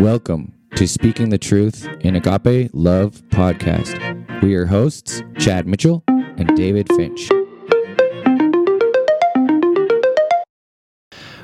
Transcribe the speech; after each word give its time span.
Welcome 0.00 0.54
to 0.76 0.86
Speaking 0.86 1.30
the 1.30 1.38
Truth 1.38 1.88
in 2.00 2.14
Agape 2.16 2.70
Love 2.72 3.22
podcast. 3.30 4.42
We 4.42 4.54
are 4.54 4.66
hosts, 4.66 5.22
Chad 5.38 5.66
Mitchell 5.66 6.04
and 6.08 6.56
David 6.56 6.88
Finch. 6.94 7.28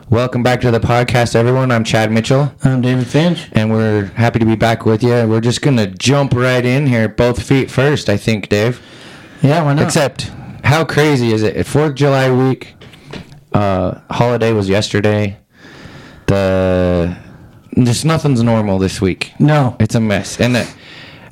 Welcome 0.09 0.43
back 0.43 0.61
to 0.61 0.71
the 0.71 0.79
podcast, 0.81 1.35
everyone. 1.35 1.71
I'm 1.73 1.83
Chad 1.85 2.13
Mitchell, 2.13 2.53
I'm 2.63 2.81
David 2.81 3.07
Finch. 3.07 3.49
and 3.53 3.71
we're 3.71 4.05
happy 4.15 4.39
to 4.39 4.47
be 4.47 4.57
back 4.57 4.87
with 4.87 5.03
you. 5.03 5.27
We're 5.27 5.41
just 5.41 5.61
going 5.63 5.77
to 5.79 5.87
jump 5.87 6.33
right 6.35 6.65
in 6.65 6.87
here, 6.87 7.09
both 7.09 7.43
feet 7.43 7.71
first, 7.71 8.09
I 8.09 8.17
think, 8.17 8.49
Dave. 8.49 8.81
Yeah, 9.43 9.65
why 9.65 9.75
not? 9.75 9.85
Except, 9.85 10.31
how 10.63 10.85
crazy 10.85 11.33
is 11.33 11.43
it? 11.43 11.67
Fourth 11.67 11.95
July 11.97 12.31
week, 12.31 12.75
uh, 13.53 14.01
holiday 14.11 14.53
was 14.53 14.69
yesterday. 14.69 15.39
The 16.27 17.17
just 17.83 18.05
nothing's 18.05 18.43
normal 18.43 18.79
this 18.79 19.01
week. 19.01 19.33
no. 19.39 19.77
It's 19.81 19.95
a 19.95 20.01
mess, 20.01 20.41
and 20.41 20.55
the, 20.55 20.69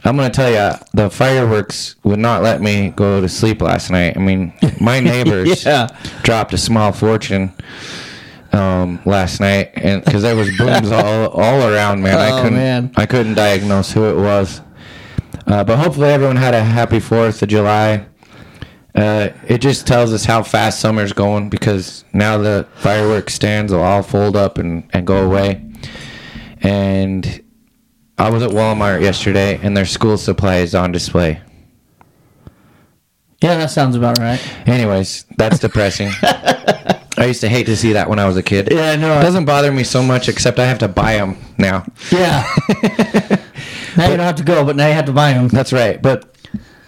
I'm 0.04 0.16
gonna 0.16 0.30
tell 0.30 0.50
you, 0.50 0.76
the 0.94 1.08
fireworks 1.10 1.96
would 2.02 2.18
not 2.18 2.42
let 2.42 2.60
me 2.60 2.90
go 2.90 3.20
to 3.20 3.28
sleep 3.28 3.62
last 3.62 3.90
night. 3.90 4.16
I 4.16 4.20
mean, 4.20 4.52
my 4.80 4.98
neighbors 5.00 5.64
Yeah. 5.64 5.88
dropped 6.22 6.52
a 6.54 6.58
small 6.58 6.92
fortune 6.92 7.52
um, 8.52 9.00
last 9.04 9.40
night, 9.40 9.70
and 9.74 10.04
because 10.04 10.22
there 10.22 10.36
was 10.36 10.54
booms 10.56 10.90
all 10.92 11.28
all 11.28 11.68
around, 11.68 12.02
man. 12.02 12.18
I 12.18 12.30
Oh, 12.38 12.42
couldn't 12.42 12.58
man. 12.58 12.92
I 12.96 13.06
couldn't 13.06 13.34
diagnose 13.34 13.92
who 13.92 14.04
it 14.10 14.16
was. 14.16 14.60
Uh, 15.46 15.64
but 15.64 15.78
hopefully, 15.78 16.08
everyone 16.10 16.36
had 16.36 16.54
a 16.54 16.62
happy 16.62 17.00
Fourth 17.00 17.42
of 17.42 17.48
July. 17.48 18.06
Uh, 18.94 19.30
it 19.48 19.58
just 19.58 19.86
tells 19.86 20.12
us 20.12 20.24
how 20.26 20.42
fast 20.42 20.78
summer's 20.80 21.12
going 21.14 21.48
because 21.48 22.04
now 22.12 22.36
the 22.36 22.66
fireworks 22.74 23.32
stands 23.34 23.72
will 23.72 23.80
all 23.82 24.02
fold 24.02 24.36
up 24.36 24.58
and, 24.58 24.84
and 24.92 25.06
go 25.06 25.24
away. 25.24 25.64
And 26.62 27.42
I 28.18 28.30
was 28.30 28.42
at 28.42 28.50
Walmart 28.50 29.02
yesterday, 29.02 29.58
and 29.62 29.76
their 29.76 29.86
school 29.86 30.16
supply 30.16 30.56
is 30.58 30.74
on 30.74 30.92
display. 30.92 31.40
Yeah, 33.42 33.56
that 33.56 33.70
sounds 33.70 33.96
about 33.96 34.18
right. 34.18 34.40
Anyways, 34.68 35.24
that's 35.36 35.58
depressing. 35.58 36.10
I 36.22 37.26
used 37.26 37.40
to 37.40 37.48
hate 37.48 37.66
to 37.66 37.76
see 37.76 37.92
that 37.92 38.08
when 38.08 38.18
I 38.18 38.26
was 38.26 38.36
a 38.36 38.42
kid. 38.42 38.68
Yeah, 38.70 38.92
I 38.92 38.96
know. 38.96 39.18
It 39.18 39.22
doesn't 39.22 39.44
bother 39.44 39.72
me 39.72 39.82
so 39.82 40.02
much, 40.02 40.28
except 40.28 40.58
I 40.60 40.66
have 40.66 40.78
to 40.78 40.88
buy 40.88 41.14
them 41.14 41.36
now. 41.58 41.84
Yeah. 42.10 42.48
now 43.96 44.08
you 44.08 44.16
don't 44.16 44.20
have 44.20 44.36
to 44.36 44.44
go, 44.44 44.64
but 44.64 44.76
now 44.76 44.86
you 44.86 44.94
have 44.94 45.06
to 45.06 45.12
buy 45.12 45.32
them. 45.32 45.48
That's 45.48 45.72
right. 45.72 46.00
But 46.00 46.36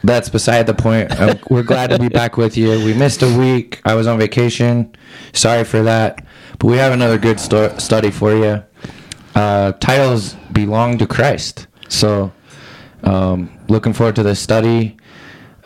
that's 0.05 0.28
beside 0.28 0.67
the 0.67 0.75
point. 0.75 1.19
Um, 1.19 1.39
we're 1.50 1.62
glad 1.62 1.91
to 1.91 1.98
be 1.98 2.08
back 2.20 2.36
with 2.36 2.56
you. 2.56 2.70
We 2.84 2.95
missed 2.95 3.22
a 3.22 3.39
week. 3.39 3.80
I 3.84 3.95
was 3.95 4.06
on 4.06 4.19
vacation. 4.19 4.95
Sorry 5.33 5.64
for 5.64 5.83
that. 5.83 6.25
But 6.58 6.69
we 6.69 6.77
have 6.77 6.92
another 6.92 7.19
good 7.19 7.41
sto- 7.41 7.77
study 7.78 8.11
for 8.11 8.33
you. 8.34 8.62
Uh, 9.34 9.72
titles 9.72 10.34
belong 10.52 10.98
to 10.98 11.06
Christ. 11.06 11.66
So, 11.88 12.32
um, 13.02 13.50
looking 13.68 13.92
forward 13.92 14.16
to 14.16 14.22
this 14.22 14.40
study. 14.40 14.96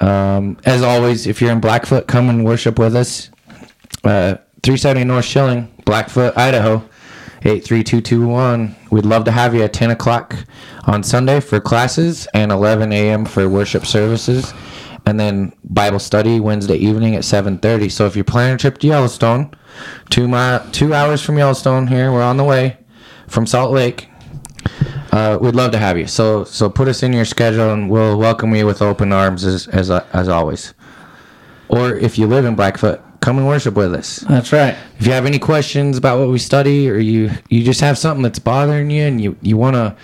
Um, 0.00 0.58
as 0.64 0.82
always, 0.82 1.26
if 1.26 1.40
you're 1.40 1.50
in 1.50 1.60
Blackfoot, 1.60 2.06
come 2.06 2.28
and 2.28 2.44
worship 2.44 2.78
with 2.78 2.96
us. 2.96 3.30
Uh, 4.04 4.36
370 4.62 5.04
North 5.04 5.24
Shilling, 5.24 5.72
Blackfoot, 5.84 6.36
Idaho, 6.36 6.76
83221. 7.42 8.74
We'd 8.90 9.04
love 9.04 9.24
to 9.24 9.30
have 9.30 9.54
you 9.54 9.62
at 9.62 9.72
10 9.72 9.90
o'clock 9.90 10.34
on 10.86 11.02
Sunday 11.02 11.40
for 11.40 11.60
classes 11.60 12.26
and 12.34 12.50
11 12.50 12.92
a.m. 12.92 13.24
for 13.24 13.48
worship 13.48 13.86
services. 13.86 14.52
And 15.06 15.18
then 15.18 15.52
Bible 15.64 16.00
study 16.00 16.40
Wednesday 16.40 16.76
evening 16.76 17.14
at 17.14 17.22
7:30. 17.22 17.90
So 17.90 18.06
if 18.06 18.14
you're 18.14 18.24
planning 18.24 18.56
a 18.56 18.58
trip 18.58 18.78
to 18.78 18.86
Yellowstone, 18.88 19.54
two 20.10 20.28
mile, 20.28 20.66
two 20.72 20.92
hours 20.92 21.22
from 21.22 21.38
Yellowstone 21.38 21.86
here, 21.86 22.12
we're 22.12 22.22
on 22.22 22.36
the 22.36 22.44
way 22.44 22.76
from 23.28 23.46
Salt 23.46 23.72
Lake. 23.72 24.08
Uh, 25.12 25.38
we'd 25.40 25.54
love 25.54 25.72
to 25.72 25.78
have 25.78 25.96
you. 25.96 26.06
So 26.06 26.44
so 26.44 26.68
put 26.68 26.88
us 26.88 27.02
in 27.02 27.12
your 27.12 27.24
schedule, 27.24 27.72
and 27.72 27.88
we'll 27.88 28.18
welcome 28.18 28.54
you 28.54 28.66
with 28.66 28.82
open 28.82 29.12
arms 29.12 29.44
as 29.44 29.66
as 29.68 29.90
as 29.90 30.28
always. 30.28 30.74
Or 31.68 31.94
if 31.94 32.18
you 32.18 32.26
live 32.26 32.44
in 32.44 32.54
Blackfoot, 32.54 33.00
come 33.20 33.38
and 33.38 33.46
worship 33.46 33.74
with 33.74 33.94
us. 33.94 34.18
That's 34.20 34.52
right. 34.52 34.76
If 34.98 35.06
you 35.06 35.12
have 35.12 35.26
any 35.26 35.38
questions 35.38 35.96
about 35.96 36.18
what 36.18 36.28
we 36.28 36.38
study, 36.38 36.90
or 36.90 36.98
you 36.98 37.30
you 37.48 37.64
just 37.64 37.80
have 37.80 37.98
something 37.98 38.22
that's 38.22 38.38
bothering 38.38 38.90
you, 38.90 39.02
and 39.04 39.20
you 39.20 39.36
you 39.42 39.56
want 39.56 39.76
to 39.76 39.96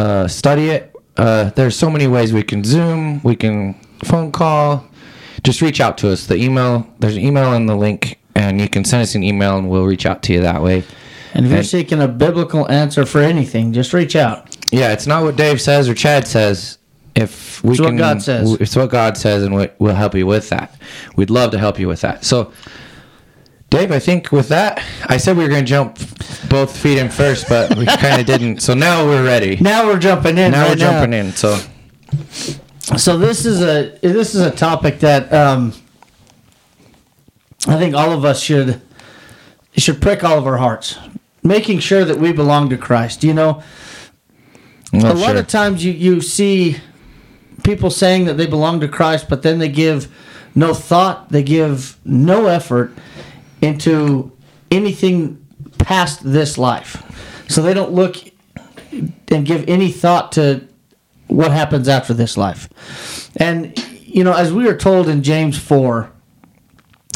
uh, 0.00 0.28
study 0.28 0.70
it, 0.70 0.94
uh, 1.16 1.50
there's 1.50 1.76
so 1.76 1.90
many 1.90 2.06
ways 2.06 2.32
we 2.32 2.42
can 2.42 2.64
Zoom, 2.64 3.22
we 3.22 3.36
can 3.36 3.74
phone 4.04 4.32
call. 4.32 4.86
Just 5.44 5.60
reach 5.60 5.80
out 5.80 5.98
to 5.98 6.10
us. 6.10 6.26
The 6.26 6.36
email 6.36 6.86
there's 6.98 7.16
an 7.16 7.22
email 7.22 7.52
in 7.54 7.66
the 7.66 7.76
link, 7.76 8.18
and 8.34 8.60
you 8.60 8.68
can 8.68 8.84
send 8.84 9.02
us 9.02 9.14
an 9.14 9.22
email, 9.22 9.56
and 9.56 9.68
we'll 9.68 9.86
reach 9.86 10.06
out 10.06 10.22
to 10.24 10.32
you 10.32 10.40
that 10.42 10.62
way. 10.62 10.84
And 11.34 11.44
if 11.46 11.50
you're 11.50 11.58
And- 11.58 11.66
seeking 11.66 12.00
a 12.02 12.08
biblical 12.08 12.70
answer 12.70 13.06
for 13.06 13.20
anything, 13.20 13.72
just 13.72 13.92
reach 13.92 14.14
out. 14.16 14.56
Yeah, 14.70 14.92
it's 14.92 15.06
not 15.06 15.22
what 15.22 15.36
Dave 15.36 15.60
says 15.60 15.88
or 15.88 15.94
Chad 15.94 16.26
says. 16.26 16.78
If 17.14 17.62
we 17.62 17.72
It's 17.72 17.80
what 17.80 17.96
God 17.96 18.22
says. 18.22 18.52
It's 18.60 18.74
what 18.74 18.88
God 18.90 19.16
says, 19.18 19.42
and 19.42 19.54
we, 19.54 19.68
we'll 19.78 19.94
help 19.94 20.14
you 20.14 20.26
with 20.26 20.48
that. 20.48 20.74
We'd 21.14 21.28
love 21.30 21.50
to 21.50 21.58
help 21.58 21.78
you 21.78 21.86
with 21.86 22.00
that. 22.00 22.24
So, 22.24 22.52
Dave, 23.68 23.92
I 23.92 23.98
think 23.98 24.32
with 24.32 24.48
that, 24.48 24.82
I 25.06 25.18
said 25.18 25.36
we 25.36 25.42
were 25.42 25.50
going 25.50 25.64
to 25.64 25.68
jump 25.68 25.98
both 26.48 26.74
feet 26.76 26.96
in 26.98 27.10
first, 27.10 27.48
but 27.50 27.76
we 27.76 27.84
kind 27.98 28.18
of 28.20 28.26
didn't. 28.26 28.60
So 28.60 28.72
now 28.74 29.04
we're 29.04 29.24
ready. 29.24 29.56
Now 29.60 29.86
we're 29.86 29.98
jumping 29.98 30.38
in. 30.38 30.52
Now 30.52 30.62
right 30.62 30.70
we're 30.70 30.76
jumping 30.76 31.12
in. 31.12 31.32
So, 31.32 31.58
So 32.96 33.18
this 33.18 33.44
is 33.46 33.60
a 33.62 33.98
this 34.02 34.34
is 34.34 34.40
a 34.40 34.50
topic 34.50 35.00
that 35.00 35.30
um, 35.32 35.72
I 37.66 37.76
think 37.78 37.94
all 37.94 38.12
of 38.12 38.24
us 38.24 38.42
should 38.42 38.80
should 39.76 40.00
prick 40.02 40.24
all 40.24 40.38
of 40.38 40.46
our 40.46 40.56
hearts, 40.58 40.98
making 41.42 41.80
sure 41.80 42.04
that 42.04 42.18
we 42.18 42.32
belong 42.32 42.68
to 42.70 42.76
Christ. 42.76 43.24
You 43.24 43.34
know, 43.34 43.62
a 44.92 45.14
lot 45.14 45.36
of 45.36 45.46
times 45.46 45.84
you, 45.84 45.92
you 45.92 46.20
see 46.20 46.76
people 47.62 47.90
saying 47.90 48.26
that 48.26 48.34
they 48.34 48.46
belong 48.46 48.80
to 48.80 48.88
Christ, 48.88 49.28
but 49.28 49.42
then 49.42 49.58
they 49.58 49.68
give 49.68 50.14
no 50.54 50.74
thought, 50.74 51.30
they 51.30 51.42
give 51.42 51.98
no 52.04 52.46
effort 52.46 52.92
into 53.60 54.32
anything 54.70 55.44
past 55.78 56.20
this 56.22 56.58
life. 56.58 57.02
So 57.48 57.62
they 57.62 57.74
don't 57.74 57.92
look 57.92 58.16
and 58.92 59.46
give 59.46 59.68
any 59.68 59.90
thought 59.90 60.32
to 60.32 60.66
what 61.28 61.50
happens 61.50 61.88
after 61.88 62.12
this 62.12 62.36
life. 62.36 63.30
And, 63.36 63.78
you 64.00 64.24
know, 64.24 64.34
as 64.34 64.52
we 64.52 64.68
are 64.68 64.76
told 64.76 65.08
in 65.08 65.22
James 65.22 65.58
4 65.58 66.10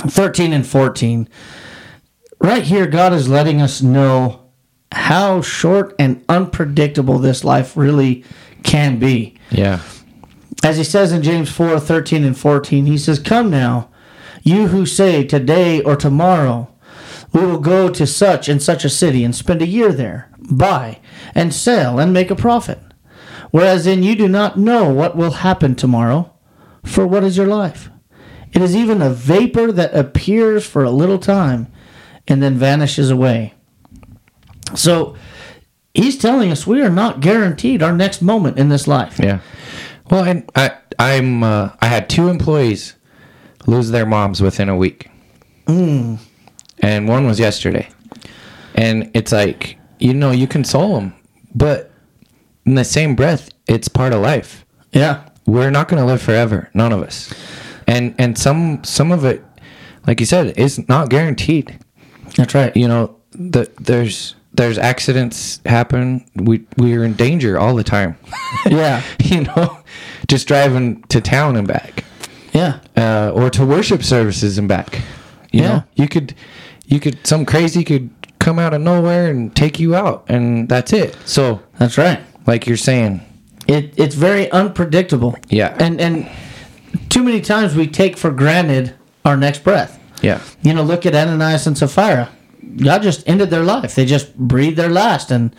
13 0.09 0.53
and 0.53 0.67
14, 0.67 1.29
right 2.41 2.63
here, 2.63 2.87
God 2.87 3.13
is 3.13 3.29
letting 3.29 3.61
us 3.61 3.83
know 3.83 4.43
how 4.93 5.41
short 5.43 5.95
and 5.99 6.25
unpredictable 6.29 7.19
this 7.19 7.45
life 7.45 7.77
really 7.77 8.25
can 8.63 8.99
be. 8.99 9.35
yeah, 9.51 9.81
As 10.63 10.77
he 10.77 10.85
says 10.85 11.13
in 11.13 11.23
James 11.23 11.51
4 11.51 11.79
13 11.81 12.25
and 12.25 12.39
14, 12.39 12.87
he 12.87 12.99
says, 12.99 13.19
Come 13.19 13.51
now, 13.51 13.91
you 14.43 14.69
who 14.69 14.87
say 14.87 15.25
today 15.25 15.83
or 15.83 15.97
tomorrow, 15.97 16.73
we 17.33 17.41
will 17.45 17.61
go 17.61 17.89
to 17.91 18.07
such 18.07 18.49
and 18.49 18.63
such 18.63 18.85
a 18.85 18.91
city 18.91 19.25
and 19.25 19.35
spend 19.35 19.61
a 19.61 19.67
year 19.67 19.93
there, 19.93 20.31
buy 20.51 21.01
and 21.35 21.53
sell 21.53 21.99
and 21.99 22.13
make 22.13 22.31
a 22.31 22.37
profit. 22.37 22.79
Whereas 23.51 23.87
in 23.87 24.03
you 24.03 24.15
do 24.17 24.29
not 24.29 24.59
know 24.59 24.89
what 24.93 25.17
will 25.17 25.33
happen 25.33 25.75
tomorrow, 25.75 26.33
for 26.85 27.07
what 27.07 27.25
is 27.25 27.37
your 27.37 27.47
life? 27.47 27.91
It 28.53 28.63
is 28.63 28.75
even 28.75 29.03
a 29.03 29.11
vapor 29.11 29.73
that 29.73 29.95
appears 29.95 30.67
for 30.67 30.83
a 30.83 30.91
little 30.91 31.19
time 31.19 31.71
and 32.29 32.43
then 32.43 32.55
vanishes 32.57 33.11
away. 33.11 33.55
So 34.75 35.17
he's 35.95 36.19
telling 36.19 36.51
us 36.51 36.67
we 36.67 36.83
are 36.83 36.91
not 36.91 37.21
guaranteed 37.21 37.83
our 37.83 37.93
next 37.93 38.21
moment 38.23 38.59
in 38.59 38.69
this 38.69 38.87
life. 38.87 39.19
yeah. 39.19 39.41
Well, 40.11 40.25
and 40.25 40.49
I, 40.55 40.71
I'm, 41.01 41.43
uh, 41.43 41.71
I 41.81 41.87
had 41.87 42.09
two 42.09 42.29
employees 42.29 42.95
lose 43.67 43.91
their 43.91 44.07
moms 44.07 44.41
within 44.41 44.69
a 44.69 44.77
week, 44.77 45.11
Mm. 45.67 46.19
and 46.81 47.09
one 47.09 47.27
was 47.27 47.41
yesterday. 47.41 47.89
And 48.77 49.11
it's 49.15 49.33
like, 49.33 49.79
you 49.99 50.15
know, 50.15 50.31
you 50.31 50.47
console 50.47 50.95
them, 50.95 51.13
but 51.55 51.91
in 52.65 52.77
the 52.77 52.85
same 52.85 53.17
breath, 53.17 53.49
it's 53.67 53.89
part 53.89 54.13
of 54.13 54.21
life. 54.21 54.65
Yeah. 54.93 55.23
We're 55.47 55.71
not 55.71 55.89
going 55.89 56.01
to 56.01 56.07
live 56.07 56.23
forever, 56.23 56.71
none 56.75 56.93
of 56.93 57.03
us. 57.03 57.33
And 57.89 58.15
and 58.19 58.37
some 58.39 58.83
some 58.85 59.11
of 59.13 59.25
it, 59.25 59.45
like 60.07 60.19
you 60.21 60.27
said, 60.27 60.57
is 60.59 60.89
not 60.89 61.09
guaranteed. 61.09 61.79
That's 62.37 62.55
right. 62.55 62.77
You 62.77 62.89
know, 62.89 63.17
the, 63.33 63.71
there's 63.81 64.35
there's 64.55 64.79
accidents 64.79 65.61
happen. 65.67 66.25
We 66.35 66.65
we 66.77 66.95
are 66.97 67.05
in 67.05 67.15
danger 67.15 67.59
all 67.59 67.75
the 67.75 67.85
time. 67.85 68.17
Yeah. 68.71 69.03
you 69.21 69.43
know, 69.45 69.79
just 70.29 70.49
driving 70.49 71.03
to 71.05 71.21
town 71.21 71.57
and 71.57 71.69
back, 71.69 72.05
Yeah. 72.53 72.81
uh, 72.97 73.31
or 73.35 73.51
to 73.51 73.65
worship 73.65 74.03
services 74.03 74.59
and 74.59 74.67
back. 74.69 75.03
You 75.53 75.61
Yeah. 75.63 75.69
know, 75.69 75.85
you 75.95 76.09
could 76.09 76.35
you 76.87 77.01
could 77.01 77.27
some 77.27 77.45
crazy 77.45 77.85
could 77.85 78.11
come 78.39 78.59
out 78.59 78.75
of 78.75 78.81
nowhere 78.81 79.29
and 79.31 79.55
take 79.55 79.79
you 79.81 79.95
out, 79.95 80.25
and 80.29 80.69
that's 80.69 80.93
it. 80.93 81.17
So, 81.25 81.61
That's 81.79 81.99
right. 81.99 82.21
like 82.47 82.67
you're 82.67 82.77
saying, 82.77 83.21
It 83.69 83.93
it's 83.97 84.15
very 84.15 84.51
unpredictable. 84.53 85.37
Yeah. 85.49 85.77
And 85.79 86.01
and 86.01 86.29
too 87.09 87.23
many 87.23 87.41
times 87.41 87.75
we 87.75 87.87
take 87.87 88.17
for 88.17 88.31
granted 88.31 88.95
our 89.25 89.37
next 89.37 89.63
breath. 89.65 89.99
Yeah, 90.23 90.41
You 90.63 90.75
know, 90.75 90.83
look 90.83 91.07
at 91.07 91.15
Ananias 91.15 91.67
and 91.67 91.77
Sapphira. 91.77 92.31
God 92.79 93.03
just 93.03 93.27
ended 93.29 93.51
their 93.51 93.63
life. 93.63 93.95
They 93.95 94.05
just 94.05 94.37
breathed 94.37 94.77
their 94.77 94.91
last 94.91 95.31
and 95.31 95.55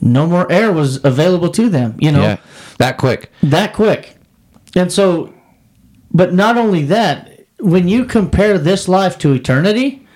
no 0.00 0.26
more 0.26 0.50
air 0.50 0.72
was 0.72 1.02
available 1.04 1.48
to 1.50 1.68
them. 1.68 1.96
You 1.98 2.12
know, 2.12 2.22
Yeah. 2.22 2.36
That 2.78 2.98
quick. 2.98 3.30
that 3.42 3.72
quick. 3.72 4.16
And 4.74 4.90
so, 4.92 5.32
but 6.12 6.34
not 6.34 6.56
only 6.56 6.84
that, 6.86 7.46
when 7.60 7.88
you 7.88 8.04
compare 8.04 8.58
this 8.58 8.88
life 8.88 9.18
to 9.18 9.32
eternity, 9.32 10.06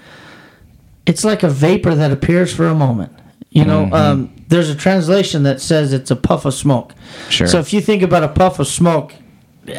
it's 1.06 1.24
like 1.24 1.42
a 1.42 1.48
vapor 1.48 1.94
that 1.94 2.10
appears 2.10 2.52
for 2.52 2.66
a 2.66 2.74
moment. 2.74 3.12
You 3.50 3.64
know, 3.64 3.90
um, 3.92 4.34
there's 4.48 4.68
a 4.68 4.74
translation 4.74 5.44
that 5.44 5.60
says 5.62 5.92
it's 5.94 6.10
a 6.10 6.16
puff 6.16 6.44
of 6.44 6.52
smoke. 6.52 6.92
Sure. 7.30 7.46
So 7.46 7.58
if 7.58 7.72
you 7.72 7.80
think 7.80 8.02
about 8.02 8.22
a 8.22 8.28
puff 8.28 8.58
of 8.58 8.66
smoke, 8.66 9.14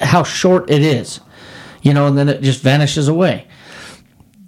how 0.01 0.24
short 0.24 0.69
it 0.71 0.81
is, 0.81 1.19
you 1.83 1.94
know, 1.94 2.07
and 2.07 2.18
then 2.18 2.27
it 2.27 2.42
just 2.42 2.62
vanishes 2.63 3.07
away. 3.07 3.45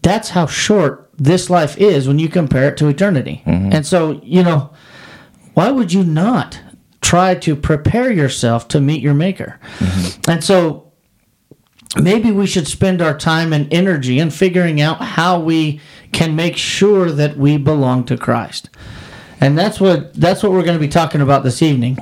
That's 0.01 0.29
how 0.29 0.45
short 0.45 1.09
this 1.17 1.49
life 1.49 1.77
is 1.77 2.07
when 2.07 2.19
you 2.19 2.29
compare 2.29 2.69
it 2.69 2.77
to 2.77 2.87
eternity. 2.87 3.43
Mm-hmm. 3.45 3.73
And 3.73 3.85
so, 3.85 4.21
you 4.23 4.43
know, 4.43 4.71
why 5.53 5.71
would 5.71 5.91
you 5.91 6.03
not 6.03 6.61
try 7.01 7.35
to 7.35 7.55
prepare 7.55 8.11
yourself 8.11 8.67
to 8.69 8.79
meet 8.79 9.01
your 9.01 9.13
maker? 9.13 9.59
Mm-hmm. 9.79 10.31
And 10.31 10.43
so 10.43 10.91
maybe 12.01 12.31
we 12.31 12.47
should 12.47 12.67
spend 12.67 13.01
our 13.01 13.17
time 13.17 13.51
and 13.51 13.71
energy 13.73 14.19
in 14.19 14.29
figuring 14.29 14.79
out 14.79 15.01
how 15.01 15.39
we 15.39 15.81
can 16.11 16.35
make 16.35 16.55
sure 16.55 17.11
that 17.11 17.37
we 17.37 17.57
belong 17.57 18.05
to 18.05 18.17
Christ. 18.17 18.69
And 19.41 19.57
that's 19.57 19.79
what 19.79 20.13
that's 20.13 20.43
what 20.43 20.51
we're 20.51 20.63
going 20.63 20.77
to 20.77 20.85
be 20.85 20.89
talking 20.89 21.21
about 21.21 21.43
this 21.43 21.61
evening 21.61 21.97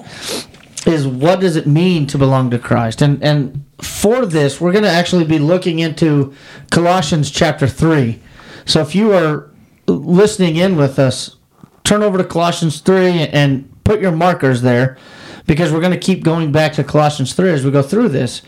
is 0.88 1.06
what 1.06 1.40
does 1.40 1.56
it 1.56 1.68
mean 1.68 2.08
to 2.08 2.18
belong 2.18 2.50
to 2.52 2.60
Christ? 2.60 3.02
And 3.02 3.22
and 3.24 3.66
for 3.80 4.26
this, 4.26 4.60
we're 4.60 4.72
going 4.72 4.84
to 4.84 4.90
actually 4.90 5.26
be 5.26 5.40
looking 5.40 5.80
into 5.80 6.34
Colossians 6.72 7.30
chapter 7.30 7.68
3. 7.68 8.20
So 8.66 8.82
if 8.82 8.96
you 8.96 9.14
are 9.14 9.52
listening 9.88 10.56
in 10.56 10.76
with 10.76 10.98
us, 10.98 11.36
turn 11.84 12.04
over 12.04 12.18
to 12.18 12.24
Colossians 12.24 12.82
3 12.82 13.28
and 13.28 13.72
put 13.84 14.02
your 14.02 14.12
markers 14.12 14.62
there 14.62 14.98
because 15.46 15.72
we're 15.72 15.80
going 15.80 15.94
to 15.94 16.00
keep 16.00 16.24
going 16.24 16.52
back 16.52 16.74
to 16.74 16.84
Colossians 16.84 17.34
3 17.34 17.52
as 17.52 17.64
we 17.64 17.72
go 17.72 17.82
through 17.82 18.10
this. 18.10 18.42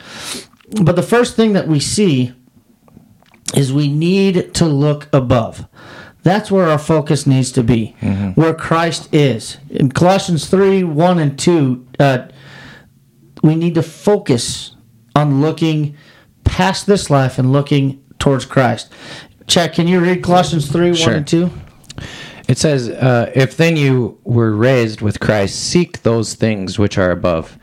But 0.82 0.96
the 0.96 1.04
first 1.04 1.36
thing 1.36 1.54
that 1.54 1.68
we 1.68 1.80
see 1.80 2.34
is 3.56 3.72
we 3.72 3.88
need 3.88 4.54
to 4.56 4.66
look 4.66 5.08
above. 5.14 5.68
That's 6.24 6.52
where 6.52 6.68
our 6.68 6.78
focus 6.78 7.26
needs 7.26 7.52
to 7.54 7.64
be, 7.64 7.96
mm-hmm. 8.02 8.32
where 8.32 8.54
Christ 8.54 9.08
is. 9.14 9.58
In 9.70 9.90
Colossians 9.90 10.50
3 10.50 10.84
1 10.84 11.20
and 11.20 11.40
2, 11.40 11.88
uh, 12.00 12.28
we 13.44 13.56
need 13.56 13.76
to 13.76 13.84
focus 13.84 14.76
on 15.16 15.42
looking 15.42 15.96
past 16.44 16.88
this 16.88 17.10
life 17.10 17.38
and 17.38 17.52
looking 17.52 18.04
towards 18.20 18.46
Christ. 18.46 18.92
Chad, 19.48 19.74
can 19.74 19.88
you 19.88 20.00
read 20.00 20.24
Colossians 20.24 20.72
3 20.72 20.96
Sure. 20.96 21.08
1 21.08 21.16
and 21.18 21.28
2? 21.28 21.52
It 22.48 22.58
says, 22.58 22.90
uh, 22.90 23.32
If 23.36 23.58
then 23.58 23.78
you 23.78 24.18
were 24.24 24.52
raised 24.52 25.02
with 25.02 25.20
Christ, 25.20 25.60
seek 25.60 26.02
those 26.04 26.34
things 26.34 26.80
which 26.80 26.98
are 26.98 27.12
above, 27.12 27.58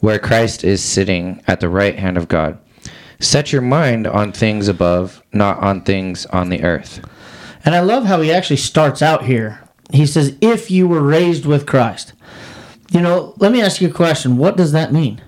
where 0.00 0.18
Christ 0.18 0.64
is 0.64 0.82
sitting 0.82 1.42
at 1.46 1.60
the 1.60 1.68
right 1.68 1.98
hand 1.98 2.16
of 2.16 2.28
God. 2.28 2.58
Set 3.18 3.52
your 3.52 3.62
mind 3.62 4.06
on 4.06 4.32
things 4.32 4.68
above, 4.68 5.22
not 5.32 5.58
on 5.58 5.82
things 5.82 6.26
on 6.26 6.48
the 6.48 6.62
earth. 6.62 7.00
And 7.64 7.74
I 7.74 7.80
love 7.80 8.04
how 8.04 8.20
he 8.20 8.32
actually 8.32 8.56
starts 8.56 9.02
out 9.02 9.24
here. 9.24 9.60
He 9.92 10.06
says, 10.06 10.36
if 10.40 10.70
you 10.70 10.88
were 10.88 11.02
raised 11.02 11.44
with 11.44 11.66
Christ. 11.66 12.14
You 12.90 13.00
know, 13.00 13.34
let 13.38 13.52
me 13.52 13.62
ask 13.62 13.80
you 13.80 13.88
a 13.88 13.92
question. 13.92 14.36
What 14.36 14.56
does 14.56 14.72
that 14.72 14.92
mean? 14.92 15.22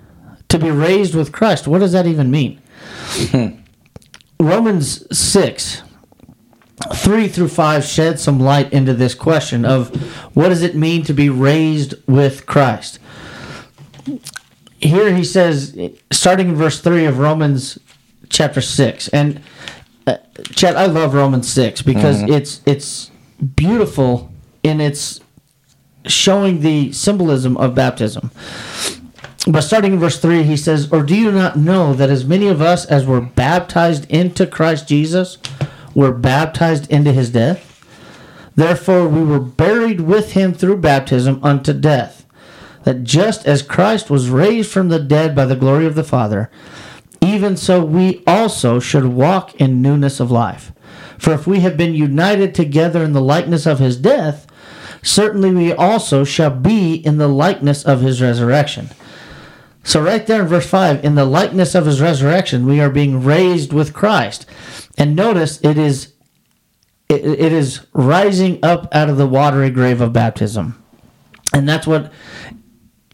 To 0.49 0.59
be 0.59 0.69
raised 0.69 1.15
with 1.15 1.31
Christ, 1.31 1.67
what 1.67 1.79
does 1.79 1.93
that 1.93 2.05
even 2.05 2.29
mean? 2.29 2.61
Romans 4.39 5.17
6, 5.17 5.81
3 6.93 7.27
through 7.27 7.47
5 7.47 7.83
shed 7.83 8.19
some 8.19 8.39
light 8.39 8.71
into 8.73 8.93
this 8.93 9.15
question 9.15 9.63
of 9.65 9.95
what 10.35 10.49
does 10.49 10.61
it 10.61 10.75
mean 10.75 11.03
to 11.03 11.13
be 11.13 11.29
raised 11.29 11.95
with 12.07 12.45
Christ? 12.45 12.99
Here 14.79 15.15
he 15.15 15.23
says, 15.23 15.77
starting 16.11 16.49
in 16.49 16.55
verse 16.55 16.81
3 16.81 17.05
of 17.05 17.17
Romans 17.17 17.79
chapter 18.29 18.59
6, 18.59 19.07
and 19.09 19.41
uh, 20.05 20.17
Chad, 20.51 20.75
I 20.75 20.87
love 20.87 21.13
Romans 21.13 21.51
6 21.51 21.81
because 21.83 22.21
it's 22.23 22.61
it's 22.65 23.09
beautiful 23.55 24.29
in 24.61 24.81
its 24.81 25.21
showing 26.05 26.61
the 26.61 26.91
symbolism 26.91 27.57
of 27.57 27.75
baptism. 27.75 28.31
But 29.47 29.61
starting 29.61 29.93
in 29.93 29.99
verse 29.99 30.19
3, 30.19 30.43
he 30.43 30.55
says, 30.55 30.91
Or 30.91 31.03
do 31.03 31.15
you 31.15 31.31
not 31.31 31.57
know 31.57 31.93
that 31.93 32.09
as 32.09 32.23
many 32.23 32.47
of 32.47 32.61
us 32.61 32.85
as 32.85 33.05
were 33.05 33.19
baptized 33.19 34.09
into 34.09 34.47
Christ 34.47 34.87
Jesus 34.87 35.37
were 35.93 36.13
baptized 36.13 36.89
into 36.89 37.11
his 37.11 37.29
death? 37.29 37.69
Therefore 38.55 39.07
we 39.07 39.23
were 39.23 39.39
buried 39.39 40.01
with 40.01 40.33
him 40.33 40.53
through 40.53 40.77
baptism 40.77 41.39
unto 41.43 41.73
death, 41.73 42.25
that 42.83 43.03
just 43.03 43.45
as 43.45 43.61
Christ 43.61 44.09
was 44.09 44.29
raised 44.29 44.71
from 44.71 44.89
the 44.89 44.99
dead 44.99 45.35
by 45.35 45.45
the 45.45 45.55
glory 45.55 45.85
of 45.85 45.95
the 45.95 46.03
Father, 46.03 46.49
even 47.19 47.57
so 47.57 47.83
we 47.83 48.23
also 48.27 48.79
should 48.79 49.05
walk 49.05 49.55
in 49.55 49.81
newness 49.81 50.19
of 50.19 50.31
life. 50.31 50.71
For 51.17 51.33
if 51.33 51.47
we 51.47 51.61
have 51.61 51.77
been 51.77 51.95
united 51.95 52.53
together 52.53 53.03
in 53.03 53.13
the 53.13 53.21
likeness 53.21 53.65
of 53.65 53.79
his 53.79 53.97
death, 53.97 54.45
certainly 55.03 55.51
we 55.51 55.71
also 55.71 56.23
shall 56.23 56.49
be 56.49 56.95
in 56.95 57.17
the 57.17 57.27
likeness 57.27 57.83
of 57.83 58.01
his 58.01 58.21
resurrection. 58.21 58.89
So, 59.83 60.01
right 60.01 60.25
there 60.25 60.41
in 60.41 60.47
verse 60.47 60.67
5, 60.67 61.03
in 61.03 61.15
the 61.15 61.25
likeness 61.25 61.75
of 61.75 61.85
his 61.85 62.01
resurrection, 62.01 62.65
we 62.65 62.79
are 62.79 62.89
being 62.89 63.23
raised 63.23 63.73
with 63.73 63.93
Christ. 63.93 64.45
And 64.97 65.15
notice 65.15 65.59
it 65.61 65.77
is 65.77 66.13
it, 67.09 67.25
it 67.25 67.53
is 67.53 67.85
rising 67.93 68.59
up 68.63 68.87
out 68.93 69.09
of 69.09 69.17
the 69.17 69.27
watery 69.27 69.69
grave 69.69 70.01
of 70.01 70.13
baptism. 70.13 70.81
And 71.53 71.67
that's 71.67 71.85
what 71.85 72.11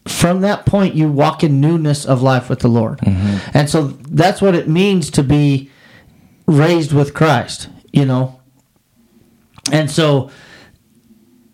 from 0.06 0.40
that 0.40 0.64
point 0.64 0.94
you 0.94 1.10
walk 1.10 1.44
in 1.44 1.60
newness 1.60 2.06
of 2.06 2.22
life 2.22 2.48
with 2.48 2.60
the 2.60 2.68
Lord. 2.68 2.98
Mm-hmm. 2.98 3.50
And 3.52 3.68
so 3.68 3.88
that's 3.88 4.40
what 4.40 4.54
it 4.54 4.68
means 4.68 5.10
to 5.10 5.22
be 5.22 5.70
raised 6.46 6.92
with 6.92 7.14
Christ, 7.14 7.68
you 7.92 8.04
know. 8.06 8.40
And 9.70 9.90
so 9.90 10.30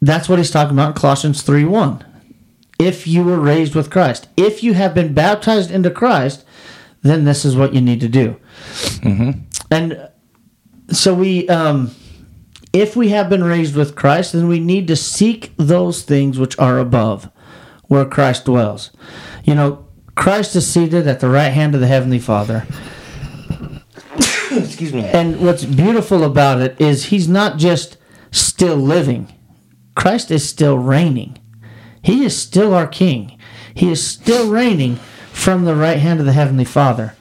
that's 0.00 0.28
what 0.28 0.38
he's 0.38 0.50
talking 0.50 0.74
about 0.74 0.88
in 0.88 0.94
Colossians 0.94 1.42
3 1.42 1.64
1. 1.64 2.04
If 2.78 3.06
you 3.06 3.24
were 3.24 3.38
raised 3.38 3.74
with 3.74 3.90
Christ, 3.90 4.28
if 4.36 4.62
you 4.62 4.74
have 4.74 4.94
been 4.94 5.14
baptized 5.14 5.70
into 5.70 5.90
Christ, 5.90 6.44
then 7.02 7.24
this 7.24 7.44
is 7.44 7.56
what 7.56 7.72
you 7.72 7.80
need 7.80 8.00
to 8.00 8.08
do. 8.08 8.36
And 9.70 10.08
so 10.90 11.14
we, 11.14 11.48
um, 11.48 11.94
if 12.72 12.94
we 12.94 13.08
have 13.08 13.30
been 13.30 13.44
raised 13.44 13.74
with 13.74 13.96
Christ, 13.96 14.32
then 14.32 14.48
we 14.48 14.60
need 14.60 14.86
to 14.88 14.96
seek 14.96 15.52
those 15.56 16.02
things 16.02 16.38
which 16.38 16.58
are 16.58 16.78
above, 16.78 17.30
where 17.84 18.04
Christ 18.04 18.44
dwells. 18.44 18.90
You 19.44 19.54
know, 19.54 19.86
Christ 20.14 20.56
is 20.56 20.70
seated 20.70 21.06
at 21.06 21.20
the 21.20 21.28
right 21.28 21.50
hand 21.50 21.74
of 21.74 21.80
the 21.80 21.86
Heavenly 21.86 22.18
Father. 22.18 22.66
Excuse 24.50 24.92
me. 24.92 25.04
And 25.04 25.40
what's 25.40 25.64
beautiful 25.64 26.24
about 26.24 26.60
it 26.60 26.80
is 26.80 27.06
he's 27.06 27.28
not 27.28 27.58
just 27.58 27.96
still 28.30 28.76
living, 28.76 29.32
Christ 29.96 30.30
is 30.30 30.48
still 30.48 30.78
reigning. 30.78 31.38
He 32.02 32.24
is 32.24 32.40
still 32.40 32.72
our 32.72 32.86
king. 32.86 33.36
He 33.74 33.90
is 33.90 34.06
still 34.06 34.48
reigning 34.48 34.96
from 35.32 35.64
the 35.64 35.74
right 35.74 35.98
hand 35.98 36.20
of 36.20 36.26
the 36.26 36.32
Heavenly 36.32 36.64
Father. 36.64 37.14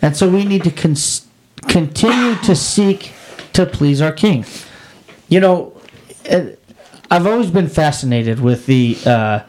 And 0.00 0.16
so 0.16 0.30
we 0.30 0.44
need 0.44 0.64
to 0.64 0.70
cons- 0.70 1.26
continue 1.68 2.36
to 2.36 2.56
seek 2.56 3.12
to 3.52 3.66
please 3.66 4.00
our 4.00 4.12
king. 4.12 4.46
You 5.28 5.40
know, 5.40 5.80
uh, 6.30 6.46
I've 7.10 7.26
always 7.26 7.50
been 7.50 7.68
fascinated 7.68 8.40
with 8.40 8.64
the. 8.64 8.96
Uh, 9.04 9.40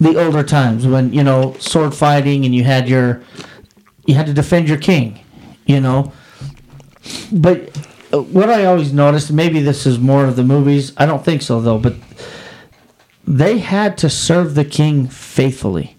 the 0.00 0.16
older 0.16 0.44
times 0.44 0.86
when 0.86 1.12
you 1.12 1.24
know 1.24 1.56
sword 1.58 1.92
fighting 1.92 2.44
and 2.44 2.54
you 2.54 2.62
had 2.62 2.88
your 2.88 3.20
you 4.06 4.14
had 4.14 4.26
to 4.26 4.32
defend 4.32 4.68
your 4.68 4.78
king 4.78 5.18
you 5.66 5.80
know 5.80 6.12
but 7.32 7.76
what 8.10 8.48
i 8.48 8.64
always 8.64 8.92
noticed 8.92 9.30
maybe 9.30 9.60
this 9.60 9.86
is 9.86 9.98
more 9.98 10.24
of 10.24 10.36
the 10.36 10.42
movies 10.44 10.92
i 10.96 11.04
don't 11.04 11.24
think 11.24 11.42
so 11.42 11.60
though 11.60 11.78
but 11.78 11.94
they 13.28 13.58
had 13.58 13.98
to 13.98 14.08
serve 14.08 14.54
the 14.54 14.64
king 14.64 15.06
faithfully. 15.06 15.96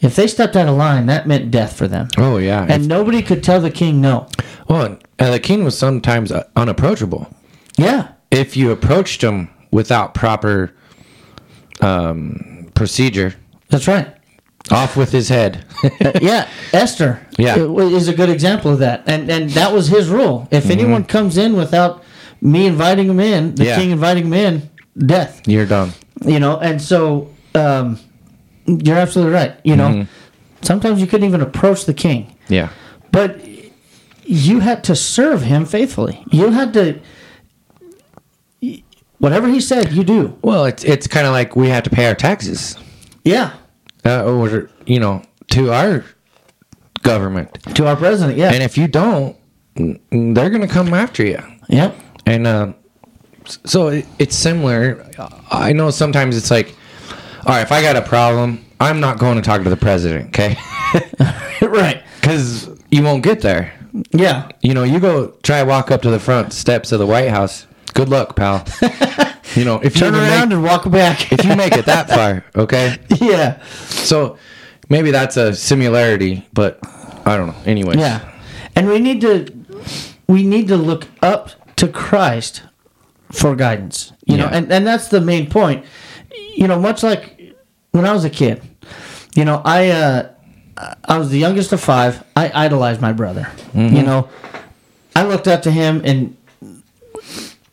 If 0.00 0.16
they 0.16 0.26
stepped 0.26 0.56
out 0.56 0.68
of 0.68 0.76
line 0.76 1.06
that 1.06 1.28
meant 1.28 1.52
death 1.52 1.76
for 1.76 1.86
them. 1.86 2.08
Oh, 2.18 2.38
yeah. 2.38 2.66
and 2.68 2.88
nobody 2.88 3.22
could 3.22 3.42
tell 3.42 3.60
the 3.60 3.70
king 3.70 4.00
no. 4.00 4.28
Well, 4.68 4.98
and 5.18 5.32
the 5.32 5.40
king 5.40 5.62
was 5.64 5.78
sometimes 5.78 6.32
uh, 6.32 6.44
unapproachable. 6.56 7.32
yeah. 7.76 8.12
If 8.30 8.56
you 8.58 8.72
approached 8.72 9.22
him 9.22 9.48
without 9.70 10.12
proper 10.12 10.74
um, 11.80 12.68
procedure, 12.74 13.34
that's 13.70 13.88
right 13.88 14.17
off 14.70 14.96
with 14.96 15.10
his 15.12 15.28
head. 15.28 15.64
Uh, 15.84 16.12
yeah, 16.22 16.48
Esther. 16.72 17.20
Yeah. 17.38 17.56
is 17.56 18.08
a 18.08 18.14
good 18.14 18.28
example 18.30 18.72
of 18.72 18.78
that, 18.80 19.02
and 19.06 19.30
and 19.30 19.50
that 19.50 19.72
was 19.72 19.88
his 19.88 20.08
rule. 20.08 20.46
If 20.50 20.64
Mm-hmm. 20.64 20.72
anyone 20.72 21.04
comes 21.04 21.36
in 21.38 21.54
without 21.56 22.02
me 22.40 22.66
inviting 22.66 23.08
him 23.08 23.20
in, 23.20 23.54
the 23.54 23.64
Yeah. 23.64 23.76
king 23.76 23.90
inviting 23.90 24.26
him 24.26 24.32
in, 24.34 24.70
death. 24.96 25.42
You're 25.46 25.66
done. 25.66 25.92
You 26.24 26.38
know, 26.40 26.58
and 26.58 26.80
so 26.82 27.28
um, 27.54 27.98
you're 28.66 28.96
absolutely 28.98 29.34
right. 29.34 29.54
You 29.64 29.76
know, 29.76 29.88
Mm-hmm. 29.88 30.12
sometimes 30.62 31.00
you 31.00 31.06
couldn't 31.06 31.26
even 31.28 31.40
approach 31.40 31.84
the 31.86 31.94
king, 31.94 32.36
Yeah. 32.48 32.68
but 33.12 33.40
you 34.24 34.60
had 34.60 34.84
to 34.84 34.94
serve 34.94 35.42
him 35.42 35.64
faithfully. 35.64 36.22
You 36.30 36.50
had 36.50 36.72
to. 36.74 37.00
whatever 39.18 39.48
he 39.48 39.60
said, 39.60 39.92
you 39.92 40.04
do. 40.04 40.36
Well, 40.42 40.64
it's 40.66 40.84
it's 40.84 41.06
kind 41.06 41.26
of 41.26 41.32
like 41.32 41.56
we 41.56 41.68
have 41.68 41.82
to 41.84 41.90
pay 41.90 42.06
our 42.06 42.14
taxes, 42.14 42.76
Yeah. 43.24 43.52
Uh, 44.04 44.24
or 44.24 44.70
you 44.86 45.00
know, 45.00 45.22
to 45.48 45.72
our 45.72 46.04
government, 47.02 47.52
To 47.76 47.86
our 47.86 47.96
president, 47.96 48.38
yeah. 48.38 48.52
and 48.52 48.62
if 48.62 48.76
you 48.76 48.88
don't, 48.88 49.36
they're 49.74 50.50
gonna 50.50 50.68
come 50.68 50.92
after 50.94 51.24
you. 51.24 51.42
yep. 51.68 51.96
And 52.26 52.46
uh, 52.46 52.72
so 53.64 53.88
it, 53.88 54.06
it's 54.18 54.36
similar. 54.36 55.06
I 55.50 55.72
know 55.72 55.90
sometimes 55.90 56.36
it's 56.36 56.50
like, 56.50 56.74
all 57.46 57.54
right, 57.54 57.62
if 57.62 57.72
I 57.72 57.80
got 57.80 57.96
a 57.96 58.02
problem, 58.02 58.64
I'm 58.80 59.00
not 59.00 59.18
going 59.18 59.36
to 59.36 59.42
talk 59.42 59.62
to 59.64 59.70
the 59.70 59.76
president, 59.76 60.28
okay? 60.28 60.56
right. 61.62 62.02
Because 62.20 62.68
you 62.90 63.02
won't 63.02 63.22
get 63.22 63.40
there. 63.40 63.72
Yeah. 64.12 64.48
You 64.60 64.74
know, 64.74 64.82
you 64.84 65.00
go 65.00 65.28
try 65.42 65.62
walk 65.62 65.90
up 65.90 66.02
to 66.02 66.10
the 66.10 66.20
front 66.20 66.52
steps 66.52 66.92
of 66.92 66.98
the 66.98 67.06
White 67.06 67.30
House. 67.30 67.66
Good 67.94 68.10
luck, 68.10 68.36
pal. 68.36 68.66
you 69.54 69.64
know, 69.64 69.76
if 69.82 69.94
you 69.94 70.00
Turn 70.00 70.14
even 70.14 70.28
around 70.28 70.48
make, 70.48 70.56
and 70.56 70.64
walk 70.64 70.90
back. 70.90 71.32
if 71.32 71.44
you 71.44 71.56
make 71.56 71.76
it 71.76 71.86
that 71.86 72.08
far, 72.18 72.44
okay. 72.56 72.98
yeah. 73.20 73.62
So 73.88 74.38
maybe 74.88 75.10
that's 75.10 75.36
a 75.36 75.54
similarity, 75.54 76.46
but 76.52 76.78
I 77.26 77.36
don't 77.36 77.48
know. 77.48 77.56
Anyways, 77.66 77.96
Yeah. 77.96 78.32
And 78.76 78.88
we 78.88 79.00
need 79.00 79.20
to 79.22 79.46
we 80.28 80.44
need 80.44 80.68
to 80.68 80.76
look 80.76 81.06
up 81.22 81.50
to 81.76 81.88
Christ 81.88 82.62
for 83.32 83.56
guidance. 83.56 84.12
You 84.26 84.36
know, 84.36 84.46
and, 84.46 84.70
and 84.72 84.86
that's 84.86 85.08
the 85.08 85.20
main 85.20 85.48
point. 85.50 85.84
You 86.54 86.68
know, 86.68 86.78
much 86.78 87.02
like 87.02 87.54
when 87.92 88.04
I 88.04 88.12
was 88.12 88.24
a 88.24 88.30
kid, 88.30 88.62
you 89.34 89.44
know, 89.44 89.62
I 89.64 89.88
uh 89.90 90.28
I 91.04 91.18
was 91.18 91.30
the 91.30 91.38
youngest 91.38 91.72
of 91.72 91.80
five. 91.80 92.22
I 92.36 92.52
idolized 92.54 93.00
my 93.00 93.12
brother. 93.12 93.50
You 93.74 94.02
know, 94.02 94.28
I 95.16 95.24
looked 95.24 95.48
up 95.48 95.62
to 95.62 95.70
him 95.72 96.02
and 96.04 96.36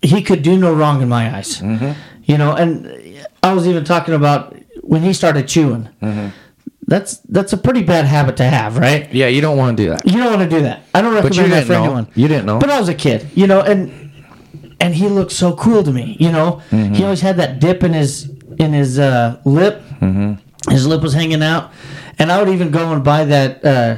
he 0.06 0.22
could 0.22 0.42
do 0.44 0.58
no 0.58 0.74
wrong 0.74 1.02
in 1.02 1.10
my 1.10 1.36
eyes. 1.36 1.62
You 1.62 2.38
know, 2.38 2.54
and 2.56 2.72
I 3.44 3.54
was 3.54 3.68
even 3.68 3.84
talking 3.84 4.14
about 4.14 4.56
when 4.82 5.02
he 5.02 5.14
started 5.14 5.48
chewing. 5.48 5.90
That's 6.88 7.18
that's 7.30 7.52
a 7.54 7.58
pretty 7.58 7.82
bad 7.82 8.06
habit 8.06 8.38
to 8.38 8.44
have, 8.44 8.78
right? 8.78 9.12
yeah, 9.12 9.28
you 9.28 9.42
don't 9.42 9.58
want 9.58 9.76
to 9.76 9.84
do 9.84 9.90
that. 9.90 10.06
You 10.06 10.18
don't 10.22 10.32
want 10.40 10.50
to 10.50 10.56
do 10.58 10.62
that. 10.64 10.84
I 10.94 11.02
don't 11.02 11.16
recommend 11.16 11.52
that 11.52 11.66
for 11.66 11.74
know. 11.74 11.84
anyone. 11.84 12.08
You 12.14 12.28
didn't 12.28 12.46
know. 12.46 12.60
But 12.60 12.70
I 12.70 12.80
was 12.80 12.90
a 12.90 12.94
kid, 12.94 13.28
you 13.34 13.48
know, 13.48 13.62
and 13.62 14.12
and 14.80 14.94
he 14.94 15.08
looked 15.08 15.32
so 15.32 15.56
cool 15.56 15.82
to 15.84 15.92
me, 15.92 16.16
you 16.20 16.32
know. 16.32 16.62
Mm-hmm. 16.70 16.94
He 16.94 17.04
always 17.04 17.22
had 17.22 17.38
that 17.38 17.60
dip 17.60 17.84
in 17.84 17.94
his 17.94 18.30
in 18.60 18.72
his 18.74 19.00
uh, 19.00 19.42
lip. 19.46 19.82
Mm-hmm. 20.00 20.72
His 20.72 20.86
lip 20.86 21.02
was 21.02 21.14
hanging 21.14 21.42
out, 21.42 21.72
and 22.20 22.32
I 22.32 22.38
would 22.40 22.50
even 22.54 22.70
go 22.70 22.92
and 22.94 23.04
buy 23.04 23.26
that 23.26 23.66
uh, 23.66 23.98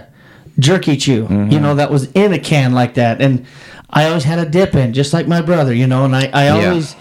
jerky 0.60 0.96
chew, 0.96 1.24
Mm-hmm. 1.26 1.52
you 1.52 1.60
know, 1.60 1.76
that 1.76 1.92
was 1.92 2.10
in 2.14 2.32
a 2.34 2.40
can 2.40 2.72
like 2.74 2.94
that, 2.96 3.22
and 3.22 3.46
I 3.90 4.06
always 4.08 4.24
had 4.26 4.40
a 4.40 4.50
dip 4.50 4.76
in, 4.76 4.94
just 4.94 5.14
like 5.14 5.28
my 5.28 5.42
brother, 5.42 5.74
you 5.74 5.88
know, 5.88 6.06
and 6.06 6.16
I 6.16 6.30
I 6.34 6.46
Yeah. 6.46 6.70
always 6.70 6.96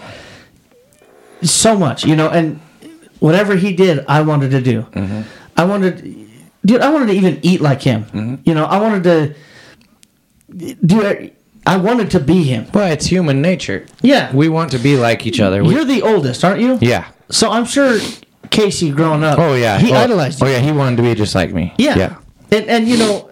so 1.43 1.77
much, 1.77 2.05
you 2.05 2.15
know, 2.15 2.29
and 2.29 2.59
whatever 3.19 3.55
he 3.55 3.73
did, 3.73 4.05
I 4.07 4.21
wanted 4.21 4.51
to 4.51 4.61
do. 4.61 4.81
Mm-hmm. 4.93 5.21
I 5.57 5.65
wanted, 5.65 6.01
dude, 6.65 6.81
I 6.81 6.89
wanted 6.89 7.07
to 7.07 7.13
even 7.13 7.39
eat 7.43 7.61
like 7.61 7.81
him. 7.81 8.05
Mm-hmm. 8.05 8.35
You 8.45 8.53
know, 8.55 8.65
I 8.65 8.79
wanted 8.79 9.03
to 9.03 9.35
do. 10.85 11.31
I 11.65 11.75
wanted 11.75 12.11
to 12.11 12.19
be 12.21 12.43
him. 12.43 12.65
Well, 12.73 12.89
it's 12.91 13.05
human 13.07 13.41
nature. 13.41 13.85
Yeah, 14.01 14.33
We 14.33 14.47
want 14.47 14.71
to 14.71 14.77
be 14.79 14.95
like 14.95 15.27
each 15.27 15.41
other. 15.41 15.61
You're 15.61 15.83
the 15.83 16.01
oldest, 16.01 16.45
aren't 16.45 16.61
you? 16.61 16.77
yeah. 16.81 17.07
So 17.29 17.51
I'm 17.51 17.65
sure 17.65 17.99
Casey, 18.49 18.89
growing 18.89 19.21
up, 19.21 19.37
Oh 19.37 19.53
yeah. 19.55 19.77
he 19.77 19.91
oh, 19.91 19.97
idolized 19.97 20.39
you. 20.39 20.47
Oh 20.47 20.49
yeah, 20.49 20.59
he 20.59 20.71
wanted 20.71 20.95
to 20.95 21.01
be 21.03 21.13
just 21.13 21.35
like 21.35 21.51
me. 21.53 21.73
Yeah. 21.77 21.97
Yeah. 21.97 22.15
And 22.51 22.65
and 22.69 22.87
you 22.87 22.97
know, 22.97 23.29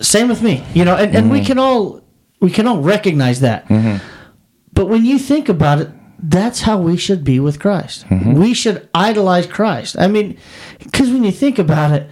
same 0.00 0.26
with 0.26 0.42
me. 0.42 0.64
You 0.74 0.84
know, 0.84 0.96
and, 0.96 1.14
and 1.14 1.26
Mm-hmm. 1.26 1.32
we 1.32 1.44
can 1.44 1.58
all 1.60 2.02
we 2.44 2.50
can 2.50 2.66
all 2.66 2.82
recognize 2.82 3.40
that. 3.40 3.66
But 4.74 4.86
when 4.86 5.06
you 5.06 5.18
think 5.18 5.48
about 5.48 5.80
it, 5.80 5.90
that's 6.18 6.60
how 6.60 6.78
we 6.78 6.98
should 6.98 7.24
be 7.24 7.40
with 7.40 7.58
Christ. 7.58 8.04
Mm-hmm. 8.08 8.34
We 8.34 8.52
should 8.52 8.86
idolize 8.94 9.46
Christ. 9.46 9.96
I 9.98 10.08
mean, 10.08 10.36
because 10.78 11.08
when 11.10 11.24
you 11.24 11.32
think 11.32 11.58
about 11.58 11.92
it, 11.92 12.10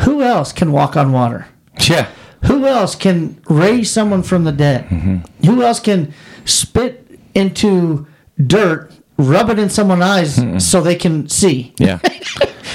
who 0.00 0.22
else 0.22 0.52
can 0.52 0.70
walk 0.70 0.96
on 0.96 1.12
water? 1.12 1.46
Yeah. 1.80 2.10
Who 2.44 2.66
else 2.66 2.94
can 2.94 3.40
raise 3.48 3.90
someone 3.90 4.22
from 4.22 4.44
the 4.44 4.52
dead? 4.52 4.84
Mm-hmm. 4.88 5.46
Who 5.46 5.62
else 5.62 5.80
can 5.80 6.12
spit 6.44 7.08
into 7.34 8.06
dirt, 8.46 8.92
rub 9.16 9.50
it 9.50 9.58
in 9.58 9.70
someone's 9.70 10.02
eyes 10.02 10.36
hmm. 10.36 10.58
so 10.58 10.80
they 10.80 10.96
can 10.96 11.28
see? 11.28 11.74
Yeah. 11.78 11.98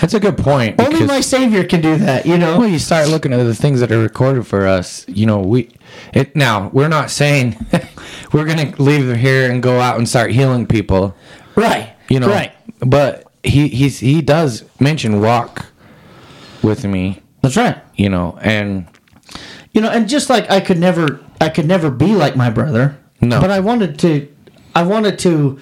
That's 0.01 0.13
a 0.13 0.19
good 0.19 0.37
point. 0.37 0.79
Only 0.81 1.05
my 1.05 1.21
Savior 1.21 1.63
can 1.63 1.81
do 1.81 1.97
that, 1.97 2.25
you 2.25 2.37
know? 2.37 2.59
Well, 2.59 2.67
you 2.67 2.79
start 2.79 3.09
looking 3.09 3.33
at 3.33 3.43
the 3.43 3.55
things 3.55 3.79
that 3.81 3.91
are 3.91 3.99
recorded 3.99 4.47
for 4.47 4.65
us. 4.65 5.05
You 5.07 5.25
know, 5.25 5.39
we 5.39 5.69
it 6.13 6.35
now 6.35 6.69
we're 6.69 6.87
not 6.87 7.11
saying 7.11 7.57
we're 8.33 8.45
gonna 8.45 8.73
leave 8.77 9.15
here 9.17 9.51
and 9.51 9.61
go 9.61 9.79
out 9.79 9.97
and 9.97 10.07
start 10.07 10.31
healing 10.31 10.65
people. 10.67 11.15
Right. 11.55 11.93
You 12.09 12.19
know, 12.19 12.29
Right. 12.29 12.53
But 12.79 13.29
he 13.43 13.67
he's 13.67 13.99
he 13.99 14.21
does 14.21 14.63
mention 14.79 15.21
walk 15.21 15.65
with 16.61 16.85
me. 16.85 17.21
That's 17.41 17.57
right. 17.57 17.77
You 17.95 18.09
know, 18.09 18.37
and 18.41 18.87
You 19.73 19.81
know, 19.81 19.89
and 19.89 20.07
just 20.07 20.29
like 20.29 20.49
I 20.49 20.61
could 20.61 20.79
never 20.79 21.19
I 21.41 21.49
could 21.49 21.65
never 21.65 21.91
be 21.91 22.15
like 22.15 22.35
my 22.35 22.49
brother. 22.49 22.97
No. 23.21 23.41
But 23.41 23.51
I 23.51 23.59
wanted 23.59 23.99
to 23.99 24.33
I 24.75 24.83
wanted 24.83 25.19
to 25.19 25.59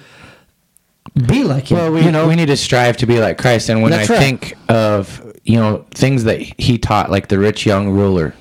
be 1.26 1.44
like 1.44 1.70
him. 1.70 1.78
well, 1.78 1.92
we 1.92 2.02
you 2.02 2.12
know, 2.12 2.28
we 2.28 2.36
need 2.36 2.46
to 2.46 2.56
strive 2.56 2.96
to 2.98 3.06
be 3.06 3.20
like 3.20 3.38
Christ. 3.38 3.68
And 3.68 3.82
when 3.82 3.92
I 3.92 4.04
right. 4.04 4.18
think 4.18 4.54
of 4.68 5.24
you 5.44 5.56
know 5.56 5.86
things 5.92 6.24
that 6.24 6.40
he 6.40 6.78
taught, 6.78 7.10
like 7.10 7.28
the 7.28 7.38
rich 7.38 7.66
young 7.66 7.90
ruler, 7.90 8.34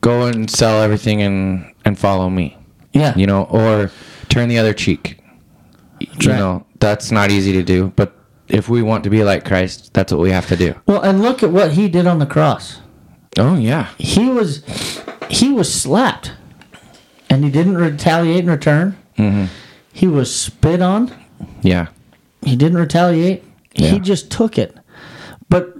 go 0.00 0.26
and 0.26 0.50
sell 0.50 0.82
everything 0.82 1.22
and 1.22 1.72
and 1.84 1.98
follow 1.98 2.30
me. 2.30 2.56
yeah. 2.92 3.16
you 3.16 3.26
know, 3.26 3.44
or 3.44 3.90
turn 4.28 4.48
the 4.48 4.58
other 4.58 4.72
cheek. 4.72 5.18
you 6.00 6.08
right. 6.30 6.38
know, 6.38 6.66
that's 6.80 7.10
not 7.10 7.30
easy 7.30 7.52
to 7.52 7.62
do, 7.62 7.92
but 7.96 8.16
if 8.48 8.68
we 8.68 8.82
want 8.82 9.04
to 9.04 9.10
be 9.10 9.24
like 9.24 9.44
Christ, 9.44 9.92
that's 9.94 10.12
what 10.12 10.20
we 10.20 10.30
have 10.30 10.46
to 10.48 10.56
do. 10.56 10.74
Well, 10.86 11.00
and 11.00 11.22
look 11.22 11.42
at 11.42 11.50
what 11.50 11.72
he 11.72 11.88
did 11.88 12.06
on 12.06 12.18
the 12.18 12.26
cross. 12.26 12.80
Oh 13.38 13.56
yeah. 13.56 13.88
He 13.98 14.28
was 14.28 14.62
he 15.28 15.52
was 15.52 15.72
slapped, 15.72 16.32
and 17.30 17.44
he 17.44 17.50
didn't 17.50 17.78
retaliate 17.78 18.44
in 18.44 18.50
return. 18.50 18.98
Mm-hmm. 19.16 19.46
He 19.92 20.06
was 20.06 20.34
spit 20.34 20.82
on. 20.82 21.12
Yeah. 21.62 21.88
He 22.42 22.56
didn't 22.56 22.78
retaliate. 22.78 23.42
Yeah. 23.74 23.90
He 23.90 24.00
just 24.00 24.30
took 24.30 24.58
it. 24.58 24.76
But 25.48 25.74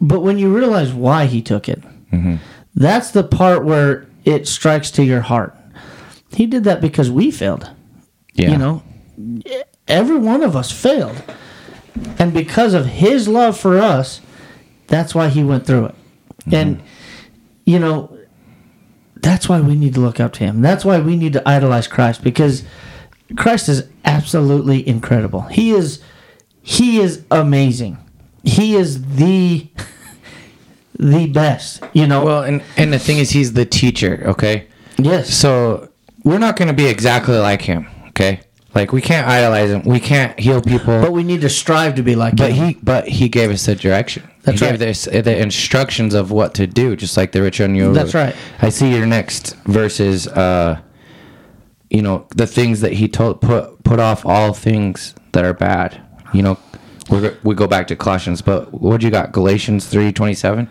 but 0.00 0.20
when 0.20 0.38
you 0.38 0.54
realize 0.54 0.92
why 0.92 1.26
he 1.26 1.42
took 1.42 1.68
it, 1.68 1.82
Mm-hmm. 2.12 2.36
that's 2.74 3.10
the 3.10 3.24
part 3.24 3.64
where 3.64 4.06
it 4.24 4.46
strikes 4.48 4.90
to 4.92 5.04
your 5.04 5.20
heart. 5.22 5.54
He 6.30 6.46
did 6.46 6.64
that 6.64 6.80
because 6.80 7.10
we 7.10 7.30
failed. 7.30 7.70
Yeah. 8.34 8.50
You 8.50 8.58
know, 8.58 8.82
every 9.88 10.16
one 10.18 10.42
of 10.42 10.54
us 10.56 10.70
failed. 10.70 11.20
And 12.18 12.32
because 12.32 12.74
of 12.74 12.86
his 12.86 13.26
love 13.28 13.58
for 13.58 13.78
us, 13.78 14.20
that's 14.86 15.14
why 15.14 15.28
he 15.28 15.42
went 15.42 15.66
through 15.66 15.86
it. 15.86 15.94
And, 16.52 16.80
you 17.64 17.78
know, 17.78 18.16
that's 19.16 19.48
why 19.48 19.60
we 19.60 19.74
need 19.74 19.94
to 19.94 20.00
look 20.00 20.20
up 20.20 20.32
to 20.34 20.44
him. 20.44 20.62
That's 20.62 20.84
why 20.84 21.00
we 21.00 21.16
need 21.16 21.32
to 21.32 21.48
idolize 21.48 21.88
Christ 21.88 22.22
because 22.22 22.62
Christ 23.34 23.68
is 23.68 23.88
absolutely 24.04 24.86
incredible. 24.86 25.42
He 25.42 25.72
is 25.72 26.02
he 26.62 27.00
is 27.00 27.24
amazing. 27.30 27.98
He 28.42 28.76
is 28.76 29.16
the 29.16 29.66
the 30.98 31.26
best, 31.26 31.82
you 31.92 32.06
know. 32.06 32.24
Well, 32.24 32.42
and 32.42 32.62
and 32.76 32.92
the 32.92 32.98
thing 32.98 33.18
is, 33.18 33.30
he's 33.30 33.52
the 33.52 33.64
teacher. 33.64 34.22
Okay. 34.26 34.68
yes. 34.96 35.34
So 35.34 35.90
we're 36.24 36.38
not 36.38 36.56
going 36.56 36.68
to 36.68 36.74
be 36.74 36.86
exactly 36.86 37.36
like 37.36 37.62
him. 37.62 37.88
Okay. 38.08 38.40
Like 38.74 38.92
we 38.92 39.00
can't 39.00 39.26
idolize 39.26 39.70
him. 39.70 39.82
We 39.84 40.00
can't 40.00 40.38
heal 40.38 40.60
people. 40.60 41.00
But 41.00 41.12
we 41.12 41.22
need 41.22 41.40
to 41.40 41.48
strive 41.48 41.94
to 41.94 42.02
be 42.02 42.14
like 42.14 42.36
But 42.36 42.52
him. 42.52 42.58
But 42.58 42.66
he, 42.66 42.80
but 42.82 43.08
he 43.08 43.28
gave 43.28 43.50
us 43.50 43.64
the 43.64 43.74
direction. 43.74 44.28
That's 44.42 44.60
he 44.60 44.66
right. 44.66 44.78
gave 44.78 44.88
us 44.90 45.04
the 45.06 45.40
instructions 45.40 46.14
of 46.14 46.30
what 46.30 46.54
to 46.54 46.66
do, 46.66 46.94
just 46.94 47.16
like 47.16 47.32
the 47.32 47.42
rich 47.42 47.58
young 47.58 47.76
ruler. 47.76 47.94
That's 47.94 48.14
right. 48.14 48.36
I 48.60 48.68
see 48.68 48.94
your 48.94 49.06
next 49.06 49.56
verses. 49.64 50.28
Uh, 50.28 50.80
you 51.90 52.02
know 52.02 52.26
the 52.34 52.46
things 52.46 52.80
that 52.80 52.92
he 52.94 53.08
told 53.08 53.40
put 53.40 53.82
put 53.84 54.00
off 54.00 54.24
all 54.26 54.52
things 54.52 55.14
that 55.32 55.44
are 55.44 55.54
bad. 55.54 56.00
You 56.32 56.42
know, 56.42 56.58
we 57.10 57.30
we 57.42 57.54
go 57.54 57.66
back 57.66 57.86
to 57.88 57.96
Colossians, 57.96 58.42
but 58.42 58.72
what 58.80 59.00
do 59.00 59.06
you 59.06 59.12
got? 59.12 59.32
Galatians 59.32 59.86
three 59.86 60.12
twenty 60.12 60.34
seven. 60.34 60.68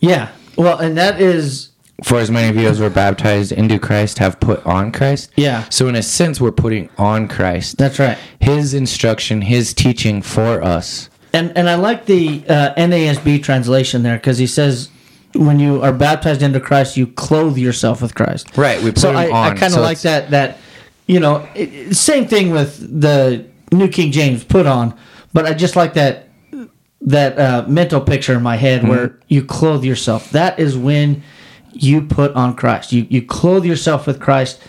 Yeah. 0.00 0.30
Well, 0.56 0.78
and 0.78 0.96
that 0.96 1.20
is 1.20 1.70
For 2.02 2.18
as 2.18 2.30
many 2.30 2.48
of 2.48 2.56
you 2.56 2.68
as 2.68 2.80
were 2.80 2.90
baptized 2.90 3.52
into 3.52 3.78
Christ 3.78 4.18
have 4.18 4.38
put 4.40 4.64
on 4.66 4.92
Christ. 4.92 5.30
Yeah. 5.36 5.64
So 5.68 5.88
in 5.88 5.94
a 5.96 6.02
sense, 6.02 6.40
we're 6.40 6.52
putting 6.52 6.90
on 6.98 7.28
Christ. 7.28 7.78
that's 7.78 7.98
right. 7.98 8.18
His 8.40 8.74
instruction, 8.74 9.42
His 9.42 9.72
teaching 9.74 10.22
for 10.22 10.62
us. 10.62 11.10
And 11.32 11.56
and 11.56 11.68
I 11.68 11.74
like 11.74 12.06
the 12.06 12.44
uh, 12.48 12.74
NASB 12.76 13.42
translation 13.42 14.02
there 14.02 14.16
because 14.16 14.38
he 14.38 14.46
says 14.46 14.90
when 15.38 15.58
you 15.58 15.82
are 15.82 15.92
baptized 15.92 16.42
into 16.42 16.60
Christ, 16.60 16.96
you 16.96 17.06
clothe 17.06 17.56
yourself 17.56 18.02
with 18.02 18.14
Christ. 18.14 18.56
Right, 18.56 18.82
we 18.82 18.90
put 18.90 18.98
so 19.00 19.10
him 19.10 19.16
I, 19.16 19.30
I 19.30 19.48
kind 19.50 19.64
of 19.64 19.72
so 19.72 19.80
like 19.82 20.00
that. 20.02 20.30
That 20.30 20.58
you 21.06 21.20
know, 21.20 21.46
it- 21.54 21.94
same 21.96 22.26
thing 22.26 22.50
with 22.50 23.00
the 23.00 23.46
New 23.72 23.88
King 23.88 24.12
James 24.12 24.44
put 24.44 24.66
on, 24.66 24.94
but 25.32 25.46
I 25.46 25.54
just 25.54 25.76
like 25.76 25.94
that 25.94 26.28
that 27.00 27.38
uh, 27.38 27.64
mental 27.68 28.00
picture 28.00 28.34
in 28.34 28.42
my 28.42 28.56
head 28.56 28.80
Mm-hmm. 28.80 28.90
where 28.90 29.18
you 29.28 29.44
clothe 29.44 29.84
yourself. 29.84 30.30
That 30.32 30.58
is 30.58 30.76
when 30.76 31.22
you 31.72 32.02
put 32.02 32.32
on 32.34 32.56
Christ. 32.56 32.92
You 32.92 33.06
you 33.08 33.22
clothe 33.22 33.64
yourself 33.64 34.06
with 34.06 34.20
Christ, 34.20 34.60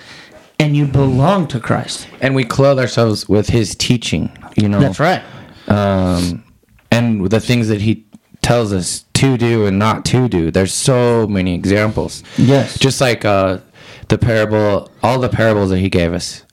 and 0.60 0.76
you 0.78 0.86
belong 0.86 1.48
to 1.48 1.60
Christ. 1.60 2.08
and 2.22 2.36
we 2.36 2.44
clothe 2.44 2.78
ourselves 2.80 3.28
with 3.28 3.50
his 3.50 3.76
teaching 3.76 4.30
you 4.58 4.68
know 4.68 4.80
That's 4.80 5.00
right. 5.00 5.24
um 5.68 6.44
and 6.92 7.30
the 7.30 7.40
things 7.40 7.68
that 7.70 7.80
he 7.82 8.06
tells 8.42 8.74
us 8.74 9.06
to 9.24 9.38
do 9.38 9.66
and 9.68 9.78
not 9.80 10.06
to 10.06 10.28
do 10.30 10.52
there's 10.52 10.74
so 10.74 11.28
many 11.28 11.54
examples 11.56 12.24
Yes. 12.38 12.78
just 12.80 13.00
like 13.02 13.26
uh 13.26 13.60
the 14.08 14.18
parable 14.18 14.90
all 15.04 15.20
the 15.20 15.30
parables 15.30 15.70
that 15.72 15.80
he 15.80 15.90
gave 15.90 16.14
us 16.14 16.44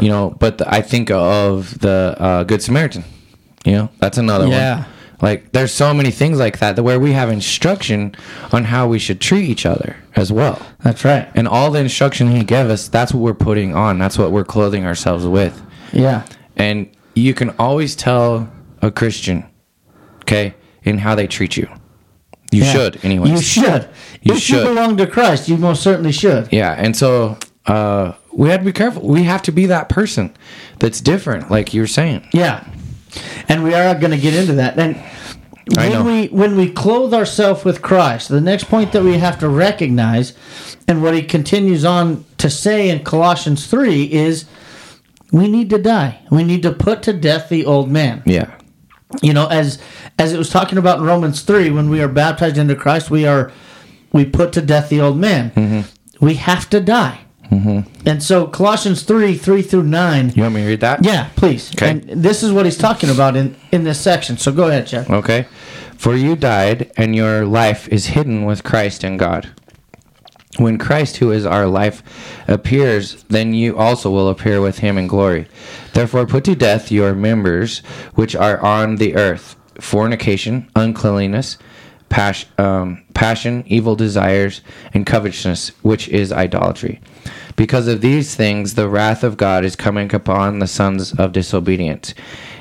you 0.00 0.08
know 0.08 0.24
but 0.40 0.58
the, 0.58 0.66
i 0.74 0.80
think 0.82 1.10
of 1.10 1.78
the 1.80 2.16
uh 2.18 2.42
good 2.44 2.62
samaritan 2.62 3.04
you 3.64 3.72
know 3.72 3.88
that's 4.00 4.18
another 4.18 4.44
one. 4.44 4.52
Yeah. 4.52 4.76
one 4.76 4.86
like 5.22 5.52
there's 5.52 5.72
so 5.72 5.94
many 5.94 6.10
things 6.10 6.38
like 6.38 6.58
that, 6.58 6.76
that 6.76 6.82
where 6.82 7.00
we 7.00 7.12
have 7.12 7.30
instruction 7.30 8.14
on 8.52 8.64
how 8.64 8.86
we 8.86 8.98
should 8.98 9.18
treat 9.20 9.48
each 9.48 9.64
other 9.64 9.96
as 10.14 10.30
well 10.30 10.60
That's 10.82 11.04
right. 11.04 11.26
and 11.34 11.46
all 11.48 11.70
the 11.70 11.80
instruction 11.80 12.30
he 12.30 12.44
gave 12.44 12.68
us 12.70 12.88
that's 12.88 13.12
what 13.14 13.22
we're 13.22 13.34
putting 13.48 13.74
on 13.74 13.98
that's 13.98 14.18
what 14.18 14.30
we're 14.32 14.44
clothing 14.44 14.84
ourselves 14.84 15.24
with 15.26 15.54
Yeah. 15.92 16.24
and 16.56 16.88
you 17.14 17.32
can 17.34 17.50
always 17.58 17.96
tell 17.96 18.46
a 18.82 18.90
Christian, 18.90 19.44
okay, 20.22 20.54
in 20.82 20.98
how 20.98 21.14
they 21.14 21.26
treat 21.26 21.56
you. 21.56 21.66
You 22.56 22.64
Yeah. 22.64 22.72
should, 22.72 23.04
anyways. 23.04 23.30
You 23.32 23.40
should. 23.40 23.88
You 24.22 24.34
if 24.34 24.40
should. 24.40 24.58
you 24.62 24.74
belong 24.74 24.96
to 24.96 25.06
Christ, 25.06 25.48
you 25.48 25.56
most 25.56 25.82
certainly 25.82 26.12
should. 26.12 26.48
yeah, 26.52 26.72
and 26.76 26.96
so 26.96 27.36
uh, 27.66 28.12
we 28.32 28.48
have 28.50 28.60
to 28.60 28.64
be 28.66 28.72
careful. 28.72 29.02
We 29.06 29.22
have 29.24 29.42
to 29.42 29.52
be 29.52 29.66
that 29.66 29.88
person 29.88 30.34
that's 30.78 31.00
different, 31.00 31.50
like 31.50 31.72
you 31.74 31.80
were 31.82 31.86
saying. 31.86 32.26
Yeah. 32.32 32.64
And 33.48 33.62
we 33.64 33.72
are 33.74 33.94
going 33.94 34.10
to 34.10 34.18
get 34.18 34.34
into 34.34 34.52
that. 34.54 34.78
And 34.78 34.96
when 35.74 36.04
we 36.04 36.26
when 36.28 36.56
we 36.56 36.70
clothe 36.70 37.12
ourselves 37.14 37.64
with 37.64 37.80
Christ, 37.82 38.28
the 38.28 38.40
next 38.40 38.64
point 38.64 38.92
that 38.92 39.02
we 39.02 39.18
have 39.18 39.38
to 39.40 39.48
recognize 39.48 40.32
and 40.86 41.02
what 41.02 41.14
he 41.14 41.22
continues 41.22 41.84
on 41.84 42.24
to 42.38 42.48
say 42.50 42.88
in 42.90 43.02
Colossians 43.04 43.66
3 43.66 44.04
is 44.12 44.44
we 45.32 45.48
need 45.48 45.70
to 45.70 45.78
die. 45.78 46.20
We 46.30 46.44
need 46.44 46.62
to 46.62 46.72
put 46.72 47.02
to 47.04 47.12
death 47.12 47.48
the 47.48 47.64
old 47.64 47.90
man. 47.90 48.22
Yeah, 48.26 48.54
You 49.22 49.32
know, 49.32 49.46
as 49.48 49.78
as 50.18 50.32
it 50.32 50.38
was 50.38 50.50
talking 50.50 50.78
about 50.78 50.98
in 50.98 51.04
Romans 51.04 51.42
3 51.42 51.70
when 51.70 51.88
we 51.88 52.00
are 52.00 52.08
baptized 52.08 52.58
into 52.58 52.74
Christ, 52.74 53.10
we 53.10 53.26
are 53.26 53.52
we 54.12 54.24
put 54.24 54.52
to 54.54 54.62
death 54.62 54.88
the 54.88 55.00
old 55.00 55.18
man. 55.18 55.50
Mm-hmm. 55.50 56.24
We 56.24 56.34
have 56.34 56.68
to 56.70 56.80
die. 56.80 57.20
And 58.04 58.22
so 58.22 58.46
Colossians 58.46 59.02
3 59.02 59.36
3 59.36 59.62
through 59.62 59.84
9 59.84 60.32
you 60.34 60.42
want 60.42 60.54
me 60.54 60.62
to 60.62 60.66
read 60.66 60.80
that? 60.80 61.04
yeah, 61.04 61.28
please. 61.36 61.72
Okay. 61.74 61.90
And 61.90 62.02
this 62.02 62.42
is 62.42 62.52
what 62.52 62.64
he's 62.64 62.78
talking 62.78 63.08
about 63.08 63.36
in, 63.36 63.56
in 63.72 63.84
this 63.84 64.00
section. 64.00 64.36
So 64.36 64.52
go 64.52 64.68
ahead, 64.68 64.86
Chad. 64.86 65.08
Okay. 65.10 65.46
For 65.96 66.14
you 66.14 66.36
died, 66.36 66.92
and 66.96 67.16
your 67.16 67.46
life 67.46 67.88
is 67.88 68.06
hidden 68.08 68.44
with 68.44 68.62
Christ 68.62 69.02
in 69.02 69.16
God. 69.16 69.50
When 70.58 70.78
Christ, 70.78 71.18
who 71.18 71.32
is 71.32 71.44
our 71.44 71.66
life, 71.66 72.02
appears, 72.48 73.22
then 73.24 73.52
you 73.52 73.76
also 73.76 74.10
will 74.10 74.30
appear 74.30 74.60
with 74.60 74.78
him 74.78 74.96
in 74.96 75.06
glory. 75.06 75.48
Therefore, 75.92 76.26
put 76.26 76.44
to 76.44 76.54
death 76.54 76.90
your 76.90 77.14
members 77.14 77.80
which 78.14 78.34
are 78.34 78.58
on 78.60 78.96
the 78.96 79.16
earth 79.16 79.56
fornication, 79.80 80.70
uncleanliness, 80.74 81.58
pas- 82.08 82.46
um, 82.58 83.04
passion, 83.14 83.64
evil 83.66 83.96
desires, 83.96 84.62
and 84.94 85.06
covetousness, 85.06 85.68
which 85.82 86.08
is 86.08 86.32
idolatry. 86.32 87.00
Because 87.56 87.88
of 87.88 88.00
these 88.00 88.34
things, 88.34 88.74
the 88.74 88.88
wrath 88.88 89.24
of 89.24 89.36
God 89.36 89.64
is 89.64 89.76
coming 89.76 90.14
upon 90.14 90.58
the 90.58 90.66
sons 90.66 91.12
of 91.12 91.32
disobedience, 91.32 92.14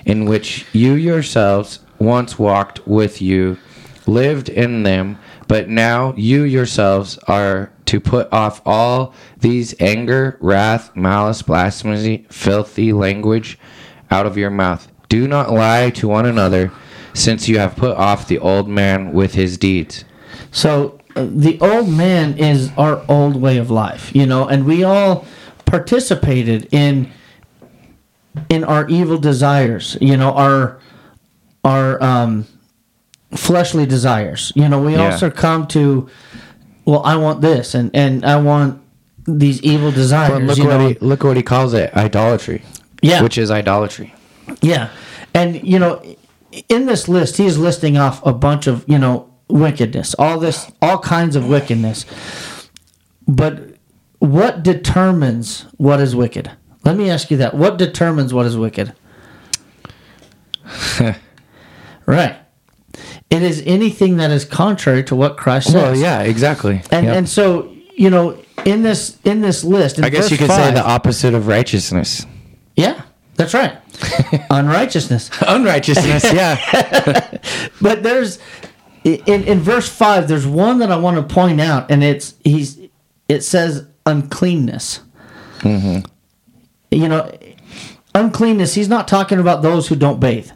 in 0.05 0.25
which 0.25 0.65
you 0.73 0.93
yourselves 0.93 1.79
once 1.99 2.37
walked 2.37 2.85
with 2.87 3.21
you, 3.21 3.57
lived 4.05 4.49
in 4.49 4.83
them, 4.83 5.17
but 5.47 5.69
now 5.69 6.13
you 6.17 6.43
yourselves 6.43 7.17
are 7.27 7.71
to 7.85 7.99
put 7.99 8.31
off 8.33 8.61
all 8.65 9.13
these 9.39 9.75
anger, 9.79 10.37
wrath, 10.41 10.95
malice, 10.95 11.41
blasphemy, 11.41 12.25
filthy 12.29 12.91
language 12.93 13.57
out 14.11 14.25
of 14.25 14.37
your 14.37 14.49
mouth. 14.49 14.87
Do 15.09 15.27
not 15.27 15.51
lie 15.51 15.91
to 15.91 16.07
one 16.07 16.25
another, 16.25 16.71
since 17.13 17.47
you 17.47 17.59
have 17.59 17.75
put 17.75 17.95
off 17.97 18.27
the 18.27 18.39
old 18.39 18.67
man 18.67 19.13
with 19.13 19.33
his 19.35 19.57
deeds. 19.57 20.03
So 20.51 21.00
uh, 21.15 21.27
the 21.29 21.59
old 21.61 21.89
man 21.89 22.37
is 22.37 22.71
our 22.77 23.03
old 23.07 23.35
way 23.35 23.57
of 23.57 23.69
life, 23.71 24.13
you 24.15 24.25
know, 24.25 24.48
and 24.48 24.65
we 24.65 24.83
all 24.83 25.25
participated 25.65 26.67
in 26.71 27.11
in 28.50 28.63
our 28.65 28.87
evil 28.89 29.17
desires, 29.17 29.98
you 30.01 30.17
know, 30.17 30.33
our 30.33 30.79
our 31.63 32.01
um, 32.03 32.45
fleshly 33.33 33.85
desires. 33.85 34.51
You 34.55 34.67
know, 34.67 34.81
we 34.81 34.93
Yeah. 34.93 35.11
also 35.11 35.29
come 35.29 35.67
to, 35.67 36.09
well, 36.85 37.03
I 37.03 37.17
want 37.17 37.41
this, 37.41 37.74
and 37.74 37.91
and 37.93 38.25
I 38.25 38.37
want 38.39 38.81
these 39.25 39.61
evil 39.61 39.91
desires. 39.91 40.31
But 40.31 40.43
look 40.43 40.57
you 40.57 40.65
what 40.65 40.77
know? 40.77 40.87
he 40.89 40.93
look 41.01 41.24
what 41.24 41.37
he 41.37 41.43
calls 41.43 41.74
it 41.74 41.93
idolatry. 41.95 42.63
Yeah. 43.05 43.21
which 43.21 43.37
is 43.37 43.51
idolatry. 43.51 44.13
Yeah. 44.61 44.89
And, 45.33 45.63
you 45.67 45.77
know, 45.77 46.01
in 46.69 46.85
this 46.87 47.07
list, 47.07 47.37
he 47.37 47.45
is 47.45 47.59
listing 47.59 47.98
off 47.98 48.25
a 48.25 48.33
bunch 48.33 48.67
of, 48.67 48.83
you 48.87 48.98
know, 48.98 49.31
wickedness, 49.48 50.15
all 50.17 50.39
this, 50.39 50.71
all 50.81 50.98
kinds 50.98 51.35
of 51.35 51.48
wickedness. 51.48 52.05
But 53.27 53.75
what 54.19 54.63
determines 54.63 55.67
what 55.77 56.00
is 56.00 56.15
wicked? 56.15 56.51
Let 56.83 56.98
me 56.98 57.09
ask 57.09 57.29
you 57.29 57.37
that. 57.37 57.53
What 57.53 57.77
determines 57.77 58.33
what 58.33 58.45
is 58.48 58.57
wicked? 58.57 58.93
right. 62.05 62.37
It 63.35 63.41
is 63.43 63.61
anything 63.65 64.17
that 64.17 64.31
is 64.31 64.45
contrary 64.45 65.03
to 65.05 65.15
what 65.15 65.35
Christ 65.35 65.67
says. 65.67 65.75
Well, 65.75 65.95
yeah, 65.95 66.21
exactly. 66.21 66.81
And 66.91 67.05
Yep. 67.05 67.17
and 67.17 67.29
so, 67.29 67.69
you 67.95 68.09
know, 68.09 68.37
in 68.63 68.81
this 68.83 69.17
in 69.25 69.41
this 69.41 69.63
list, 69.63 69.98
in 69.98 70.05
I 70.05 70.09
guess 70.09 70.31
you 70.31 70.37
could 70.37 70.50
say 70.50 70.71
the 70.71 70.85
opposite 70.85 71.33
of 71.33 71.48
righteousness. 71.48 72.25
Yeah, 72.75 73.01
that's 73.35 73.53
right. 73.53 73.77
Unrighteousness. 74.50 75.29
Unrighteousness, 75.48 76.31
yeah. 76.33 77.37
But 77.81 78.03
there's 78.03 78.39
in 79.03 79.43
in 79.43 79.59
verse 79.59 79.89
five, 79.89 80.27
there's 80.27 80.48
one 80.48 80.79
that 80.79 80.91
I 80.91 80.98
want 80.98 81.17
to 81.17 81.33
point 81.33 81.59
out, 81.61 81.91
and 81.91 82.03
it's 82.03 82.35
he's 82.43 82.79
it 83.27 83.41
says 83.43 83.85
uncleanness. 84.05 85.01
Mm-hmm. 85.59 86.05
You 86.91 87.09
know, 87.09 87.31
uncleanness. 88.13 88.74
He's 88.75 88.89
not 88.89 89.07
talking 89.07 89.39
about 89.39 89.61
those 89.61 89.87
who 89.87 89.95
don't 89.95 90.19
bathe. 90.19 90.51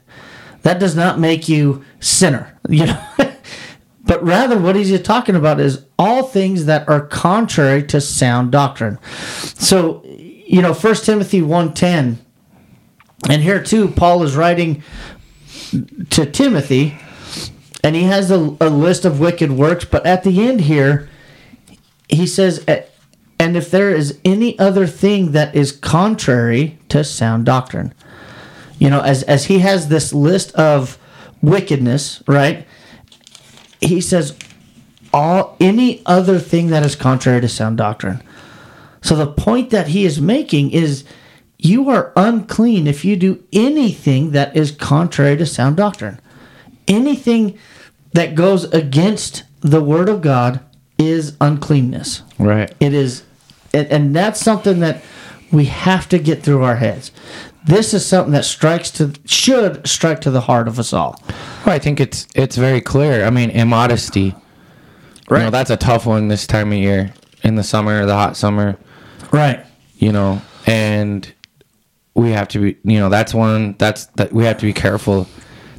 That 0.64 0.80
does 0.80 0.96
not 0.96 1.20
make 1.20 1.48
you 1.50 1.84
sinner. 2.00 2.59
You 2.70 2.86
know. 2.88 3.06
But 4.10 4.24
rather, 4.24 4.58
what 4.58 4.76
he's 4.76 5.00
talking 5.04 5.36
about 5.36 5.60
is 5.60 5.86
all 6.00 6.24
things 6.24 6.66
that 6.66 6.90
are 6.90 7.00
contrary 7.00 7.84
to 7.84 8.02
sound 8.02 8.52
doctrine. 8.52 8.98
So, 9.54 10.02
you 10.04 10.64
know, 10.64 10.74
First 10.74 11.06
Timothy 11.06 11.42
1.10, 11.42 12.18
and 13.30 13.42
here 13.44 13.62
too, 13.62 13.90
Paul 13.90 14.24
is 14.24 14.36
writing 14.36 14.82
to 16.10 16.26
Timothy, 16.26 16.98
and 17.84 17.96
he 17.96 18.04
has 18.04 18.32
a, 18.32 18.58
a 18.60 18.70
list 18.70 19.06
of 19.06 19.20
wicked 19.20 19.52
works. 19.52 19.86
But 19.86 20.06
at 20.08 20.24
the 20.24 20.48
end 20.48 20.62
here, 20.62 21.08
he 22.08 22.26
says, 22.26 22.64
"Eh, 22.68 22.84
"And 23.40 23.56
if 23.56 23.70
there 23.70 23.92
is 23.92 24.18
any 24.26 24.58
other 24.58 24.88
thing 24.88 25.34
that 25.34 25.56
is 25.56 25.72
contrary 25.72 26.80
to 26.90 27.04
sound 27.04 27.46
doctrine." 27.46 27.94
You 28.80 28.90
know, 28.90 29.02
as 29.02 29.24
as 29.24 29.46
he 29.46 29.60
has 29.60 29.90
this 29.90 30.14
list 30.14 30.52
of 30.56 30.98
wickedness, 31.42 32.22
right? 32.28 32.66
He 33.82 34.02
says, 34.02 34.34
"All 35.14 35.56
any 35.60 36.02
other 36.06 36.40
thing 36.40 36.68
that 36.68 36.86
is 36.86 36.96
contrary 36.96 37.42
to 37.42 37.48
sound 37.48 37.78
doctrine." 37.78 38.22
So 39.02 39.16
the 39.16 39.28
point 39.28 39.70
that 39.70 39.90
he 39.90 40.06
is 40.06 40.20
making 40.20 40.72
is 40.72 41.04
you 41.58 41.90
are 41.90 42.12
unclean 42.16 42.88
if 42.88 43.04
you 43.04 43.16
do 43.16 43.44
anything 43.52 44.32
that 44.32 44.56
is 44.56 44.72
contrary 44.72 45.38
to 45.38 45.46
sound 45.46 45.78
doctrine. 45.78 46.20
Anything 46.88 47.58
that 48.14 48.36
goes 48.36 48.66
against 48.66 49.44
the 49.62 49.82
word 49.82 50.10
of 50.10 50.22
God 50.22 50.62
is 50.98 51.36
uncleanness. 51.40 52.24
right. 52.38 52.74
It 52.80 52.94
is 52.94 53.24
and, 53.74 53.88
and 53.88 54.16
that's 54.16 54.40
something 54.40 54.80
that 54.80 55.02
we 55.52 55.66
have 55.66 56.08
to 56.10 56.20
get 56.20 56.44
through 56.44 56.64
our 56.64 56.76
heads. 56.78 57.12
This 57.66 57.94
is 57.94 58.06
something 58.06 58.32
that 58.34 58.46
strikes 58.46 58.90
to 58.92 59.14
should 59.26 59.88
strike 59.88 60.22
to 60.22 60.32
the 60.32 60.42
heart 60.42 60.68
of 60.68 60.80
us 60.80 60.94
all. 60.94 61.22
Well, 61.66 61.76
I 61.76 61.80
think 61.80 62.00
it's 62.00 62.28
it's 62.36 62.56
very 62.56 62.82
clear. 62.82 63.26
I 63.26 63.30
mean, 63.30 63.50
immodesty. 63.50 64.36
Right. 65.30 65.40
You 65.40 65.46
know, 65.46 65.52
that's 65.52 65.70
a 65.70 65.78
tough 65.78 66.06
one 66.06 66.28
this 66.28 66.48
time 66.48 66.72
of 66.72 66.78
year. 66.78 67.14
In 67.44 67.56
the 67.56 67.64
summer, 67.64 68.06
the 68.06 68.14
hot 68.16 68.36
summer, 68.36 68.78
Right. 69.32 69.66
you 69.98 70.12
know, 70.12 70.42
and 70.66 71.32
we 72.16 72.32
have 72.32 72.48
to 72.50 72.60
be 72.60 72.78
you 72.84 73.00
know, 73.00 73.10
that's 73.10 73.34
one 73.34 73.76
that's 73.78 74.06
that 74.18 74.34
we 74.34 74.46
have 74.46 74.58
to 74.58 74.66
be 74.66 74.74
careful 74.74 75.28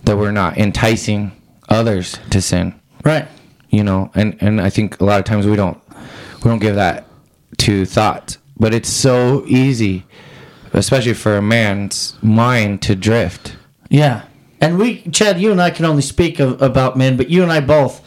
that 0.05 0.17
we're 0.17 0.31
not 0.33 0.57
enticing 0.59 1.33
others 1.69 2.19
to 2.31 2.41
sin. 2.41 2.75
Right. 3.05 3.27
you 3.71 3.83
know 3.85 4.11
and 4.15 4.37
and 4.41 4.61
i 4.61 4.69
think 4.69 5.01
a 5.01 5.05
lot 5.05 5.19
of 5.21 5.25
times 5.25 5.47
we 5.47 5.55
don't 5.57 5.79
we 6.43 6.49
don't 6.51 6.59
give 6.59 6.75
that 6.75 7.07
to 7.59 7.87
thought 7.87 8.37
but 8.61 8.73
it's 8.73 8.89
so 8.89 9.45
easy 9.49 10.05
especially 10.73 11.15
for 11.15 11.37
a 11.37 11.43
man's 11.43 12.17
mind 12.23 12.81
to 12.83 12.95
drift 12.95 13.57
Yeah. 13.89 14.23
And 14.61 14.79
we, 14.79 15.01
Chad, 15.11 15.41
you 15.41 15.51
and 15.53 15.61
I 15.61 15.71
can 15.71 15.87
only 15.87 16.03
speak 16.03 16.39
of, 16.39 16.61
about 16.61 16.95
men, 16.97 17.17
but 17.17 17.31
you 17.31 17.43
and 17.43 17.51
I 17.51 17.61
both. 17.61 18.03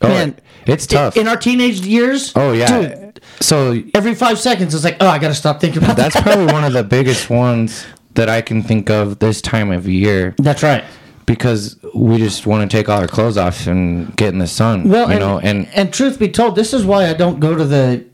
Oh, 0.00 0.08
Man, 0.08 0.38
it's 0.66 0.86
tough 0.86 1.16
In 1.16 1.26
our 1.26 1.36
teenage 1.36 1.80
years. 1.80 2.32
Oh, 2.36 2.52
yeah. 2.52 2.80
Dude, 2.80 3.20
So 3.40 3.82
Every 3.92 4.14
five 4.14 4.38
seconds, 4.38 4.72
it's 4.74 4.84
like, 4.84 4.96
oh, 5.00 5.08
I 5.08 5.18
got 5.18 5.28
to 5.28 5.34
stop 5.34 5.60
thinking 5.60 5.82
about 5.82 5.96
that's 5.96 6.14
that. 6.14 6.22
probably 6.22 6.46
one 6.52 6.62
of 6.64 6.72
the 6.72 6.84
biggest 6.84 7.28
ones 7.28 7.84
that 8.14 8.28
I 8.28 8.40
can 8.40 8.62
think 8.62 8.88
of 8.88 9.18
this 9.18 9.42
time 9.42 9.72
of 9.72 9.88
year 9.88 10.34
That's 10.38 10.62
right. 10.62 10.84
because 11.26 11.76
we 11.92 12.18
just 12.18 12.46
want 12.46 12.70
to 12.70 12.76
take 12.76 12.88
all 12.88 13.00
our 13.00 13.08
clothes 13.08 13.36
off 13.36 13.66
and 13.66 14.16
get 14.16 14.28
in 14.32 14.38
the 14.38 14.46
sun. 14.46 14.88
Well, 14.88 15.08
you 15.08 15.14
and, 15.14 15.20
know, 15.20 15.38
and 15.40 15.66
and 15.74 15.92
truth 15.92 16.20
be 16.20 16.28
told, 16.28 16.54
this 16.54 16.72
is 16.72 16.84
why 16.84 17.10
I 17.10 17.14
don't 17.14 17.40
go 17.40 17.56
to 17.56 17.64
the 17.64 18.06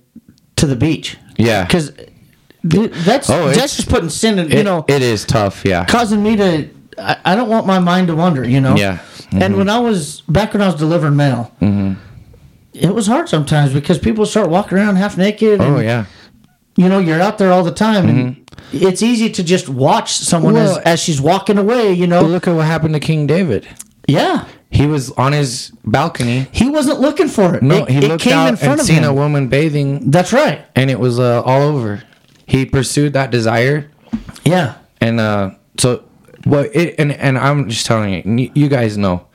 to 0.61 0.67
the 0.67 0.77
beach 0.77 1.17
yeah, 1.37 1.65
because 1.65 1.93
that's 2.63 3.31
Oh, 3.31 3.49
that's 3.51 3.77
just 3.77 3.89
putting 3.89 4.11
sin 4.11 4.39
in. 4.39 4.53
it, 4.53 4.59
You 4.59 4.63
know, 4.63 4.85
it 4.89 5.03
is 5.03 5.25
tough. 5.25 5.65
Yeah, 5.65 5.85
causing 5.87 6.23
me 6.23 6.37
to. 6.37 6.69
I, 6.99 7.17
I 7.25 7.35
don't 7.37 7.49
want 7.49 7.67
my 7.67 7.79
mind 7.79 8.09
to 8.09 8.15
wander. 8.17 8.47
You 8.49 8.61
know. 8.61 8.77
Yeah. 8.77 8.99
Mm-hmm. 8.99 9.43
And 9.43 9.57
when 9.57 9.69
I 9.71 9.79
was 9.79 10.21
back 10.23 10.53
when 10.53 10.61
I 10.63 10.67
was 10.67 10.75
delivering 10.75 11.17
mail, 11.17 11.53
it 12.75 12.95
was 12.95 13.07
hard 13.07 13.29
sometimes 13.29 13.73
because 13.73 13.99
people 13.99 14.27
start 14.27 14.51
walking 14.51 14.77
around 14.79 14.97
half 14.97 15.17
naked. 15.17 15.61
And, 15.61 15.77
oh 15.77 15.81
yeah, 15.81 16.05
You 16.77 16.89
know, 16.89 16.99
you're 16.99 17.21
out 17.21 17.39
there 17.39 17.53
all 17.53 17.63
the 17.65 17.73
time, 17.75 18.09
and 18.09 18.51
it's 18.73 19.03
easy 19.03 19.31
to 19.31 19.43
just 19.43 19.69
watch 19.69 20.13
someone 20.17 20.55
Well- 20.55 20.79
as, 20.79 20.85
as 20.85 21.01
she's 21.01 21.21
walking 21.21 21.57
away. 21.59 21.93
You 21.95 22.07
know. 22.07 22.23
Look 22.23 22.47
at 22.47 22.55
what 22.55 22.67
happened 22.67 22.95
to 22.95 23.01
King 23.01 23.27
David. 23.27 23.67
yeah. 24.07 24.45
He 24.71 24.87
was 24.87 25.11
on 25.13 25.33
his 25.33 25.73
balcony. 25.85 26.47
He 26.53 26.69
wasn't 26.71 27.01
looking 27.01 27.29
for 27.29 27.57
it. 27.57 27.63
No, 27.63 27.85
it, 27.85 27.91
he 27.91 28.01
looked 28.03 28.23
came 28.23 28.35
out 28.35 28.49
in 28.49 28.57
front 28.57 28.73
and 28.73 28.81
of 28.81 28.87
seen 28.87 28.99
him. 29.03 29.11
a 29.11 29.15
woman 29.15 29.49
bathing, 29.49 30.11
That's 30.11 30.33
right. 30.33 30.65
and 30.77 30.91
it 30.91 30.99
was 31.01 31.19
uh, 31.19 31.43
all 31.43 31.63
over. 31.63 32.03
He 32.47 32.65
pursued 32.67 33.13
that 33.15 33.31
desire, 33.31 33.91
Yeah. 34.45 34.75
and 35.01 35.19
uh, 35.21 35.51
so 35.79 36.05
well. 36.47 36.67
It, 36.73 36.95
and 36.99 37.13
and 37.13 37.37
I'm 37.39 37.69
just 37.69 37.85
telling 37.87 38.39
you, 38.39 38.51
you, 38.55 38.69
guys 38.69 38.97
know, 38.97 39.27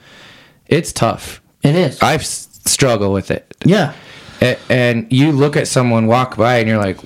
it's 0.68 0.92
tough. 0.94 1.42
It 1.64 1.76
is. 1.76 2.02
I've 2.02 2.22
s- 2.22 2.48
struggled 2.66 3.14
with 3.14 3.30
it. 3.32 3.56
yeah. 3.66 3.94
A- 4.42 4.58
and 4.70 5.08
you 5.12 5.32
look 5.32 5.56
at 5.58 5.68
someone 5.68 6.08
walk 6.08 6.36
by 6.38 6.58
and 6.58 6.68
you're 6.68 6.78
like 6.78 6.98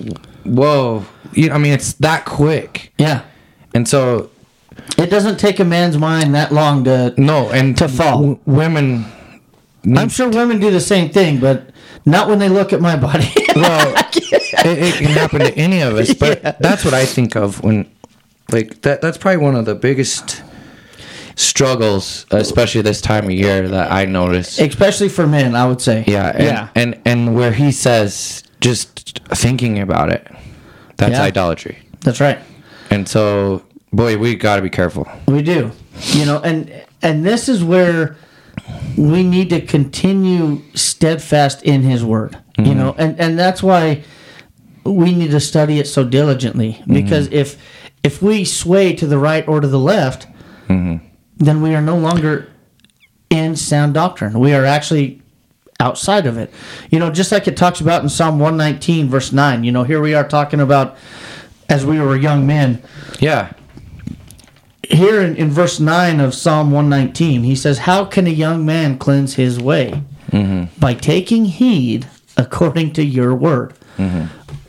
whoa 0.42 1.04
you, 1.32 1.52
i 1.52 1.58
mean 1.58 1.72
it's 1.72 1.92
that 1.94 2.24
quick 2.24 2.92
Yeah. 2.98 3.22
and 3.72 3.86
so 3.86 4.30
It 5.00 5.10
doesn't 5.10 5.38
take 5.38 5.58
a 5.60 5.64
man's 5.64 5.96
mind 5.98 6.34
that 6.34 6.52
long 6.52 6.84
to. 6.84 7.14
no 7.16 7.48
and 7.50 7.76
To 7.78 7.88
fall. 7.88 8.16
w- 8.18 8.38
women 8.46 9.04
I'm 9.96 10.10
sure 10.10 10.28
women 10.28 10.60
do 10.60 10.70
the 10.70 10.80
same 10.80 11.08
thing, 11.10 11.40
but 11.40 11.70
not 12.04 12.28
when 12.28 12.38
they 12.38 12.48
look 12.50 12.72
at 12.72 12.80
my 12.82 12.96
body. 12.96 13.30
well 13.56 13.94
it, 13.96 14.78
it 14.78 14.94
can 14.94 15.06
happen 15.06 15.40
to 15.40 15.52
any 15.56 15.80
of 15.80 15.94
us 15.96 16.12
but 16.14 16.42
that's 16.60 16.84
what 16.84 16.92
i 16.94 17.04
think 17.06 17.34
of 17.34 17.62
when 17.64 17.90
like 18.52 18.82
that 18.82 19.00
that's 19.00 19.16
probably 19.18 19.38
one 19.38 19.54
of 19.56 19.64
the 19.64 19.74
biggest 19.74 20.42
struggles 21.36 22.26
especially 22.30 22.82
this 22.82 23.00
time 23.00 23.24
of 23.24 23.30
year 23.30 23.68
that 23.68 23.90
i 23.90 24.04
notice 24.04 24.58
Especially 24.58 25.08
for 25.08 25.26
men, 25.26 25.54
I 25.56 25.66
would 25.66 25.80
say. 25.80 26.04
yeah 26.06 26.28
and, 26.34 26.42
yeah. 26.44 26.68
and 26.74 27.00
and 27.04 27.34
where 27.34 27.52
he 27.52 27.72
says 27.72 28.42
just 28.60 29.20
thinking 29.28 29.78
about 29.78 30.10
it 30.12 30.26
that's 30.96 31.12
Yeah. 31.12 31.22
idolatry 31.22 31.78
That's 32.00 32.20
right. 32.20 32.38
and 32.90 33.08
so 33.08 33.62
boy 33.92 34.16
we 34.16 34.34
got 34.34 34.56
to 34.56 34.62
be 34.62 34.70
careful 34.70 35.08
We 35.26 35.42
do. 35.42 35.72
You 36.12 36.24
know, 36.24 36.40
and 36.40 36.84
and 37.02 37.24
this 37.24 37.48
is 37.48 37.62
where 37.62 38.16
we 38.96 39.22
need 39.22 39.50
to 39.50 39.60
continue 39.60 40.62
steadfast 40.74 41.62
in 41.62 41.82
his 41.82 42.04
word. 42.04 42.38
You 42.58 42.74
know, 42.74 42.92
mm-hmm. 42.92 43.00
and 43.00 43.20
and 43.20 43.38
that's 43.38 43.62
why 43.62 44.04
we 44.84 45.14
need 45.14 45.30
to 45.30 45.40
study 45.40 45.78
it 45.78 45.86
so 45.86 46.04
diligently 46.04 46.72
mm-hmm. 46.72 46.92
because 46.92 47.28
if 47.28 47.60
if 48.02 48.22
we 48.22 48.44
sway 48.44 48.94
to 48.94 49.06
the 49.06 49.18
right 49.18 49.46
or 49.48 49.60
to 49.60 49.66
the 49.66 49.78
left, 49.78 50.26
mm-hmm. 50.68 51.04
then 51.36 51.62
we 51.62 51.74
are 51.74 51.80
no 51.80 51.96
longer 51.96 52.50
in 53.30 53.56
sound 53.56 53.94
doctrine. 53.94 54.38
We 54.38 54.52
are 54.52 54.64
actually 54.64 55.22
outside 55.78 56.26
of 56.26 56.36
it. 56.36 56.52
You 56.90 56.98
know, 56.98 57.10
just 57.10 57.32
like 57.32 57.48
it 57.48 57.56
talks 57.56 57.80
about 57.80 58.02
in 58.02 58.08
Psalm 58.10 58.38
119 58.38 59.08
verse 59.08 59.32
9. 59.32 59.64
You 59.64 59.72
know, 59.72 59.84
here 59.84 60.00
we 60.00 60.14
are 60.14 60.26
talking 60.26 60.60
about 60.60 60.96
as 61.70 61.86
we 61.86 62.00
were 62.00 62.16
young 62.16 62.46
men 62.46 62.82
yeah 63.20 63.52
here 64.90 65.20
in, 65.20 65.36
in 65.36 65.50
verse 65.50 65.80
9 65.80 66.20
of 66.20 66.34
Psalm 66.34 66.70
119, 66.70 67.42
he 67.42 67.54
says, 67.54 67.78
How 67.78 68.04
can 68.04 68.26
a 68.26 68.30
young 68.30 68.64
man 68.66 68.98
cleanse 68.98 69.34
his 69.34 69.60
way? 69.60 70.02
Mm-hmm. 70.30 70.80
By 70.80 70.94
taking 70.94 71.44
heed 71.46 72.08
according 72.36 72.92
to 72.94 73.04
your 73.04 73.34
word. 73.34 73.74
Mm-hmm. 73.96 74.26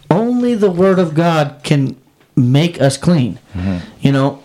Only 0.10 0.56
the 0.56 0.72
word 0.72 1.00
of 1.00 1.14
God 1.14 1.62
can 1.64 2.00
make 2.36 2.82
us 2.82 2.98
clean. 2.98 3.40
Mm-hmm. 3.54 3.78
You 4.02 4.12
know, 4.12 4.44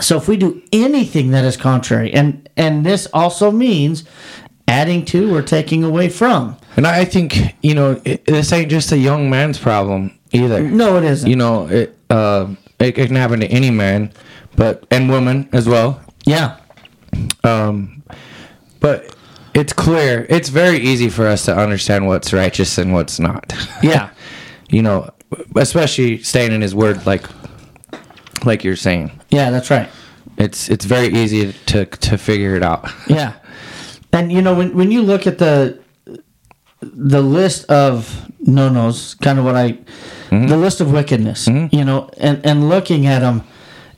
so 0.00 0.16
if 0.16 0.28
we 0.28 0.36
do 0.36 0.62
anything 0.72 1.30
that 1.30 1.44
is 1.44 1.56
contrary, 1.56 2.12
and 2.12 2.48
and 2.56 2.84
this 2.84 3.06
also 3.12 3.50
means 3.50 4.04
adding 4.68 5.04
to 5.06 5.34
or 5.34 5.42
taking 5.42 5.84
away 5.84 6.08
from. 6.08 6.56
And 6.76 6.86
I 6.86 7.04
think 7.04 7.54
you 7.62 7.74
know 7.74 8.00
it, 8.04 8.24
this 8.24 8.52
ain't 8.52 8.70
just 8.70 8.92
a 8.92 8.98
young 8.98 9.28
man's 9.28 9.58
problem 9.58 10.18
either. 10.32 10.62
No, 10.62 10.96
it 10.96 11.04
isn't. 11.04 11.28
You 11.28 11.36
know 11.36 11.66
it. 11.68 11.96
Uh, 12.08 12.54
it, 12.78 12.98
it 12.98 13.06
can 13.06 13.16
happen 13.16 13.40
to 13.40 13.46
any 13.46 13.70
man, 13.70 14.12
but 14.56 14.84
and 14.90 15.08
woman 15.10 15.48
as 15.52 15.68
well. 15.68 16.00
yeah, 16.26 16.56
Um, 17.44 18.02
but 18.80 19.14
it's 19.54 19.72
clear. 19.72 20.26
It's 20.28 20.48
very 20.48 20.78
easy 20.78 21.08
for 21.08 21.26
us 21.26 21.44
to 21.44 21.56
understand 21.56 22.06
what's 22.06 22.32
righteous 22.32 22.78
and 22.78 22.92
what's 22.92 23.18
not. 23.18 23.52
yeah, 23.82 24.10
you 24.70 24.82
know, 24.82 25.10
especially 25.56 26.18
staying 26.22 26.52
in 26.52 26.60
His 26.62 26.74
Word, 26.74 27.04
like 27.06 27.26
like 28.44 28.64
you're 28.64 28.76
saying. 28.76 29.10
yeah. 29.30 29.50
That's 29.50 29.70
right. 29.70 29.88
It's 30.38 30.68
it's 30.68 30.84
very 30.84 31.08
easy 31.08 31.52
to 31.66 31.84
to 31.86 32.16
figure 32.18 32.56
it 32.56 32.62
out. 32.62 32.90
Yeah. 33.08 33.34
And 34.14 34.30
you 34.32 34.42
know 34.42 34.54
when 34.54 34.74
when 34.76 34.90
you 34.90 35.00
look 35.02 35.26
at 35.26 35.38
the 35.38 35.78
the 36.82 37.22
list 37.22 37.64
of 37.70 38.30
no 38.40 38.68
nos, 38.68 39.14
kind 39.14 39.38
of 39.38 39.44
what 39.44 39.54
I 39.56 39.78
the 40.30 40.56
list 40.56 40.80
of 40.80 40.90
wickedness, 40.92 41.46
you 41.48 41.84
know, 41.84 42.10
and 42.18 42.44
and 42.44 42.68
looking 42.68 43.06
at 43.06 43.20
them 43.20 43.42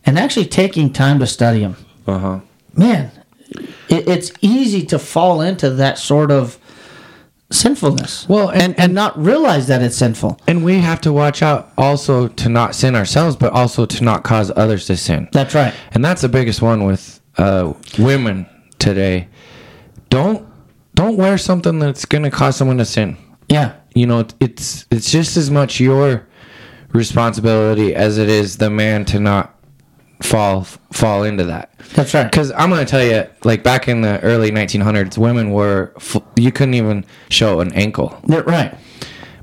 and 0.06 0.18
actually 0.18 0.46
taking 0.46 0.92
time 0.92 1.18
to 1.20 1.26
study 1.26 1.60
them. 1.60 1.76
Uh 2.06 2.18
huh. 2.18 2.40
Man, 2.76 3.10
it, 3.88 4.08
it's 4.08 4.32
easy 4.40 4.84
to 4.86 4.98
fall 4.98 5.40
into 5.40 5.70
that 5.70 5.98
sort 5.98 6.30
of 6.30 6.58
sinfulness. 7.50 8.28
Well, 8.28 8.50
and- 8.50 8.62
and 8.62 8.78
and 8.80 8.94
not 8.94 9.16
realize 9.22 9.66
that 9.68 9.82
it's 9.82 9.96
sinful. 9.96 10.40
And 10.46 10.64
we 10.64 10.78
have 10.80 11.00
to 11.02 11.12
watch 11.12 11.42
out 11.42 11.72
also 11.78 12.28
to 12.28 12.48
not 12.48 12.74
sin 12.74 12.94
ourselves, 12.96 13.36
but 13.36 13.52
also 13.52 13.86
to 13.86 14.02
not 14.04 14.24
cause 14.24 14.50
others 14.56 14.86
to 14.86 14.96
sin. 14.96 15.28
That's 15.32 15.54
right. 15.54 15.72
And 15.92 16.04
that's 16.04 16.22
the 16.22 16.28
biggest 16.28 16.62
one 16.62 16.84
with 16.84 17.20
uh, 17.38 17.72
women 17.98 18.46
today. 18.78 19.28
Don't 20.10 20.46
don't 20.94 21.16
wear 21.16 21.38
something 21.38 21.78
that's 21.78 22.04
going 22.04 22.22
to 22.24 22.30
cause 22.30 22.56
someone 22.56 22.78
to 22.78 22.84
sin. 22.84 23.16
Yeah. 23.48 23.74
You 23.94 24.06
know, 24.06 24.26
it's 24.40 24.86
it's 24.90 25.10
just 25.10 25.36
as 25.36 25.50
much 25.50 25.78
your 25.80 26.26
responsibility 26.92 27.94
as 27.94 28.18
it 28.18 28.28
is 28.28 28.56
the 28.58 28.70
man 28.70 29.04
to 29.06 29.18
not 29.20 29.53
fall 30.24 30.64
fall 30.92 31.22
into 31.24 31.44
that. 31.44 31.70
That's 31.94 32.14
right. 32.14 32.24
Because 32.30 32.50
I'm 32.52 32.70
going 32.70 32.84
to 32.84 32.90
tell 32.90 33.04
you, 33.04 33.28
like 33.44 33.62
back 33.62 33.88
in 33.88 34.00
the 34.00 34.20
early 34.22 34.50
1900s, 34.50 35.18
women 35.18 35.50
were 35.50 35.92
you 36.36 36.50
couldn't 36.50 36.74
even 36.74 37.04
show 37.28 37.60
an 37.60 37.72
ankle, 37.74 38.18
They're 38.26 38.42
right. 38.42 38.74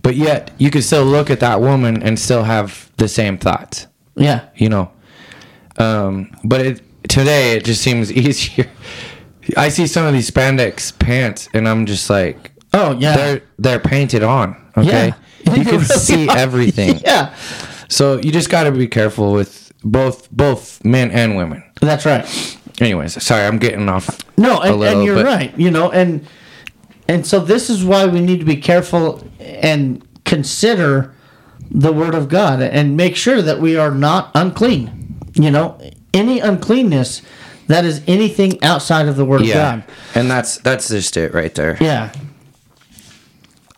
but 0.01 0.15
yet 0.15 0.51
you 0.57 0.69
could 0.71 0.83
still 0.83 1.05
look 1.05 1.29
at 1.29 1.39
that 1.41 1.61
woman 1.61 2.01
and 2.03 2.19
still 2.19 2.43
have 2.43 2.89
the 2.97 3.07
same 3.07 3.37
thoughts. 3.37 3.87
Yeah. 4.15 4.47
you 4.55 4.69
know. 4.69 4.91
Um, 5.77 6.31
but 6.43 6.61
it, 6.61 6.81
today 7.09 7.53
it 7.55 7.63
just 7.63 7.81
seems 7.81 8.11
easier. 8.23 8.69
I 9.57 9.69
see 9.69 9.87
some 9.87 10.05
of 10.05 10.13
these 10.13 10.29
spandex 10.29 10.97
pants, 10.97 11.49
and 11.53 11.67
I'm 11.67 11.85
just 11.85 12.09
like, 12.09 12.51
Oh 12.73 12.97
yeah. 12.99 13.15
they're 13.15 13.41
they're 13.59 13.79
painted 13.79 14.23
on. 14.23 14.55
Okay, 14.77 15.07
Yeah. 15.07 15.15
you 15.55 15.63
can 15.63 15.73
really 15.73 15.85
see 15.85 16.27
are. 16.27 16.37
everything. 16.45 16.99
yeah. 16.99 17.35
So 17.87 18.17
you 18.17 18.31
just 18.31 18.49
got 18.49 18.63
to 18.65 18.71
be 18.71 18.87
careful 18.87 19.33
with 19.33 19.70
both 19.83 20.29
both 20.31 20.83
men 20.85 21.11
and 21.11 21.35
women. 21.35 21.63
That's 21.81 22.05
right. 22.05 22.25
Anyways, 22.79 23.21
sorry, 23.23 23.45
I'm 23.45 23.59
getting 23.59 23.89
off. 23.89 24.19
No, 24.37 24.59
and, 24.61 24.77
little, 24.79 24.97
and 24.99 25.05
you're 25.05 25.15
but- 25.15 25.25
right. 25.25 25.57
You 25.57 25.71
know, 25.71 25.91
and 25.91 26.25
and 27.07 27.25
so 27.27 27.39
this 27.39 27.69
is 27.69 27.83
why 27.83 28.05
we 28.05 28.21
need 28.21 28.39
to 28.39 28.45
be 28.45 28.55
careful 28.57 29.23
and 29.39 30.05
consider 30.25 31.13
the 31.69 31.91
word 31.93 32.15
of 32.15 32.27
God 32.29 32.61
and 32.61 32.95
make 32.97 33.15
sure 33.15 33.41
that 33.41 33.59
we 33.59 33.75
are 33.77 33.91
not 33.91 34.31
unclean. 34.35 35.15
You 35.35 35.51
know, 35.51 35.79
any 36.13 36.39
uncleanness 36.39 37.21
that 37.67 37.85
is 37.85 38.01
anything 38.07 38.61
outside 38.63 39.07
of 39.07 39.15
the 39.15 39.23
word 39.25 39.41
Yeah, 39.45 39.75
of 39.75 39.85
God. 39.85 39.91
and 40.15 40.29
that's 40.31 40.57
that's 40.57 40.89
just 40.89 41.15
it 41.17 41.33
right 41.33 41.53
there. 41.55 41.77
Yeah. 41.79 42.11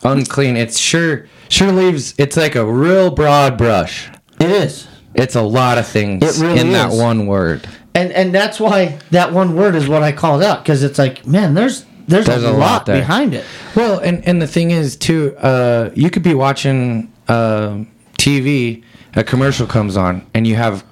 Unclean. 0.02 0.56
It's 0.56 0.78
sure 0.78 1.26
sure 1.48 1.72
leaves. 1.72 2.14
It's 2.18 2.36
like 2.36 2.54
a 2.54 2.64
real 2.64 3.10
broad 3.10 3.56
brush. 3.56 4.08
It 4.40 4.50
is. 4.50 4.86
It's 5.14 5.36
a 5.36 5.42
lot 5.42 5.78
of 5.78 5.86
things 5.86 6.40
really 6.40 6.58
in 6.60 6.72
that 6.72 6.90
one 6.92 7.26
word. 7.26 7.66
And 7.94 8.10
and 8.12 8.34
that's 8.34 8.58
why 8.58 8.98
that 9.10 9.32
one 9.32 9.54
word 9.56 9.74
is 9.76 9.88
what 9.88 10.02
I 10.02 10.10
called 10.12 10.42
out 10.42 10.62
because 10.64 10.82
it's 10.82 10.98
like, 10.98 11.26
man, 11.26 11.54
there's 11.54 11.84
there's, 12.08 12.26
There's 12.26 12.42
a, 12.42 12.50
a 12.50 12.52
lot 12.52 12.58
lot, 12.58 12.86
behind 12.86 13.32
it. 13.34 13.44
Well, 13.74 13.98
and 13.98 14.26
and 14.26 14.42
the 14.42 14.46
thing 14.46 14.70
is 14.72 14.96
too, 14.96 15.34
uh, 15.38 15.90
you 15.94 16.10
could 16.10 16.22
be 16.22 16.34
watching 16.34 17.10
uh, 17.28 17.78
TV, 18.18 18.82
a 19.14 19.24
commercial 19.24 19.66
comes 19.66 19.96
on, 19.96 20.26
and 20.34 20.46
you 20.46 20.56
have 20.56 20.84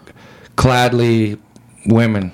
cladly 0.57 1.39
women, 1.87 2.33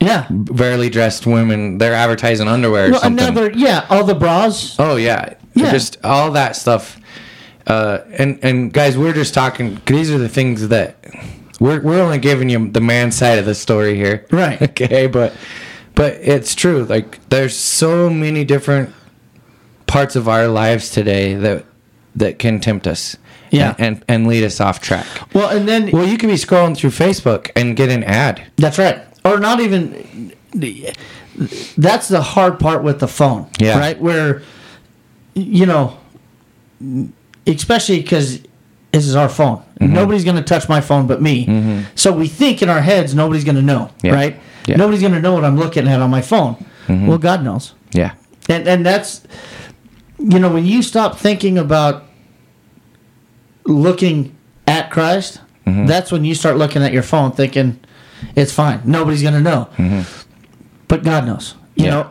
Yeah. 0.00 0.26
barely 0.30 0.88
dressed 0.90 1.26
women. 1.26 1.78
They're 1.78 1.94
advertising 1.94 2.46
underwear 2.48 2.88
or 2.88 2.92
Well, 2.92 3.02
another 3.04 3.50
yeah, 3.52 3.86
all 3.90 4.04
the 4.04 4.14
bras. 4.14 4.76
oh 4.78 4.96
yeah, 4.96 5.34
Yeah. 5.54 5.70
just 5.72 5.96
all 6.04 6.30
that 6.32 6.54
stuff. 6.56 7.00
Uh, 7.66 7.98
and 8.18 8.38
and 8.42 8.72
guys, 8.72 8.96
we're 8.96 9.12
just 9.12 9.34
talking. 9.34 9.80
These 9.86 10.10
are 10.10 10.18
the 10.18 10.28
things 10.28 10.68
that 10.68 10.96
we're 11.60 11.80
we're 11.82 12.00
only 12.00 12.18
giving 12.18 12.48
you 12.48 12.68
the 12.70 12.80
man 12.80 13.10
side 13.10 13.38
of 13.38 13.44
the 13.46 13.54
story 13.54 13.96
here, 13.96 14.24
Right. 14.30 14.60
Okay, 14.70 15.06
but 15.06 15.32
but 15.94 16.14
it's 16.14 16.54
true. 16.54 16.84
Like 16.84 17.26
there's 17.28 17.56
so 17.56 18.08
many 18.10 18.44
different 18.44 18.94
parts 19.86 20.14
of 20.16 20.28
our 20.28 20.46
lives 20.48 20.90
today 20.90 21.34
that 21.34 21.64
that 22.14 22.38
can 22.38 22.60
tempt 22.60 22.86
us, 22.86 23.16
Yeah. 23.50 23.74
and 23.78 23.96
and, 23.96 24.04
and 24.08 24.26
lead 24.28 24.44
us 24.44 24.60
off 24.60 24.80
track. 24.80 25.06
Well, 25.34 25.48
and 25.56 25.66
then 25.66 25.90
Well, 25.90 26.06
you 26.06 26.18
could 26.18 26.28
be 26.28 26.34
scrolling 26.36 26.76
through 26.76 26.90
Facebook 26.90 27.50
and 27.56 27.76
get 27.76 27.88
an 27.88 28.04
ad. 28.04 28.42
That's 28.56 28.78
right. 28.78 29.00
Or 29.24 29.38
not 29.40 29.58
even. 29.60 30.32
That's 31.76 32.08
the 32.08 32.22
hard 32.22 32.58
part 32.58 32.82
with 32.82 33.00
the 33.00 33.08
phone. 33.08 33.48
Yeah. 33.58 33.78
Right? 33.78 34.00
Where, 34.00 34.42
you 35.34 35.66
know, 35.66 35.98
especially 37.46 38.00
because 38.02 38.40
this 38.92 39.06
is 39.06 39.14
our 39.16 39.28
phone. 39.28 39.58
Mm-hmm. 39.80 39.92
Nobody's 39.94 40.24
going 40.24 40.36
to 40.36 40.42
touch 40.42 40.68
my 40.68 40.80
phone 40.80 41.06
but 41.06 41.20
me. 41.20 41.84
So 41.94 42.12
we 42.12 42.28
think 42.28 42.62
in 42.62 42.68
our 42.68 42.80
heads 42.80 43.14
nobody's 43.14 43.44
going 43.44 43.56
to 43.56 43.62
know. 43.62 43.90
Yeah. 44.02 44.14
Right? 44.14 44.34
Yeah. 44.34 44.40
Mm-hmm. 44.74 44.78
Nobody's 44.78 45.00
going 45.00 45.12
to 45.12 45.20
know 45.20 45.34
what 45.34 45.44
I'm 45.44 45.56
looking 45.56 45.86
at 45.88 46.00
on 46.00 46.10
my 46.10 46.22
phone. 46.22 46.56
Well, 46.88 47.18
God 47.18 47.42
knows. 47.44 47.74
Yeah, 47.92 48.12
And, 48.48 48.66
and 48.68 48.84
that's, 48.86 49.22
you 50.18 50.38
know, 50.38 50.52
when 50.52 50.64
you 50.66 50.82
stop 50.82 51.16
thinking 51.18 51.56
about 51.58 52.04
looking 53.64 54.36
at 54.66 54.90
Christ, 54.90 55.40
Mm-hmm. 55.66 55.86
that's 55.86 56.12
when 56.12 56.24
you 56.24 56.32
start 56.36 56.56
looking 56.58 56.84
at 56.84 56.92
your 56.92 57.02
phone 57.02 57.32
thinking, 57.32 57.80
it's 58.36 58.52
fine. 58.52 58.82
Nobody's 58.84 59.20
going 59.20 59.34
to 59.34 59.40
know. 59.40 59.68
But 60.86 61.02
God 61.02 61.26
knows, 61.26 61.54
you 61.74 61.84
Mm-hmm. 61.84 61.84
Yeah. 61.86 61.90
know. 61.90 62.10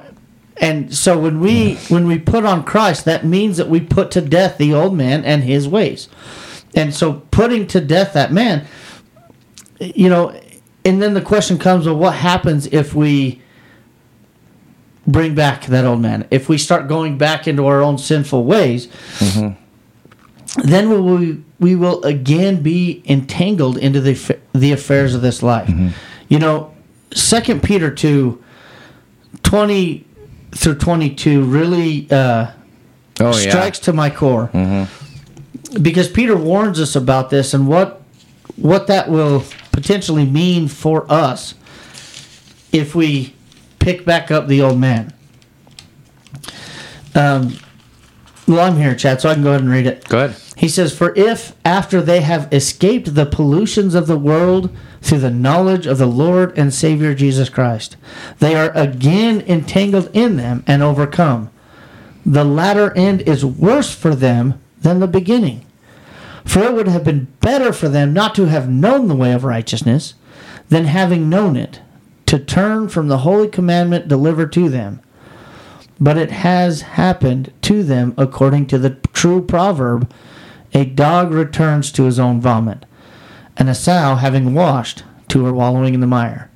And 0.58 0.94
so 0.94 1.20
when 1.20 1.40
we 1.40 1.76
when 1.90 2.08
we 2.08 2.18
put 2.18 2.46
on 2.46 2.64
Christ, 2.64 3.06
that 3.06 3.26
means 3.26 3.58
that 3.58 3.68
we 3.68 3.82
put 3.82 4.12
to 4.12 4.22
death 4.22 4.58
the 4.58 4.74
old 4.74 4.96
man 4.96 5.26
and 5.26 5.44
his 5.44 5.68
ways. 5.68 6.08
And 6.74 6.94
so 6.94 7.26
putting 7.32 7.68
to 7.68 7.82
death 7.82 8.14
that 8.14 8.32
man, 8.32 8.66
you 9.80 10.10
know, 10.10 10.40
and 10.86 11.02
then 11.02 11.14
the 11.14 11.22
question 11.22 11.58
comes 11.58 11.88
of 11.88 11.98
what 11.98 12.16
happens 12.16 12.68
if 12.68 12.94
we 12.94 13.42
bring 15.08 15.36
back 15.36 15.66
that 15.66 15.86
old 15.86 16.02
man. 16.02 16.28
If 16.32 16.48
we 16.50 16.58
start 16.58 16.88
going 16.88 17.18
back 17.18 17.48
into 17.48 17.66
our 17.66 17.82
own 17.82 17.98
sinful 17.98 18.44
ways, 18.44 18.88
mm-hmm. 18.88 20.62
then 20.68 20.90
we 20.90 21.00
will, 21.00 21.38
we 21.60 21.76
will 21.76 22.04
again 22.04 22.62
be 22.62 23.04
entangled 23.06 23.78
into 23.78 24.00
the 24.02 24.38
the 24.54 24.72
affairs 24.72 25.16
of 25.16 25.22
this 25.22 25.44
life. 25.44 25.68
Mm-hmm. 25.68 25.90
You 26.30 26.40
know, 26.40 26.74
Second 27.14 27.64
Peter 27.64 27.92
two, 27.92 28.44
20 29.44 30.05
through 30.56 30.76
twenty 30.76 31.14
two 31.14 31.44
really 31.44 32.08
uh, 32.10 32.48
oh 33.20 33.32
strikes 33.32 33.80
to 33.80 33.94
my 33.94 34.10
core. 34.10 34.50
Because 35.82 36.10
Peter 36.10 36.36
warns 36.36 36.80
us 36.80 36.96
about 36.96 37.30
this 37.30 37.54
and 37.54 37.68
what 37.68 38.02
what 38.56 38.88
that 38.88 39.10
will 39.10 39.44
potentially 39.72 40.26
mean 40.26 40.68
for 40.68 41.06
us 41.12 41.54
if 42.72 42.96
we 42.96 43.36
pick 43.80 44.06
back 44.06 44.32
up 44.32 44.48
the 44.48 44.62
old 44.62 44.80
man. 44.80 45.14
Um, 47.14 47.58
well, 48.48 48.60
I'm 48.60 48.78
here, 48.78 48.96
Chad, 48.96 49.22
so 49.22 49.30
I 49.30 49.34
can 49.34 49.44
go 49.44 49.50
ahead 49.50 49.62
and 49.62 49.72
read 49.72 49.88
it. 49.88 50.08
Good. 50.08 50.36
He 50.56 50.70
says, 50.70 50.96
For 50.96 51.14
if, 51.16 51.56
after 51.66 52.02
they 52.02 52.22
have 52.22 52.52
escaped 52.54 53.16
the 53.16 53.26
pollutions 53.26 53.96
of 53.96 54.08
the 54.08 54.18
world 54.18 54.70
through 55.02 55.20
the 55.20 55.32
knowledge 55.32 55.86
of 55.88 55.98
the 55.98 56.06
Lord 56.06 56.58
and 56.58 56.74
Savior 56.74 57.14
Jesus 57.16 57.50
Christ, 57.50 57.98
they 58.40 58.56
are 58.56 58.72
again 58.72 59.42
entangled 59.42 60.10
in 60.14 60.38
them 60.38 60.64
and 60.68 60.84
overcome, 60.84 61.50
the 62.26 62.44
latter 62.44 62.92
end 62.96 63.22
is 63.22 63.46
worse 63.46 63.94
for 63.94 64.16
them 64.16 64.60
than 64.82 65.00
the 65.00 65.08
beginning. 65.08 65.66
For 66.44 66.64
it 66.64 66.74
would 66.74 66.88
have 66.88 67.04
been 67.04 67.28
better 67.42 67.74
for 67.74 67.90
them 67.90 68.14
not 68.14 68.36
to 68.36 68.46
have 68.46 68.70
known 68.70 69.08
the 69.08 69.16
way 69.16 69.34
of 69.34 69.44
righteousness 69.44 70.14
than 70.70 70.86
having 70.86 71.30
known 71.30 71.56
it, 71.56 71.82
to 72.28 72.40
turn 72.40 72.90
from 72.90 73.08
the 73.08 73.20
holy 73.20 73.48
commandment 73.48 74.08
delivered 74.08 74.52
to 74.54 74.70
them. 74.70 75.02
But 76.00 76.18
it 76.18 76.32
has 76.32 76.82
happened 76.82 77.54
to 77.64 77.84
them 77.84 78.14
according 78.18 78.68
to 78.68 78.78
the 78.78 78.92
true 79.14 79.42
proverb 79.42 80.12
a 80.74 80.84
dog 80.84 81.32
returns 81.32 81.92
to 81.94 82.04
his 82.04 82.20
own 82.20 82.42
vomit, 82.42 82.86
and 83.56 83.70
a 83.70 83.76
sow, 83.76 84.16
having 84.16 84.54
washed, 84.54 85.04
to 85.30 85.46
her 85.46 85.54
wallowing 85.54 85.94
in 85.94 86.02
the 86.02 86.08
mire. 86.08 86.52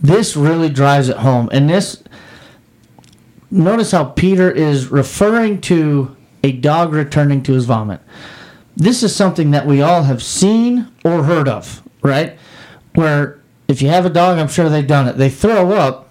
This 0.00 0.36
really 0.36 0.68
drives 0.68 1.08
it 1.08 1.18
home. 1.18 1.48
And 1.52 1.70
this, 1.70 2.02
notice 3.50 3.92
how 3.92 4.04
Peter 4.04 4.50
is 4.50 4.88
referring 4.88 5.60
to 5.62 6.16
a 6.44 6.52
dog 6.52 6.92
returning 6.92 7.42
to 7.44 7.52
his 7.54 7.64
vomit. 7.64 8.00
This 8.76 9.02
is 9.02 9.14
something 9.16 9.50
that 9.50 9.66
we 9.66 9.82
all 9.82 10.04
have 10.04 10.22
seen 10.22 10.88
or 11.04 11.24
heard 11.24 11.48
of, 11.48 11.82
right? 12.02 12.38
Where 12.94 13.40
if 13.68 13.80
you 13.80 13.88
have 13.88 14.06
a 14.06 14.10
dog, 14.10 14.38
I'm 14.38 14.48
sure 14.48 14.68
they've 14.68 14.86
done 14.86 15.08
it. 15.08 15.16
They 15.16 15.30
throw 15.30 15.72
up, 15.72 16.09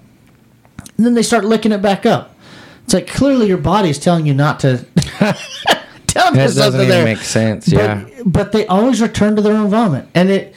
and 0.99 1.05
then 1.05 1.13
they 1.13 1.23
start 1.23 1.45
licking 1.45 1.71
it 1.71 1.81
back 1.81 2.05
up. 2.05 2.35
It's 2.83 2.93
like 2.93 3.07
clearly 3.07 3.47
your 3.47 3.57
body 3.57 3.89
is 3.89 3.97
telling 3.97 4.25
you 4.25 4.33
not 4.33 4.59
to. 4.59 4.85
That 6.15 6.33
doesn't 6.33 6.61
something 6.63 6.81
even 6.81 6.89
there. 6.89 7.05
make 7.05 7.19
sense. 7.19 7.67
Yeah. 7.71 8.09
but 8.25 8.51
they 8.51 8.65
always 8.65 8.99
return 8.99 9.35
to 9.35 9.43
their 9.43 9.53
own 9.53 9.69
vomit, 9.69 10.07
and 10.15 10.29
it 10.29 10.55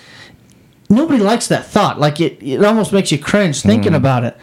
nobody 0.89 1.23
likes 1.23 1.49
that 1.49 1.67
thought. 1.67 2.01
Like 2.01 2.21
it, 2.21 2.43
it 2.43 2.65
almost 2.65 2.91
makes 2.93 3.13
you 3.13 3.19
cringe 3.19 3.61
thinking 3.61 3.93
hmm. 3.93 3.97
about 3.97 4.25
it. 4.25 4.37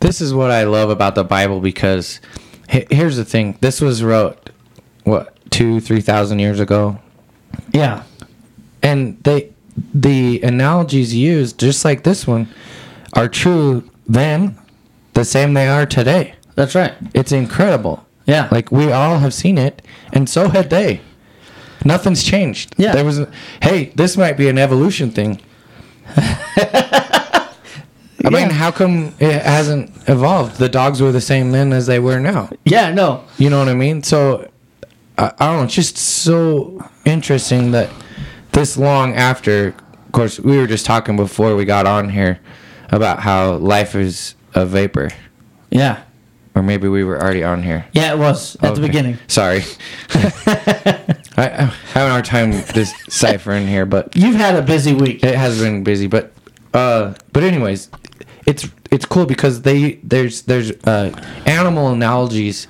This 0.00 0.20
is 0.20 0.34
what 0.34 0.50
I 0.50 0.64
love 0.64 0.90
about 0.90 1.14
the 1.14 1.24
Bible 1.24 1.58
because 1.60 2.20
here's 2.68 3.16
the 3.16 3.24
thing. 3.24 3.56
This 3.62 3.80
was 3.80 4.04
wrote 4.04 4.50
what 5.04 5.34
two, 5.50 5.80
three 5.80 6.02
thousand 6.02 6.38
years 6.38 6.60
ago, 6.60 7.00
Yeah, 7.72 8.04
and 8.82 9.18
they 9.24 9.52
the 9.94 10.42
analogies 10.42 11.14
used, 11.14 11.58
just 11.58 11.82
like 11.82 12.04
this 12.04 12.26
one, 12.26 12.46
are 13.14 13.26
true 13.26 13.90
then, 14.12 14.58
the 15.14 15.24
same 15.24 15.54
they 15.54 15.68
are 15.68 15.86
today. 15.86 16.34
that's 16.54 16.74
right. 16.74 16.94
It's 17.14 17.32
incredible. 17.32 18.06
Yeah, 18.26 18.48
Like 18.52 18.70
we 18.70 18.92
all 18.92 19.18
have 19.18 19.34
seen 19.34 19.58
it, 19.58 19.82
and 20.12 20.28
so 20.28 20.48
had 20.48 20.70
they. 20.70 21.00
Nothing's 21.84 22.22
changed. 22.22 22.74
Yeah. 22.78 22.92
There 22.92 23.04
was. 23.04 23.18
A, 23.18 23.28
hey, 23.62 23.86
this 23.96 24.16
might 24.16 24.36
be 24.36 24.48
an 24.48 24.58
evolution 24.58 25.10
thing. 25.10 25.40
I 28.24 28.30
mean, 28.30 28.50
how 28.50 28.70
come 28.70 29.14
it 29.18 29.42
hasn't 29.42 29.90
evolved? 30.08 30.58
The 30.58 30.68
dogs 30.68 31.00
were 31.00 31.10
the 31.10 31.20
same 31.20 31.50
then 31.50 31.72
as 31.72 31.86
they 31.86 31.98
were 31.98 32.20
now. 32.20 32.50
yeah, 32.64 32.92
no, 32.94 33.24
You 33.36 33.50
know 33.50 33.58
what 33.58 33.68
I 33.68 33.74
mean? 33.74 34.04
So, 34.04 34.48
I, 35.18 35.32
I 35.40 35.46
don't 35.46 35.56
know. 35.58 35.64
It's 35.64 35.74
just 35.74 35.96
so 35.96 36.88
interesting 37.04 37.72
that 37.72 37.90
this 38.52 38.76
long 38.76 39.14
after, 39.14 39.68
of 39.68 40.12
course, 40.12 40.38
we 40.38 40.56
were 40.56 40.68
just 40.68 40.86
talking 40.86 41.16
before 41.16 41.56
we 41.56 41.64
got 41.64 41.86
on 41.86 42.10
here 42.10 42.38
about 42.92 43.20
how 43.20 43.54
life 43.54 43.94
is 43.94 44.34
a 44.54 44.64
vapor. 44.66 45.10
yeah, 45.70 46.02
Or 46.54 46.62
maybe 46.62 46.86
we 46.88 47.02
were 47.04 47.20
already 47.20 47.42
on 47.42 47.62
here. 47.62 47.86
yeah. 47.92 48.12
It 48.12 48.18
was 48.18 48.56
at 48.62 48.74
the 48.74 48.80
beginning. 48.82 49.18
Sorry. 49.28 49.62
I, 51.36 51.48
I'm 51.48 51.68
having 51.94 52.08
a 52.08 52.10
hard 52.10 52.24
time 52.26 52.50
deciphering 52.74 53.66
here, 53.66 53.86
but 53.86 54.14
You've 54.14 54.36
had 54.36 54.54
a 54.56 54.62
busy 54.62 54.92
week. 54.92 55.24
it 55.24 55.34
has 55.34 55.60
been 55.60 55.82
busy. 55.82 56.06
But 56.06 56.32
uh, 56.74 57.14
but 57.32 57.42
anyways, 57.42 57.88
it's 58.46 58.68
it's 58.90 59.04
cool 59.06 59.24
because 59.26 59.62
they 59.62 59.94
there's 60.02 60.42
there's 60.42 60.70
uh, 60.84 61.10
animal 61.46 61.88
analogies, 61.88 62.66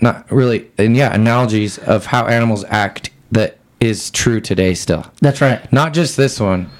not 0.00 0.30
really, 0.32 0.70
and 0.78 0.96
yeah, 0.96 1.14
analogies 1.14 1.76
of 1.78 2.06
how 2.06 2.26
animals 2.26 2.64
act 2.68 3.10
that 3.32 3.58
is 3.80 4.10
true 4.10 4.40
today 4.40 4.72
still. 4.74 5.04
That's 5.20 5.40
right. 5.42 5.70
Not 5.72 5.92
just 5.92 6.16
this 6.16 6.40
one, 6.40 6.70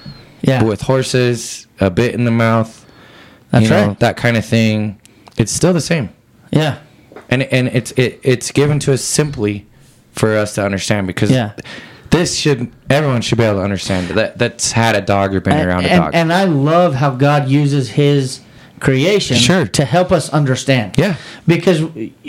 Yeah, 0.42 0.60
but 0.60 0.68
with 0.68 0.82
horses, 0.82 1.66
a 1.80 1.90
bit 1.90 2.14
in 2.14 2.24
the 2.24 2.30
mouth, 2.30 2.86
that's 3.50 3.64
you 3.64 3.70
know, 3.70 3.86
right. 3.88 4.00
that 4.00 4.16
kind 4.16 4.36
of 4.36 4.44
thing. 4.44 5.00
It's 5.36 5.52
still 5.52 5.72
the 5.72 5.80
same. 5.80 6.10
Yeah, 6.50 6.78
and 7.28 7.42
and 7.44 7.68
it's 7.68 7.92
it, 7.92 8.20
it's 8.22 8.50
given 8.50 8.78
to 8.80 8.92
us 8.92 9.02
simply 9.02 9.66
for 10.12 10.36
us 10.36 10.54
to 10.56 10.64
understand 10.64 11.06
because 11.06 11.30
Yeah. 11.30 11.52
this 12.10 12.36
should 12.36 12.72
everyone 12.90 13.20
should 13.22 13.38
be 13.38 13.44
able 13.44 13.58
to 13.58 13.64
understand 13.64 14.08
that 14.08 14.38
that's 14.38 14.72
had 14.72 14.96
a 14.96 15.00
dog 15.00 15.34
or 15.34 15.40
been 15.40 15.52
and, 15.54 15.68
around 15.68 15.84
a 15.84 15.88
and, 15.88 16.02
dog. 16.02 16.14
and 16.14 16.32
I 16.32 16.44
love 16.44 16.94
how 16.94 17.10
God 17.10 17.48
uses 17.48 17.90
His 17.90 18.40
creation 18.80 19.36
Sure. 19.36 19.66
to 19.66 19.84
help 19.84 20.10
us 20.10 20.28
understand. 20.30 20.96
Yeah. 20.98 21.16
because 21.46 21.82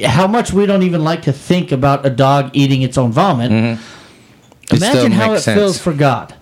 how 0.05 0.27
much 0.27 0.51
we 0.53 0.65
don't 0.65 0.83
even 0.83 1.03
like 1.03 1.21
to 1.23 1.31
think 1.33 1.71
about 1.71 2.05
a 2.05 2.09
dog 2.09 2.51
eating 2.53 2.81
its 2.81 2.97
own 2.97 3.11
vomit. 3.11 3.51
It 3.51 3.79
still 4.77 4.77
Imagine 4.77 5.11
how 5.13 5.33
it 5.33 5.41
feels 5.41 5.43
sense. 5.43 5.77
Mm-hmm. 5.77 5.83
for 5.83 5.93
God 5.93 6.35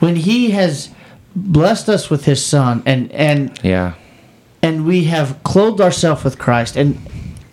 when 0.00 0.16
He 0.16 0.50
has 0.50 0.90
blessed 1.34 1.88
us 1.88 2.10
with 2.10 2.24
His 2.24 2.44
Son, 2.44 2.82
and 2.84 3.10
and 3.12 3.58
yeah, 3.62 3.94
and 4.62 4.84
we 4.84 5.04
have 5.04 5.42
clothed 5.44 5.80
ourselves 5.80 6.24
with 6.24 6.38
Christ, 6.38 6.76
and 6.76 6.98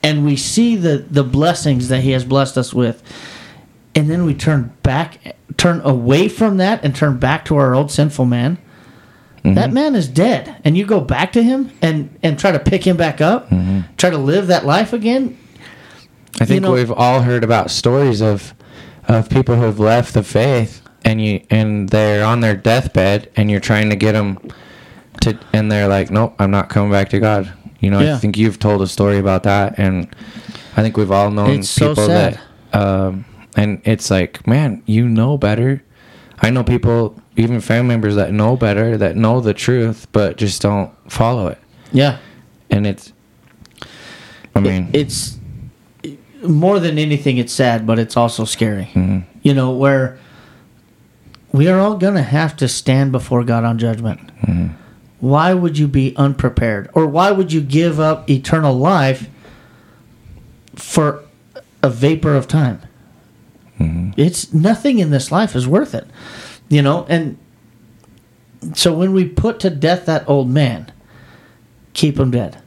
and 0.03 0.25
we 0.25 0.35
see 0.35 0.75
the 0.75 1.05
the 1.09 1.23
blessings 1.23 1.89
that 1.89 2.01
He 2.01 2.11
has 2.11 2.25
blessed 2.25 2.57
us 2.57 2.73
with, 2.73 3.01
and 3.95 4.09
then 4.09 4.25
we 4.25 4.33
turn 4.33 4.73
back, 4.83 5.19
turn 5.57 5.81
away 5.81 6.27
from 6.27 6.57
that, 6.57 6.83
and 6.83 6.95
turn 6.95 7.17
back 7.17 7.45
to 7.45 7.55
our 7.57 7.75
old 7.75 7.91
sinful 7.91 8.25
man. 8.25 8.57
Mm-hmm. 9.39 9.53
That 9.53 9.71
man 9.71 9.95
is 9.95 10.07
dead, 10.07 10.59
and 10.65 10.75
you 10.75 10.85
go 10.85 10.99
back 10.99 11.31
to 11.33 11.43
him 11.43 11.71
and 11.81 12.17
and 12.23 12.37
try 12.39 12.51
to 12.51 12.59
pick 12.59 12.85
him 12.85 12.97
back 12.97 13.21
up, 13.21 13.49
Mm-hmm. 13.49 13.93
try 13.95 14.09
to 14.09 14.17
live 14.17 14.47
that 14.47 14.65
life 14.65 14.91
again. 14.93 15.37
I 16.41 16.45
think 16.45 16.63
know- 16.63 16.73
we've 16.73 16.91
all 16.91 17.21
heard 17.21 17.43
about 17.43 17.69
stories 17.71 18.21
of 18.21 18.53
of 19.07 19.29
people 19.29 19.55
who 19.55 19.61
have 19.63 19.79
left 19.79 20.13
the 20.15 20.23
faith 20.23 20.81
and 21.07 21.23
you 21.23 21.39
and 21.49 21.87
they're 21.89 22.25
on 22.25 22.41
their 22.41 22.55
deathbed 22.55 23.31
and 23.37 23.49
you're 23.49 23.61
trying 23.61 23.89
to 23.89 23.95
get 23.95 24.11
them 24.11 24.37
to 25.21 25.39
and 25.53 25.71
they're 25.71 25.87
like, 25.87 26.11
"Nope, 26.11 26.35
I'm 26.37 26.51
not 26.51 26.67
coming 26.69 26.91
back 26.91 27.09
to 27.09 27.19
God." 27.19 27.51
You 27.79 27.89
know, 27.91 28.01
Yeah. 28.01 28.15
I 28.15 28.17
think 28.17 28.37
you've 28.37 28.59
told 28.59 28.81
a 28.81 28.87
story 28.87 29.17
about 29.17 29.43
that 29.43 29.79
and 29.79 30.07
I 30.75 30.81
think 30.81 30.97
we've 30.97 31.11
all 31.11 31.31
known 31.31 31.59
It's 31.59 31.79
people 31.79 31.95
sad. 31.95 32.39
that 32.71 32.77
um 32.77 33.25
and 33.55 33.81
it's 33.85 34.11
like, 34.11 34.45
"Man, 34.45 34.83
you 34.85 35.07
know 35.07 35.37
better." 35.37 35.81
I 36.39 36.51
know 36.51 36.63
people, 36.63 37.15
even 37.35 37.61
family 37.61 37.87
members 37.87 38.15
that 38.15 38.31
know 38.31 38.55
better, 38.57 38.95
that 38.97 39.15
know 39.15 39.39
the 39.41 39.55
truth, 39.55 40.07
but 40.11 40.37
just 40.37 40.61
don't 40.61 40.91
follow 41.11 41.47
it. 41.47 41.57
Yeah. 41.91 42.17
And 42.69 42.85
it's 42.85 43.13
I 44.55 44.59
mean, 44.59 44.89
it's 44.91 45.37
more 46.43 46.79
than 46.79 46.97
anything 46.99 47.37
it's 47.37 47.51
sad 47.53 47.87
but 47.87 47.97
it's 47.97 48.15
also 48.15 48.45
scary 48.45 48.89
mhm. 48.93 49.23
you 49.41 49.53
know 49.55 49.71
where 49.71 50.17
we 51.51 51.67
are 51.67 51.79
all 51.79 51.97
gonna 51.97 52.23
have 52.23 52.55
to 52.57 52.67
stand 52.67 53.11
before 53.11 53.43
god 53.43 53.63
on 53.63 53.77
judgment. 53.77 54.19
Mm-hmm. 54.41 54.67
why 55.19 55.53
would 55.53 55.77
you 55.77 55.87
be 55.87 56.15
unprepared? 56.15 56.89
Or 56.93 57.07
why 57.07 57.31
would 57.31 57.51
you 57.51 57.61
give 57.61 57.99
up 57.99 58.29
eternal 58.29 58.75
life 58.75 59.29
for 60.75 61.23
a 61.81 61.89
vapor 61.89 62.35
of 62.35 62.47
time? 62.47 62.81
Mm-hmm. 63.79 64.19
it's 64.19 64.53
nothing 64.53 64.97
in 64.97 65.11
this 65.11 65.31
life 65.31 65.55
is 65.55 65.67
worth 65.67 65.93
it 65.93 66.07
you 66.69 66.81
know? 66.81 67.05
And 67.07 67.37
so 68.73 68.93
when 68.93 69.13
we 69.13 69.25
put 69.25 69.59
to 69.61 69.69
death 69.69 70.05
that 70.07 70.27
old 70.27 70.49
man 70.49 70.91
keep 71.93 72.19
him 72.19 72.31
dead. 72.31 72.61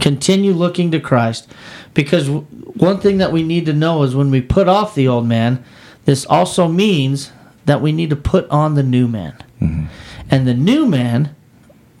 Continue 0.00 0.52
looking 0.52 0.90
to 0.92 1.00
christ 1.00 1.52
because 1.92 2.30
one 2.30 2.98
thing 2.98 3.18
that 3.18 3.30
we 3.30 3.42
need 3.42 3.66
to 3.66 3.74
know 3.74 4.02
is 4.04 4.16
when 4.16 4.30
we 4.30 4.40
put 4.40 4.68
off 4.68 4.94
the 4.94 5.06
old 5.06 5.26
man 5.26 5.62
this 6.06 6.24
also 6.24 6.66
means 6.66 7.30
that 7.66 7.80
we 7.80 7.92
need 7.92 8.10
to 8.10 8.16
put 8.16 8.48
on 8.48 8.74
the 8.74 8.82
new 8.82 9.06
man. 9.06 9.36
Mm-hmm. 9.60 9.86
And 10.30 10.46
the 10.46 10.54
new 10.54 10.86
man 10.86 11.34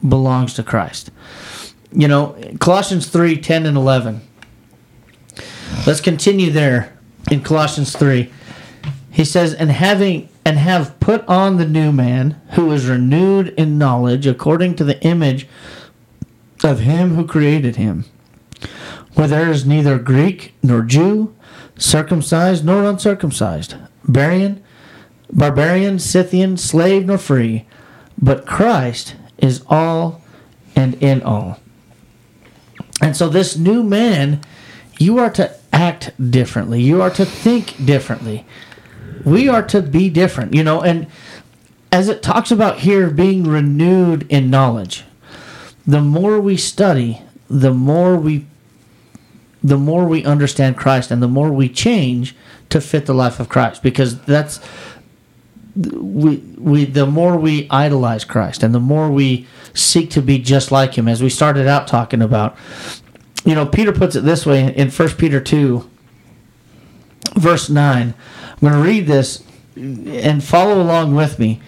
belongs 0.06 0.54
to 0.54 0.62
christ. 0.62 1.10
You 1.92 2.08
know 2.08 2.36
colossians 2.58 3.08
3 3.08 3.40
10 3.40 3.64
and 3.64 3.76
11 3.76 4.20
let's 5.86 6.00
continue 6.00 6.50
there 6.50 6.96
in 7.30 7.42
colossians 7.42 7.96
3 7.96 8.30
he 9.10 9.24
says 9.24 9.54
and 9.54 9.70
having 9.70 10.28
and 10.46 10.58
have 10.58 11.00
put 11.00 11.26
on 11.26 11.56
the 11.56 11.66
new 11.66 11.90
man 11.90 12.40
who 12.52 12.70
is 12.70 12.86
renewed 12.86 13.48
in 13.58 13.78
knowledge 13.78 14.28
according 14.28 14.76
to 14.76 14.84
the 14.84 15.02
image 15.02 15.48
of 16.62 16.78
him 16.78 17.16
who 17.16 17.26
created 17.26 17.74
him. 17.74 18.04
Where 19.14 19.26
there 19.26 19.50
is 19.50 19.66
neither 19.66 19.98
greek 19.98 20.54
nor 20.62 20.82
jew 20.82 21.34
circumcised 21.76 22.64
nor 22.64 22.84
uncircumcised 22.84 23.74
barbarian 24.04 24.62
barbarian 25.32 25.98
scythian 25.98 26.56
slave 26.56 27.06
nor 27.06 27.18
free 27.18 27.66
but 28.18 28.46
christ 28.46 29.16
is 29.38 29.62
all 29.68 30.22
and 30.76 30.94
in 31.02 31.22
all. 31.22 31.58
And 33.00 33.16
so 33.16 33.28
this 33.28 33.56
new 33.56 33.82
man 33.82 34.42
you 34.98 35.18
are 35.18 35.30
to 35.30 35.54
act 35.74 36.10
differently. 36.30 36.80
You 36.80 37.02
are 37.02 37.10
to 37.10 37.26
think 37.26 37.84
differently. 37.84 38.46
We 39.26 39.46
are 39.46 39.62
to 39.64 39.82
be 39.82 40.08
different 40.08 40.54
you 40.54 40.62
know 40.62 40.82
and 40.82 41.06
as 41.90 42.08
it 42.08 42.22
talks 42.22 42.50
about 42.50 42.80
here 42.80 43.10
being 43.10 43.44
renewed 43.44 44.26
in 44.28 44.50
knowledge 44.50 45.04
the 45.86 46.00
more 46.00 46.40
we 46.40 46.56
study 46.56 47.22
the 47.48 47.72
more 47.72 48.16
we 48.16 48.46
the 49.62 49.76
more 49.76 50.06
we 50.06 50.24
understand 50.24 50.76
christ 50.76 51.10
and 51.10 51.22
the 51.22 51.28
more 51.28 51.50
we 51.50 51.68
change 51.68 52.36
to 52.68 52.80
fit 52.80 53.06
the 53.06 53.14
life 53.14 53.40
of 53.40 53.48
christ 53.48 53.82
because 53.82 54.20
that's 54.22 54.60
we 55.76 56.36
we 56.58 56.84
the 56.84 57.06
more 57.06 57.36
we 57.36 57.68
idolize 57.70 58.24
christ 58.24 58.62
and 58.62 58.74
the 58.74 58.80
more 58.80 59.10
we 59.10 59.46
seek 59.74 60.10
to 60.10 60.22
be 60.22 60.38
just 60.38 60.72
like 60.72 60.96
him 60.96 61.06
as 61.06 61.22
we 61.22 61.28
started 61.28 61.66
out 61.66 61.86
talking 61.86 62.22
about 62.22 62.56
you 63.44 63.54
know 63.54 63.66
peter 63.66 63.92
puts 63.92 64.16
it 64.16 64.22
this 64.22 64.46
way 64.46 64.74
in 64.74 64.90
1 64.90 65.08
peter 65.10 65.40
2 65.40 65.88
verse 67.34 67.68
9 67.68 68.14
i'm 68.50 68.58
going 68.60 68.72
to 68.72 68.80
read 68.80 69.06
this 69.06 69.42
and 69.76 70.42
follow 70.42 70.80
along 70.80 71.14
with 71.14 71.38
me. 71.38 71.60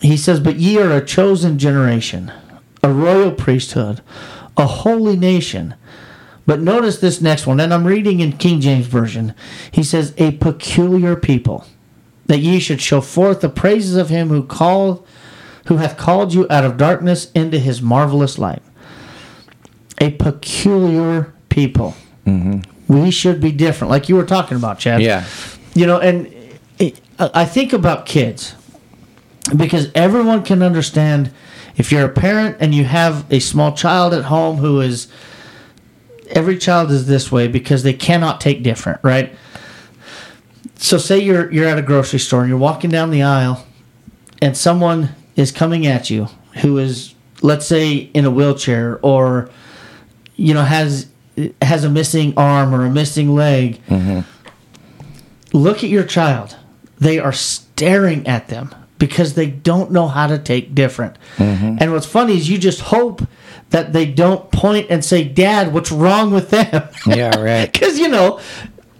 He 0.00 0.16
says 0.16 0.40
but 0.40 0.56
ye 0.56 0.78
are 0.78 0.92
a 0.92 1.04
chosen 1.04 1.58
generation 1.58 2.32
a 2.82 2.92
royal 2.92 3.32
priesthood 3.32 4.02
a 4.56 4.66
holy 4.66 5.16
nation. 5.16 5.74
But 6.46 6.60
notice 6.60 6.98
this 6.98 7.20
next 7.20 7.46
one 7.46 7.60
and 7.60 7.72
i'm 7.72 7.86
reading 7.86 8.20
in 8.20 8.36
king 8.36 8.60
james 8.60 8.86
version. 8.86 9.34
He 9.70 9.82
says 9.82 10.12
a 10.18 10.32
peculiar 10.32 11.16
people 11.16 11.66
that 12.26 12.38
ye 12.38 12.58
should 12.60 12.80
show 12.80 13.00
forth 13.00 13.40
the 13.40 13.48
praises 13.48 13.96
of 13.96 14.08
him 14.08 14.28
who 14.28 14.42
called 14.44 15.06
who 15.66 15.78
hath 15.78 15.96
called 15.96 16.32
you 16.32 16.46
out 16.48 16.64
of 16.64 16.76
darkness 16.76 17.30
into 17.32 17.58
his 17.58 17.82
marvelous 17.82 18.38
light. 18.38 18.62
A 20.00 20.12
peculiar 20.12 21.34
people. 21.48 21.96
Mm-hmm. 22.24 22.60
We 22.92 23.10
should 23.10 23.40
be 23.40 23.50
different. 23.50 23.90
Like 23.90 24.08
you 24.08 24.14
were 24.14 24.24
talking 24.24 24.56
about 24.56 24.78
chad. 24.78 25.02
Yeah. 25.02 25.24
you 25.74 25.86
know 25.86 25.98
and 25.98 26.32
it, 26.78 27.00
i 27.18 27.44
think 27.44 27.72
about 27.72 28.06
kids 28.06 28.54
because 29.54 29.90
everyone 29.94 30.42
can 30.42 30.62
understand 30.62 31.30
if 31.76 31.92
you're 31.92 32.04
a 32.06 32.12
parent 32.12 32.56
and 32.60 32.74
you 32.74 32.84
have 32.84 33.30
a 33.32 33.38
small 33.38 33.72
child 33.72 34.12
at 34.14 34.24
home 34.24 34.56
who 34.56 34.80
is 34.80 35.08
every 36.30 36.58
child 36.58 36.90
is 36.90 37.06
this 37.06 37.30
way 37.30 37.46
because 37.46 37.82
they 37.82 37.92
cannot 37.92 38.40
take 38.40 38.62
different 38.62 38.98
right 39.02 39.34
so 40.76 40.98
say 40.98 41.18
you're 41.18 41.50
you're 41.52 41.66
at 41.66 41.78
a 41.78 41.82
grocery 41.82 42.18
store 42.18 42.40
and 42.40 42.48
you're 42.48 42.58
walking 42.58 42.90
down 42.90 43.10
the 43.10 43.22
aisle 43.22 43.66
and 44.40 44.56
someone 44.56 45.10
is 45.34 45.50
coming 45.50 45.86
at 45.86 46.10
you 46.10 46.28
who 46.60 46.78
is 46.78 47.14
let's 47.42 47.66
say 47.66 47.94
in 47.94 48.24
a 48.24 48.30
wheelchair 48.30 48.98
or 49.02 49.50
you 50.36 50.54
know 50.54 50.62
has 50.62 51.08
has 51.62 51.84
a 51.84 51.90
missing 51.90 52.34
arm 52.36 52.74
or 52.74 52.84
a 52.84 52.90
missing 52.90 53.34
leg 53.34 53.80
mm-hmm. 53.86 54.20
look 55.52 55.84
at 55.84 55.90
your 55.90 56.04
child. 56.04 56.56
They 56.98 57.18
are 57.18 57.32
staring 57.32 58.26
at 58.26 58.48
them 58.48 58.74
because 58.98 59.34
they 59.34 59.48
don't 59.48 59.90
know 59.90 60.08
how 60.08 60.26
to 60.26 60.38
take 60.38 60.74
different. 60.74 61.18
Mm-hmm. 61.36 61.76
And 61.78 61.92
what's 61.92 62.06
funny 62.06 62.36
is 62.36 62.48
you 62.48 62.56
just 62.56 62.80
hope 62.80 63.20
that 63.68 63.92
they 63.92 64.06
don't 64.06 64.50
point 64.50 64.86
and 64.88 65.04
say 65.04 65.24
dad 65.24 65.74
what's 65.74 65.92
wrong 65.92 66.30
with 66.30 66.50
them? 66.50 66.88
Yeah, 67.06 67.38
right. 67.38 67.70
because 67.72 67.98
you 67.98 68.08
know 68.08 68.40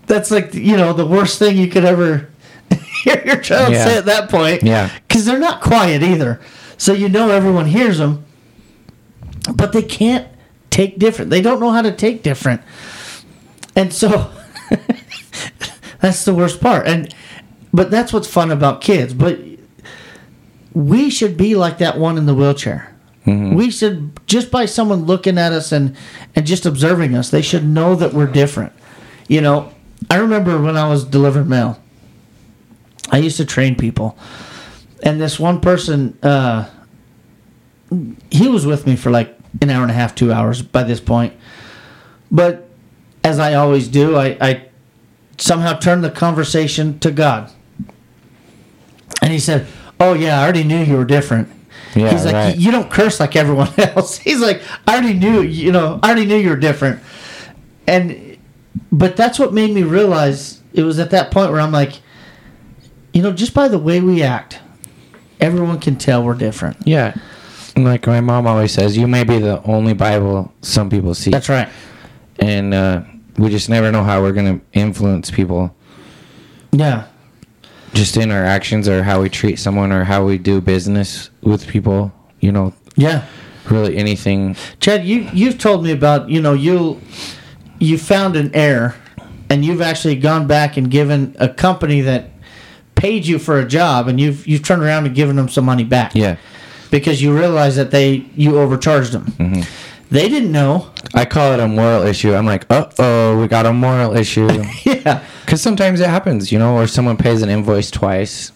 that's 0.06 0.30
like 0.30 0.54
you 0.54 0.76
know 0.76 0.92
the 0.92 1.06
worst 1.06 1.38
thing 1.38 1.56
you 1.56 1.68
could 1.68 1.84
ever 1.84 2.28
hear 3.04 3.22
your 3.24 3.40
child 3.40 3.72
Yeah. 3.72 3.84
say 3.84 3.98
at 3.98 4.04
that 4.06 4.30
point. 4.30 4.62
Yeah. 4.62 4.90
because 5.06 5.24
they're 5.24 5.38
not 5.38 5.60
quiet 5.60 6.02
either. 6.02 6.40
So 6.78 6.92
you 6.92 7.08
know 7.08 7.30
everyone 7.30 7.66
hears 7.66 7.98
them 7.98 8.24
but 9.54 9.72
they 9.72 9.82
can't 9.82 10.26
take 10.70 10.98
different 10.98 11.30
they 11.30 11.40
don't 11.40 11.60
know 11.60 11.70
how 11.70 11.82
to 11.82 11.92
take 11.92 12.22
different. 12.22 12.60
And 13.74 13.92
so 13.92 14.30
that's 16.00 16.24
the 16.24 16.34
worst 16.34 16.60
part. 16.60 16.86
And 16.86 17.14
but 17.72 17.90
that's 17.90 18.12
what's 18.12 18.28
fun 18.28 18.50
about 18.50 18.80
kids. 18.80 19.12
But 19.14 19.38
we 20.72 21.10
should 21.10 21.36
be 21.36 21.54
like 21.54 21.78
that 21.78 21.98
one 21.98 22.18
in 22.18 22.26
the 22.26 22.34
wheelchair. 22.34 22.92
Mm-hmm. 23.26 23.54
We 23.54 23.70
should 23.70 24.18
just 24.26 24.50
by 24.50 24.66
someone 24.66 25.04
looking 25.04 25.36
at 25.38 25.52
us 25.52 25.72
and 25.72 25.96
and 26.34 26.46
just 26.46 26.64
observing 26.66 27.14
us 27.14 27.30
they 27.30 27.42
should 27.42 27.64
know 27.64 27.94
that 27.96 28.12
we're 28.14 28.26
different. 28.30 28.72
You 29.28 29.40
know 29.40 29.72
i 30.10 30.16
remember 30.16 30.60
when 30.60 30.76
i 30.76 30.88
was 30.88 31.04
delivering 31.04 31.48
mail 31.48 31.80
i 33.10 33.18
used 33.18 33.36
to 33.36 33.44
train 33.44 33.74
people. 33.74 34.16
And 35.02 35.20
this 35.20 35.38
one 35.38 35.60
person 35.60 36.18
uh 36.22 36.68
he 38.30 38.48
was 38.48 38.66
with 38.66 38.86
me 38.86 38.96
for 38.96 39.10
like 39.10 39.36
an 39.62 39.70
hour 39.70 39.82
and 39.82 39.90
a 39.90 39.94
half 39.94 40.14
two 40.14 40.32
hours 40.32 40.62
by 40.62 40.82
this 40.82 41.00
point. 41.00 41.34
But 42.30 42.68
as 43.22 43.38
i 43.38 43.54
always 43.54 43.88
do 43.88 44.16
i 44.16 44.36
i 44.40 44.66
somehow 45.38 45.74
turned 45.78 46.02
the 46.02 46.10
conversation 46.10 46.98
to 47.00 47.10
god. 47.10 47.52
And 49.22 49.32
he 49.32 49.38
said 49.38 49.66
oh 50.00 50.14
yeah 50.14 50.40
i 50.40 50.42
already 50.42 50.64
knew 50.64 50.82
you 50.82 50.96
were 50.96 51.04
different. 51.04 51.48
Yeah, 51.94 52.10
he's 52.10 52.24
like 52.24 52.34
right. 52.34 52.56
you 52.56 52.70
don't 52.70 52.90
curse 52.90 53.20
like 53.20 53.36
everyone 53.36 53.72
else. 53.78 54.18
He's 54.18 54.40
like 54.40 54.62
i 54.88 54.96
already 54.96 55.14
knew 55.14 55.42
you 55.42 55.72
know 55.72 56.00
i 56.02 56.08
already 56.08 56.26
knew 56.26 56.36
you 56.36 56.50
were 56.50 56.56
different. 56.56 57.00
And 57.86 58.25
but 58.92 59.16
that's 59.16 59.38
what 59.38 59.52
made 59.52 59.70
me 59.72 59.82
realize 59.82 60.60
it 60.74 60.82
was 60.82 60.98
at 60.98 61.10
that 61.10 61.30
point 61.30 61.50
where 61.50 61.60
i'm 61.60 61.72
like 61.72 62.00
you 63.12 63.22
know 63.22 63.32
just 63.32 63.54
by 63.54 63.68
the 63.68 63.78
way 63.78 64.00
we 64.00 64.22
act 64.22 64.58
everyone 65.40 65.78
can 65.78 65.96
tell 65.96 66.22
we're 66.22 66.34
different 66.34 66.76
Yeah. 66.84 67.14
Like 67.76 68.06
my 68.06 68.22
mom 68.22 68.46
always 68.46 68.72
says, 68.72 68.96
you 68.96 69.06
may 69.06 69.22
be 69.22 69.38
the 69.38 69.62
only 69.64 69.92
Bible 69.92 70.50
some 70.62 70.88
people 70.88 71.14
see. 71.14 71.30
that's 71.30 71.50
right 71.50 71.68
And 72.38 72.72
uh, 72.72 73.02
we 73.36 73.50
just 73.50 73.68
never 73.68 73.92
know 73.92 74.02
how 74.02 74.22
we're 74.22 74.32
going 74.32 74.58
to 74.60 74.64
influence 74.72 75.30
people 75.30 75.74
yeah 76.72 77.06
just 77.92 78.16
in 78.16 78.30
our 78.30 78.44
actions 78.44 78.88
or 78.88 79.02
how 79.02 79.20
we 79.20 79.28
treat 79.28 79.58
someone 79.58 79.92
or 79.92 80.04
how 80.04 80.24
we 80.24 80.38
do 80.38 80.60
business 80.62 81.30
with 81.42 81.66
people. 81.66 82.12
You 82.40 82.52
know, 82.52 82.72
yeah 82.96 83.26
really 83.70 83.96
anything. 83.98 84.56
chad 84.80 85.04
you 85.04 85.28
you've 85.34 85.58
told 85.58 85.84
me 85.84 85.92
about 85.92 86.30
you 86.30 86.40
know 86.40 86.52
you'll 86.54 86.98
you 87.78 87.98
found 87.98 88.36
an 88.36 88.54
error 88.54 88.94
and 89.50 89.64
you've 89.64 89.80
actually 89.82 90.16
gone 90.16 90.46
back 90.46 90.76
and 90.76 90.90
given 90.90 91.36
a 91.38 91.48
company 91.48 92.00
that 92.02 92.30
paid 92.94 93.26
you 93.26 93.38
for 93.38 93.58
a 93.58 93.66
job 93.66 94.08
and 94.08 94.18
you've 94.20 94.46
you've 94.46 94.62
turned 94.62 94.82
around 94.82 95.06
and 95.06 95.14
given 95.14 95.36
them 95.36 95.48
some 95.48 95.64
money 95.64 95.84
back. 95.84 96.14
Yeah. 96.14 96.36
Because 96.90 97.20
you 97.20 97.36
realize 97.36 97.76
that 97.76 97.90
they 97.90 98.26
you 98.34 98.58
overcharged 98.58 99.12
them. 99.12 99.24
Mm-hmm. 99.26 99.62
They 100.10 100.28
didn't 100.28 100.52
know. 100.52 100.90
I 101.14 101.24
call 101.24 101.52
it 101.52 101.60
a 101.60 101.66
moral 101.68 102.02
issue. 102.02 102.32
I'm 102.34 102.46
like, 102.46 102.64
uh 102.70 102.88
oh, 102.98 103.40
we 103.40 103.48
got 103.48 103.66
a 103.66 103.72
moral 103.72 104.16
issue. 104.16 104.48
Yeah. 104.84 105.22
Because 105.44 105.60
sometimes 105.62 106.00
it 106.00 106.08
happens, 106.08 106.50
you 106.50 106.58
know, 106.58 106.74
or 106.76 106.86
someone 106.88 107.16
pays 107.16 107.42
an 107.42 107.48
invoice 107.48 107.90
twice. 107.90 108.50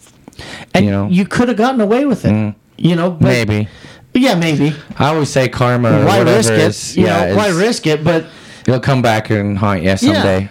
And 0.75 0.85
You 0.85 0.91
know. 0.91 1.09
you 1.09 1.25
could 1.27 1.49
have 1.49 1.57
gotten 1.57 1.81
away 1.81 2.05
with 2.07 2.25
it. 2.25 2.55
You 2.77 2.97
know, 2.97 3.11
but, 3.11 3.23
Maybe. 3.23 3.69
Yeah, 4.15 4.35
maybe. 4.35 4.75
I 4.99 5.09
always 5.11 5.29
say 5.29 5.49
karma. 5.49 5.91
or 6.01 6.05
why 6.05 6.19
whatever 6.19 6.37
risk 6.39 6.53
it? 6.53 6.59
is- 6.59 6.97
you 6.97 7.05
yeah, 7.05 7.27
know, 7.27 7.37
why 7.37 7.49
is- 7.49 7.57
risk 7.57 7.87
it? 7.87 8.03
But 8.03 8.25
It'll 8.71 8.81
come 8.81 9.03
back 9.03 9.31
and 9.31 9.59
haunt 9.59 9.83
you 9.83 9.97
someday. 9.97 10.49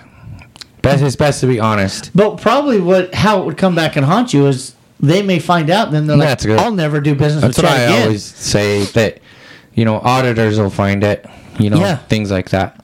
Best 0.81 1.01
it's 1.03 1.15
best 1.15 1.39
to 1.41 1.47
be 1.47 1.59
honest. 1.59 2.11
but 2.13 2.37
probably 2.41 2.79
what 2.81 3.13
how 3.13 3.41
it 3.41 3.45
would 3.45 3.57
come 3.57 3.75
back 3.75 3.95
and 3.95 4.05
haunt 4.05 4.33
you 4.33 4.47
is 4.47 4.75
they 4.99 5.21
may 5.21 5.39
find 5.39 5.69
out 5.69 5.91
then 5.91 6.05
they're 6.07 6.17
like, 6.17 6.41
good. 6.41 6.59
I'll 6.59 6.73
never 6.73 6.99
do 7.01 7.15
business 7.15 7.41
That's 7.41 7.57
with 7.57 7.65
what 7.65 7.73
I 7.73 7.81
again. 7.83 8.01
always 8.03 8.23
say 8.25 8.83
that 8.83 9.19
you 9.73 9.85
know 9.85 9.95
auditors 9.99 10.59
will 10.59 10.69
find 10.69 11.03
it. 11.03 11.25
You 11.59 11.69
know 11.69 11.79
Yeah. 11.79 11.95
things 11.97 12.29
like 12.31 12.49
that. 12.49 12.83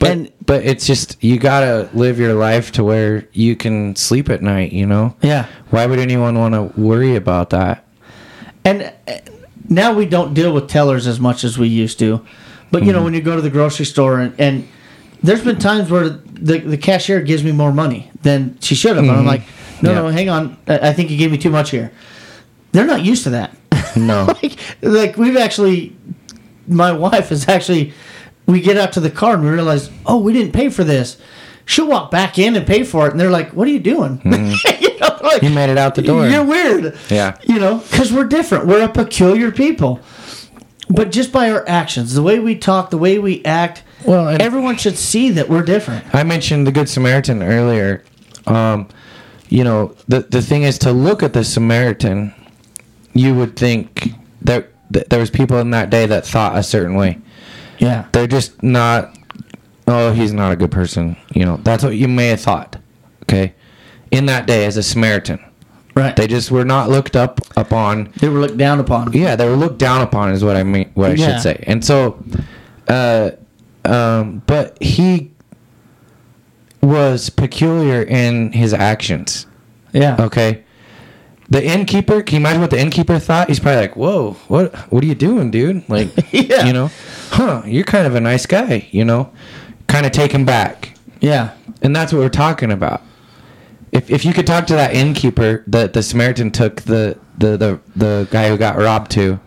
But 0.00 0.10
And- 0.10 0.30
but 0.44 0.64
it's 0.64 0.86
just 0.86 1.16
you 1.22 1.38
gotta 1.38 1.88
live 1.94 2.18
your 2.20 2.34
life 2.34 2.70
to 2.72 2.84
where 2.84 3.26
you 3.32 3.54
can 3.56 3.94
sleep 3.96 4.28
at 4.30 4.42
night. 4.42 4.72
You 4.72 4.86
know. 4.86 5.14
Yeah. 5.22 5.46
Why 5.70 5.86
would 5.86 5.98
anyone 6.00 6.36
want 6.38 6.54
to 6.54 6.80
worry 6.80 7.14
about 7.16 7.50
that? 7.50 7.84
And 8.64 8.92
uh, 9.08 9.12
now 9.68 9.92
we 9.92 10.06
don't 10.06 10.34
deal 10.34 10.52
with 10.52 10.68
tellers 10.68 11.06
as 11.08 11.18
much 11.18 11.42
as 11.44 11.58
we 11.58 11.66
used 11.68 11.98
to. 12.00 12.20
But 12.70 12.84
you 12.84 12.92
know, 12.92 12.98
mm-hmm. 12.98 13.04
when 13.04 13.14
you 13.14 13.22
go 13.22 13.36
to 13.36 13.42
the 13.42 13.50
grocery 13.50 13.86
store 13.86 14.20
and, 14.20 14.38
and 14.40 14.68
there's 15.22 15.44
been 15.44 15.58
times 15.58 15.90
where 15.90 16.08
the, 16.08 16.58
the 16.58 16.76
cashier 16.76 17.20
gives 17.20 17.42
me 17.42 17.52
more 17.52 17.72
money 17.72 18.10
than 18.22 18.58
she 18.60 18.74
should 18.74 18.96
have. 18.96 19.04
And 19.04 19.10
I'm 19.10 19.18
mm-hmm. 19.18 19.26
like, 19.26 19.42
no, 19.82 19.94
no, 19.94 20.08
hang 20.08 20.28
on. 20.28 20.58
I 20.66 20.88
I 20.88 20.92
think 20.92 21.10
you 21.10 21.16
gave 21.16 21.30
me 21.30 21.38
too 21.38 21.50
much 21.50 21.70
here. 21.70 21.92
They're 22.72 22.86
not 22.86 23.04
used 23.04 23.24
to 23.24 23.30
that. 23.30 23.56
No. 23.96 24.24
like, 24.42 24.58
like 24.82 25.16
we've 25.16 25.36
actually, 25.36 25.96
my 26.66 26.92
wife 26.92 27.32
is 27.32 27.48
actually, 27.48 27.92
we 28.46 28.60
get 28.60 28.76
out 28.76 28.92
to 28.92 29.00
the 29.00 29.10
car 29.10 29.34
and 29.34 29.44
we 29.44 29.50
realize, 29.50 29.90
oh, 30.04 30.18
we 30.18 30.32
didn't 30.32 30.52
pay 30.52 30.68
for 30.68 30.84
this. 30.84 31.18
She'll 31.64 31.88
walk 31.88 32.10
back 32.12 32.38
in 32.38 32.54
and 32.54 32.64
pay 32.64 32.84
for 32.84 33.08
it, 33.08 33.10
and 33.10 33.18
they're 33.18 33.28
like, 33.28 33.50
"What 33.50 33.66
are 33.66 33.72
you 33.72 33.80
doing?" 33.80 34.18
Mm-hmm. 34.24 34.84
you 34.84 34.98
know, 35.00 35.18
like, 35.20 35.42
You 35.42 35.50
made 35.50 35.68
it 35.68 35.76
out 35.76 35.96
the 35.96 36.02
door. 36.02 36.28
You're 36.28 36.44
weird. 36.44 36.96
Yeah. 37.10 37.36
You 37.42 37.58
know, 37.58 37.78
because 37.78 38.12
we're 38.12 38.28
different. 38.28 38.66
We're 38.66 38.84
a 38.84 38.88
peculiar 38.88 39.50
people. 39.50 40.00
But 40.88 41.10
just 41.10 41.32
by 41.32 41.50
our 41.50 41.68
actions, 41.68 42.14
the 42.14 42.22
way 42.22 42.38
we 42.38 42.54
talk, 42.56 42.90
the 42.90 42.98
way 42.98 43.18
we 43.18 43.44
act, 43.44 43.82
Well, 44.04 44.36
everyone 44.40 44.76
should 44.76 44.96
see 44.96 45.30
that 45.30 45.48
we're 45.48 45.62
different. 45.62 46.04
I 46.14 46.22
mentioned 46.22 46.66
the 46.66 46.72
Good 46.72 46.88
Samaritan 46.88 47.42
earlier. 47.42 48.04
Um, 48.46 48.88
you 49.48 49.64
know, 49.64 49.94
the 50.06 50.20
the 50.20 50.42
thing 50.42 50.62
is 50.62 50.78
to 50.78 50.92
look 50.92 51.22
at 51.22 51.32
the 51.32 51.42
Samaritan, 51.44 52.32
you 53.14 53.34
would 53.34 53.56
think 53.56 54.10
that, 54.42 54.68
that 54.90 55.10
there 55.10 55.18
was 55.18 55.30
people 55.30 55.58
in 55.58 55.70
that 55.70 55.90
day 55.90 56.06
that 56.06 56.24
thought 56.26 56.56
a 56.56 56.62
certain 56.62 56.94
way. 56.94 57.18
Yeah. 57.78 58.06
They're 58.12 58.26
just 58.26 58.62
not. 58.62 59.12
Oh, 59.88 60.12
he's 60.12 60.32
not 60.32 60.52
a 60.52 60.56
good 60.56 60.70
person. 60.72 61.16
You 61.32 61.44
know, 61.44 61.56
that's 61.58 61.84
what 61.84 61.96
you 61.96 62.08
may 62.08 62.28
have 62.28 62.40
thought. 62.40 62.76
Okay, 63.22 63.54
in 64.10 64.26
that 64.26 64.46
day 64.46 64.64
as 64.66 64.76
a 64.76 64.82
Samaritan, 64.82 65.38
Right. 65.96 66.14
they 66.14 66.26
just 66.26 66.50
were 66.50 66.64
not 66.64 66.90
looked 66.90 67.16
up 67.16 67.40
upon. 67.56 68.12
They 68.20 68.28
were 68.28 68.38
looked 68.40 68.58
down 68.58 68.80
upon. 68.80 69.12
Yeah, 69.14 69.34
they 69.34 69.48
were 69.48 69.56
looked 69.56 69.78
down 69.78 70.02
upon, 70.02 70.30
is 70.32 70.44
what 70.44 70.54
I 70.54 70.62
mean. 70.62 70.90
What 70.94 71.10
I 71.12 71.14
Yeah. 71.14 71.26
should 71.32 71.40
say. 71.42 71.64
And 71.66 71.82
so, 71.82 72.22
uh, 72.86 73.30
um, 73.86 74.42
but 74.46 74.76
he 74.82 75.30
was 76.82 77.30
peculiar 77.30 78.02
in 78.02 78.52
his 78.52 78.72
actions. 78.74 79.46
Yeah. 79.92 80.16
Okay. 80.20 80.62
The 81.48 81.64
innkeeper, 81.64 82.22
can 82.22 82.34
you 82.34 82.40
imagine 82.40 82.60
what 82.60 82.70
the 82.70 82.80
innkeeper 82.80 83.18
thought? 83.18 83.48
He's 83.48 83.60
probably 83.60 83.80
like, 83.82 83.96
"Whoa, 83.96 84.32
what, 84.48 84.74
what 84.90 85.02
are 85.04 85.06
you 85.06 85.14
doing, 85.14 85.50
dude? 85.50 85.88
Like, 85.88 86.08
Yeah. 86.32 86.66
you 86.66 86.72
know, 86.72 86.90
huh? 87.30 87.62
You're 87.64 87.84
kind 87.84 88.06
of 88.06 88.14
a 88.16 88.20
nice 88.20 88.46
guy, 88.46 88.88
you 88.90 89.04
know, 89.04 89.30
kind 89.86 90.04
of 90.06 90.12
taken 90.12 90.44
back." 90.44 90.92
Yeah. 91.20 91.50
And 91.82 91.94
that's 91.94 92.12
what 92.12 92.18
we're 92.18 92.28
talking 92.28 92.70
about. 92.72 93.00
If, 93.96 94.10
if 94.10 94.24
you 94.24 94.32
could 94.34 94.46
talk 94.46 94.66
to 94.66 94.74
that 94.74 94.94
innkeeper 94.94 95.64
that 95.68 95.92
the 95.94 96.02
Samaritan 96.02 96.50
took 96.50 96.82
the, 96.82 97.18
the, 97.38 97.56
the, 97.56 97.80
the 97.96 98.28
guy 98.30 98.48
who 98.50 98.56
got 98.58 98.76
robbed 98.76 99.10
to, 99.12 99.40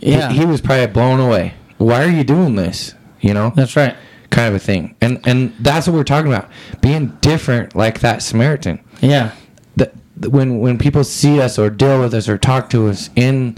he- 0.00 0.12
Yeah. 0.12 0.30
he, 0.32 0.44
was 0.46 0.60
probably 0.60 0.86
blown 0.86 1.20
away. 1.20 1.54
Why 1.78 2.02
are 2.04 2.10
you 2.10 2.24
doing 2.24 2.54
this? 2.56 2.94
You 3.20 3.34
know, 3.34 3.52
That's 3.54 3.76
right. 3.76 3.94
kind 4.30 4.48
of 4.48 4.54
a 4.54 4.58
thing. 4.64 4.94
And 5.00 5.20
and 5.26 5.52
that's 5.60 5.86
what 5.86 5.94
we're 5.94 6.04
talking 6.04 6.32
about. 6.32 6.48
Being 6.80 7.08
different 7.20 7.74
like 7.74 8.00
that 8.00 8.22
Samaritan. 8.22 8.78
Yeah. 9.00 9.32
That 9.76 9.94
when 10.28 10.60
when 10.60 10.78
people 10.78 11.02
see 11.04 11.40
us 11.40 11.58
or 11.58 11.68
deal 11.70 12.00
with 12.00 12.14
us 12.14 12.28
or 12.28 12.38
talk 12.38 12.70
to 12.70 12.88
us 12.88 13.10
in 13.16 13.56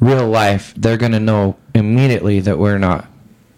real 0.00 0.26
life, 0.26 0.74
they're 0.76 0.96
gonna 0.96 1.20
know 1.20 1.56
immediately 1.74 2.40
that 2.40 2.58
we're 2.58 2.78
not 2.78 3.06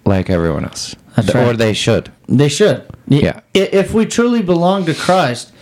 like 0.04 0.28
everyone 0.30 0.64
else. 0.64 0.94
That's 1.16 1.32
Th- 1.32 1.36
Or 1.44 1.48
right. 1.48 1.58
they 1.58 1.72
should. 1.72 2.12
They 2.28 2.48
should. 2.48 2.86
Yeah. 3.08 3.40
If 3.54 3.92
we 3.94 4.04
truly 4.06 4.42
belong 4.42 4.84
to 4.86 4.94
Christ, 4.94 5.52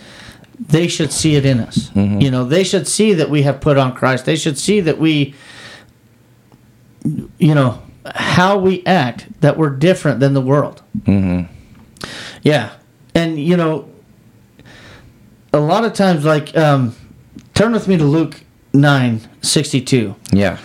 they 0.59 0.87
should 0.87 1.11
see 1.11 1.35
it 1.35 1.45
in 1.45 1.59
us. 1.59 1.89
Mm-hmm. 1.89 2.19
You 2.21 2.31
know, 2.31 2.43
they 2.43 2.63
should 2.63 2.87
see 2.87 3.13
that 3.13 3.29
we 3.29 3.43
have 3.43 3.61
put 3.61 3.77
on 3.77 3.95
Christ. 3.95 4.25
They 4.25 4.35
should 4.35 4.57
see 4.57 4.81
that 4.81 4.97
we, 4.97 5.33
you 7.37 7.55
know, 7.55 7.81
how 8.15 8.57
we 8.57 8.85
act, 8.85 9.27
that 9.41 9.57
we're 9.57 9.69
different 9.69 10.19
than 10.19 10.33
the 10.33 10.41
world. 10.41 10.81
Mm-hmm. 10.99 11.53
Yeah. 12.43 12.73
And, 13.15 13.39
you 13.39 13.55
know, 13.57 13.89
a 15.53 15.59
lot 15.59 15.85
of 15.85 15.93
times, 15.93 16.25
like, 16.25 16.55
um, 16.57 16.95
turn 17.53 17.71
with 17.71 17.87
me 17.87 17.97
to 17.97 18.05
Luke 18.05 18.41
nine 18.73 19.21
sixty 19.41 19.81
two. 19.81 20.15
Yeah. 20.31 20.59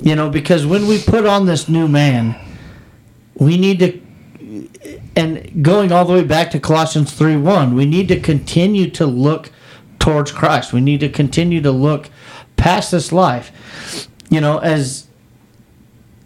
You 0.00 0.14
know, 0.14 0.30
because 0.30 0.64
when 0.64 0.86
we 0.86 1.02
put 1.02 1.26
on 1.26 1.46
this 1.46 1.68
new 1.68 1.88
man, 1.88 2.36
we 3.34 3.56
need 3.56 3.78
to, 3.80 4.00
and 5.16 5.62
going 5.62 5.92
all 5.92 6.04
the 6.04 6.12
way 6.12 6.24
back 6.24 6.50
to 6.52 6.60
Colossians 6.60 7.12
3 7.12 7.36
1, 7.36 7.74
we 7.74 7.86
need 7.86 8.08
to 8.08 8.20
continue 8.20 8.90
to 8.90 9.06
look 9.06 9.50
towards 9.98 10.32
Christ. 10.32 10.72
We 10.72 10.80
need 10.80 11.00
to 11.00 11.08
continue 11.08 11.60
to 11.62 11.72
look 11.72 12.10
past 12.56 12.90
this 12.90 13.12
life. 13.12 14.08
You 14.30 14.40
know, 14.40 14.58
as 14.58 15.08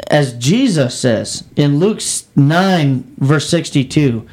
as 0.09 0.35
Jesus 0.35 0.99
says 0.99 1.45
in 1.57 1.79
Luke 1.79 2.01
9, 2.37 3.15
verse 3.19 3.49
62, 3.49 4.29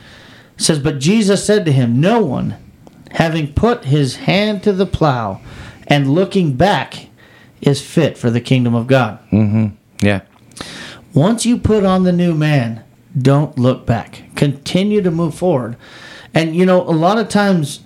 says, 0.57 0.79
But 0.79 0.99
Jesus 0.99 1.45
said 1.45 1.65
to 1.65 1.71
him, 1.71 2.01
No 2.01 2.21
one, 2.21 2.55
having 3.11 3.53
put 3.53 3.85
his 3.85 4.17
hand 4.17 4.61
to 4.63 4.73
the 4.73 4.85
plow 4.85 5.39
and 5.87 6.13
looking 6.13 6.53
back, 6.53 7.07
is 7.61 7.81
fit 7.81 8.17
for 8.17 8.29
the 8.29 8.41
kingdom 8.41 8.73
of 8.75 8.87
God. 8.87 9.19
Mm 9.31 9.51
hmm. 9.51 9.67
Yeah. 10.05 10.21
Once 11.13 11.45
you 11.45 11.57
put 11.57 11.83
on 11.83 12.03
the 12.03 12.11
new 12.11 12.33
man, 12.33 12.83
don't 13.17 13.57
look 13.57 13.85
back. 13.85 14.23
Continue 14.35 15.01
to 15.01 15.11
move 15.11 15.33
forward. 15.35 15.75
And 16.33 16.55
you 16.55 16.65
know, 16.65 16.81
a 16.83 16.91
lot 16.93 17.17
of 17.17 17.29
times 17.29 17.81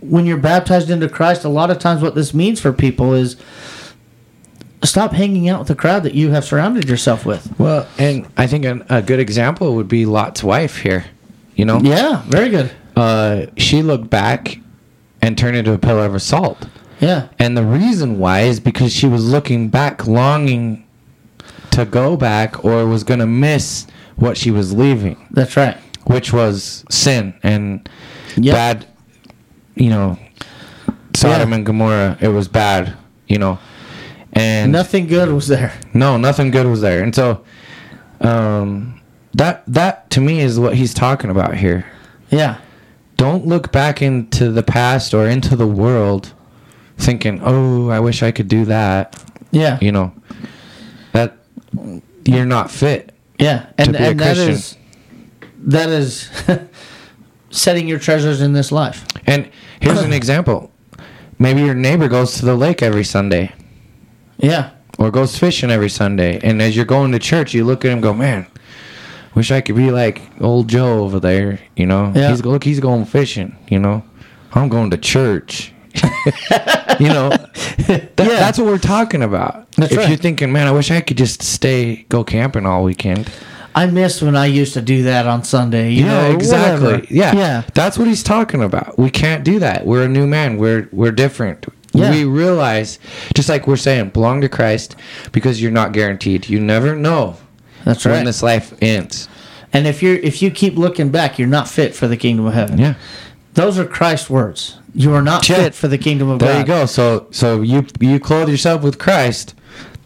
when 0.00 0.26
you're 0.26 0.36
baptized 0.38 0.90
into 0.90 1.08
Christ, 1.08 1.44
a 1.44 1.48
lot 1.48 1.70
of 1.70 1.78
times 1.78 2.02
what 2.02 2.14
this 2.14 2.34
means 2.34 2.60
for 2.60 2.72
people 2.72 3.14
is 3.14 3.36
stop 4.84 5.12
hanging 5.12 5.48
out 5.48 5.58
with 5.60 5.68
the 5.68 5.74
crowd 5.74 6.02
that 6.04 6.14
you 6.14 6.30
have 6.30 6.44
surrounded 6.44 6.88
yourself 6.88 7.24
with. 7.26 7.52
Well, 7.58 7.88
and 7.98 8.26
I 8.36 8.46
think 8.46 8.64
an, 8.64 8.84
a 8.88 9.02
good 9.02 9.18
example 9.20 9.74
would 9.76 9.88
be 9.88 10.06
Lot's 10.06 10.44
wife 10.44 10.78
here. 10.78 11.06
You 11.54 11.64
know, 11.64 11.80
Yeah, 11.80 12.22
very 12.26 12.50
good. 12.50 12.70
uh, 12.96 13.46
she 13.56 13.82
looked 13.82 14.10
back 14.10 14.58
and 15.22 15.36
turned 15.38 15.56
into 15.56 15.72
a 15.72 15.78
pillar 15.78 16.04
of 16.06 16.20
salt. 16.22 16.68
Yeah. 17.00 17.28
And 17.38 17.56
the 17.56 17.64
reason 17.64 18.18
why 18.18 18.40
is 18.42 18.60
because 18.60 18.92
she 18.92 19.06
was 19.06 19.26
looking 19.28 19.68
back, 19.68 20.06
longing 20.06 20.86
to 21.72 21.84
go 21.84 22.16
back, 22.16 22.64
or 22.64 22.86
was 22.86 23.04
going 23.04 23.20
to 23.20 23.26
miss 23.26 23.86
what 24.16 24.36
she 24.36 24.50
was 24.50 24.72
leaving, 24.74 25.16
That's 25.30 25.56
right. 25.56 25.76
which 26.04 26.32
was 26.32 26.84
sin 26.90 27.34
and 27.42 27.88
Yep. 28.36 28.54
bad, 28.54 28.86
you 29.74 29.88
know, 29.90 30.18
Sodom 31.14 31.50
Yeah. 31.50 31.56
and 31.56 31.66
Gomorrah. 31.66 32.18
It 32.20 32.28
was 32.28 32.48
bad, 32.48 32.92
you 33.28 33.38
know. 33.38 33.58
And 34.32 34.70
Nothing 34.72 35.06
good 35.06 35.32
was 35.32 35.48
there. 35.48 35.72
no, 35.94 36.16
nothing 36.18 36.50
good 36.50 36.66
was 36.66 36.82
there. 36.82 37.02
And 37.02 37.14
so, 37.14 37.40
um, 38.20 39.00
that 39.34 39.62
that 39.66 40.10
to 40.10 40.20
me 40.20 40.40
is 40.40 40.58
what 40.58 40.74
he's 40.74 40.92
talking 40.94 41.30
about 41.30 41.54
here. 41.56 41.84
Yeah. 42.30 42.56
Don't 43.16 43.46
look 43.46 43.72
back 43.72 44.02
into 44.02 44.50
the 44.50 44.62
past 44.62 45.14
or 45.14 45.26
into 45.26 45.56
the 45.56 45.66
world, 45.66 46.32
thinking, 46.98 47.40
"Oh, 47.42 47.88
I 47.88 47.98
wish 48.00 48.22
I 48.22 48.30
could 48.30 48.48
do 48.48 48.64
that." 48.66 49.16
Yeah. 49.52 49.78
You 49.80 49.92
know, 49.92 50.12
that 51.12 51.36
you're 52.24 52.44
not 52.46 52.70
fit. 52.70 53.12
Yeah. 53.38 53.66
And 53.78 53.96
and 53.96 54.18
that 54.20 54.36
is 54.38 54.76
that 55.58 55.88
is 55.88 56.30
setting 57.50 57.88
your 57.88 57.98
treasures 57.98 58.40
in 58.40 58.52
this 58.52 58.70
life. 58.72 59.04
And 59.26 59.50
here's 59.80 60.00
an 60.02 60.12
example: 60.20 60.70
maybe 61.38 61.62
your 61.62 61.74
neighbor 61.74 62.08
goes 62.08 62.34
to 62.38 62.44
the 62.46 62.54
lake 62.56 62.82
every 62.82 63.04
Sunday 63.04 63.52
Yeah. 64.38 64.70
or 64.98 65.10
goes 65.10 65.38
fishing 65.38 65.70
every 65.70 65.90
Sunday, 65.90 66.38
and 66.42 66.60
as 66.62 66.74
you're 66.76 66.84
going 66.86 67.12
to 67.12 67.18
church, 67.18 67.52
you 67.54 67.64
look 67.64 67.84
at 67.84 67.88
him, 67.88 67.94
and 67.98 68.02
go, 68.02 68.14
"Man." 68.14 68.46
wish 69.34 69.50
I 69.50 69.60
could 69.60 69.76
be 69.76 69.90
like 69.90 70.22
old 70.40 70.66
Joe 70.66 71.00
over 71.04 71.20
there. 71.20 71.58
You 71.76 71.84
know, 71.84 72.10
Yeah. 72.16 72.30
he's 72.30 72.42
look, 72.42 72.64
he's 72.64 72.80
going 72.80 73.04
fishing. 73.04 73.54
You 73.68 73.78
know, 73.78 74.02
I'm 74.54 74.70
going 74.70 74.88
to 74.92 74.96
church. 74.96 75.74
you 76.98 77.08
know, 77.08 77.30
that, 77.86 78.12
Yeah. 78.18 78.26
that's 78.26 78.58
what 78.58 78.66
we're 78.66 78.78
talking 78.78 79.22
about. 79.22 79.70
That's 79.72 79.92
if 79.92 79.98
right. 79.98 80.08
you're 80.08 80.18
thinking, 80.18 80.52
man, 80.52 80.66
I 80.66 80.72
wish 80.72 80.90
I 80.90 81.00
could 81.00 81.16
just 81.18 81.42
stay 81.42 82.04
go 82.08 82.24
camping 82.24 82.66
all 82.66 82.84
weekend. 82.84 83.30
I 83.74 83.86
miss 83.86 84.22
when 84.22 84.36
I 84.36 84.46
used 84.46 84.72
to 84.74 84.80
do 84.80 85.02
that 85.02 85.26
on 85.26 85.44
Sunday. 85.44 85.90
You 85.92 86.06
yeah, 86.06 86.28
know, 86.28 86.34
exactly. 86.34 86.86
whatever. 86.86 87.06
Yeah, 87.10 87.36
yeah, 87.36 87.62
That's 87.74 87.98
what 87.98 88.08
he's 88.08 88.22
talking 88.22 88.62
about. 88.62 88.98
We 88.98 89.10
can't 89.10 89.44
do 89.44 89.58
that. 89.58 89.84
We're 89.84 90.04
a 90.04 90.08
new 90.08 90.26
man. 90.26 90.56
We're 90.56 90.88
we're 90.92 91.12
different. 91.12 91.66
Yeah. 91.92 92.10
We 92.10 92.24
realize, 92.24 92.98
just 93.34 93.48
like 93.48 93.66
we're 93.66 93.76
saying, 93.76 94.10
belong 94.10 94.40
to 94.42 94.48
Christ 94.48 94.96
because 95.32 95.60
you're 95.62 95.70
not 95.70 95.92
guaranteed. 95.92 96.48
You 96.48 96.60
never 96.60 96.94
know 96.96 97.36
that's 97.84 98.04
when 98.04 98.14
right. 98.14 98.24
this 98.24 98.42
life 98.42 98.74
ends. 98.82 99.28
and 99.72 99.86
if 99.86 100.02
you're 100.02 100.16
if 100.16 100.40
you 100.42 100.50
keep 100.50 100.76
looking 100.76 101.10
back, 101.10 101.38
you're 101.38 101.48
not 101.48 101.68
fit 101.68 101.94
for 101.94 102.08
the 102.08 102.16
kingdom 102.16 102.46
of 102.46 102.54
heaven. 102.54 102.78
Yeah. 102.78 102.94
Those 103.56 103.78
are 103.78 103.84
Christ's 103.84 104.30
words. 104.30 104.78
You 104.94 105.12
are 105.14 105.22
not 105.22 105.46
Yeah. 105.48 105.56
fit 105.56 105.74
for 105.74 105.88
the 105.88 105.98
kingdom 105.98 106.28
of 106.30 106.38
There 106.38 106.48
God. 106.48 106.52
There 106.66 106.76
you 106.76 106.82
go. 106.82 106.86
So 106.86 107.26
so 107.30 107.62
you 107.62 107.84
you 108.00 108.20
clothe 108.20 108.48
yourself 108.48 108.82
with 108.82 108.98
Christ. 108.98 109.54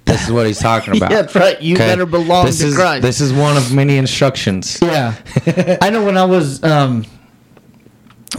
This 0.06 0.24
is 0.26 0.32
what 0.32 0.46
he's 0.46 0.58
talking 0.58 0.96
about. 0.96 1.10
Yeah, 1.12 1.22
that's 1.22 1.34
right. 1.36 1.60
You 1.60 1.76
Okay? 1.76 1.86
better 1.86 2.06
belong 2.06 2.46
this 2.46 2.58
to 2.60 2.66
is, 2.68 2.74
Christ. 2.74 3.02
This 3.02 3.20
is 3.20 3.32
one 3.32 3.56
of 3.56 3.72
many 3.72 3.96
instructions. 3.98 4.78
Yeah. 4.82 5.14
I 5.82 5.90
know 5.90 6.04
when 6.04 6.16
I 6.16 6.24
was 6.24 6.62
um, 6.64 7.04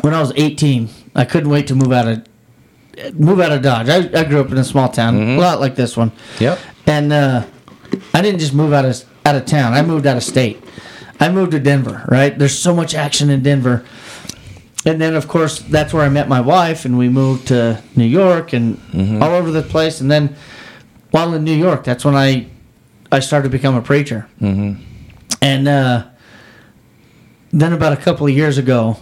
when 0.02 0.14
I 0.14 0.20
was 0.20 0.34
18, 0.36 0.90
I 1.16 1.26
couldn't 1.26 1.50
wait 1.50 1.68
to 1.68 1.76
move 1.76 1.92
out 1.92 2.08
of 2.08 2.26
move 3.14 3.40
out 3.40 3.52
of 3.52 3.62
Dodge. 3.62 3.90
I, 3.90 3.98
I 4.20 4.24
grew 4.24 4.42
up 4.42 4.52
in 4.52 4.58
a 4.58 4.64
small 4.64 4.90
town, 4.90 5.16
Mm-hmm. 5.16 5.38
a 5.40 5.42
lot 5.42 5.60
like 5.60 5.76
this 5.76 5.96
one. 5.96 6.12
Yep. 6.40 6.60
And 6.88 7.14
uh, 7.14 7.46
I 8.14 8.22
didn't 8.22 8.40
just 8.40 8.54
move 8.54 8.74
out 8.74 8.86
of 8.86 9.04
out 9.26 9.36
of 9.36 9.46
town. 9.46 9.74
I 9.74 9.82
moved 9.82 10.06
out 10.08 10.18
of 10.18 10.24
state. 10.24 10.62
I 11.20 11.30
moved 11.30 11.52
to 11.52 11.60
Denver. 11.60 12.06
Right? 12.10 12.38
There's 12.38 12.58
so 12.58 12.74
much 12.76 12.96
action 12.96 13.30
in 13.30 13.44
Denver. 13.44 13.86
And 14.86 15.00
then, 15.00 15.16
of 15.16 15.28
course, 15.28 15.60
that's 15.60 15.94
where 15.94 16.04
I 16.04 16.10
met 16.10 16.28
my 16.28 16.42
wife, 16.42 16.86
and 16.86 16.98
we 16.98 17.08
moved 17.08 17.48
to 17.50 17.82
New 17.96 18.06
York 18.06 18.54
and 18.54 18.78
Mm-hmm. 18.92 19.22
all 19.22 19.32
over 19.36 19.52
the 19.52 19.62
place. 19.62 20.02
And 20.02 20.10
then, 20.10 20.36
while 21.12 21.34
in 21.34 21.44
New 21.44 21.56
York, 21.56 21.84
that's 21.84 22.04
when 22.04 22.16
I 22.16 22.48
I 23.12 23.20
started 23.20 23.44
to 23.52 23.58
become 23.58 23.76
a 23.76 23.82
preacher. 23.82 24.28
Mm-hmm. 24.42 24.82
And 25.42 25.68
uh, 25.68 26.06
then, 27.52 27.74
about 27.74 27.94
a 27.94 27.98
couple 27.98 28.26
of 28.26 28.34
years 28.34 28.58
ago, 28.58 28.98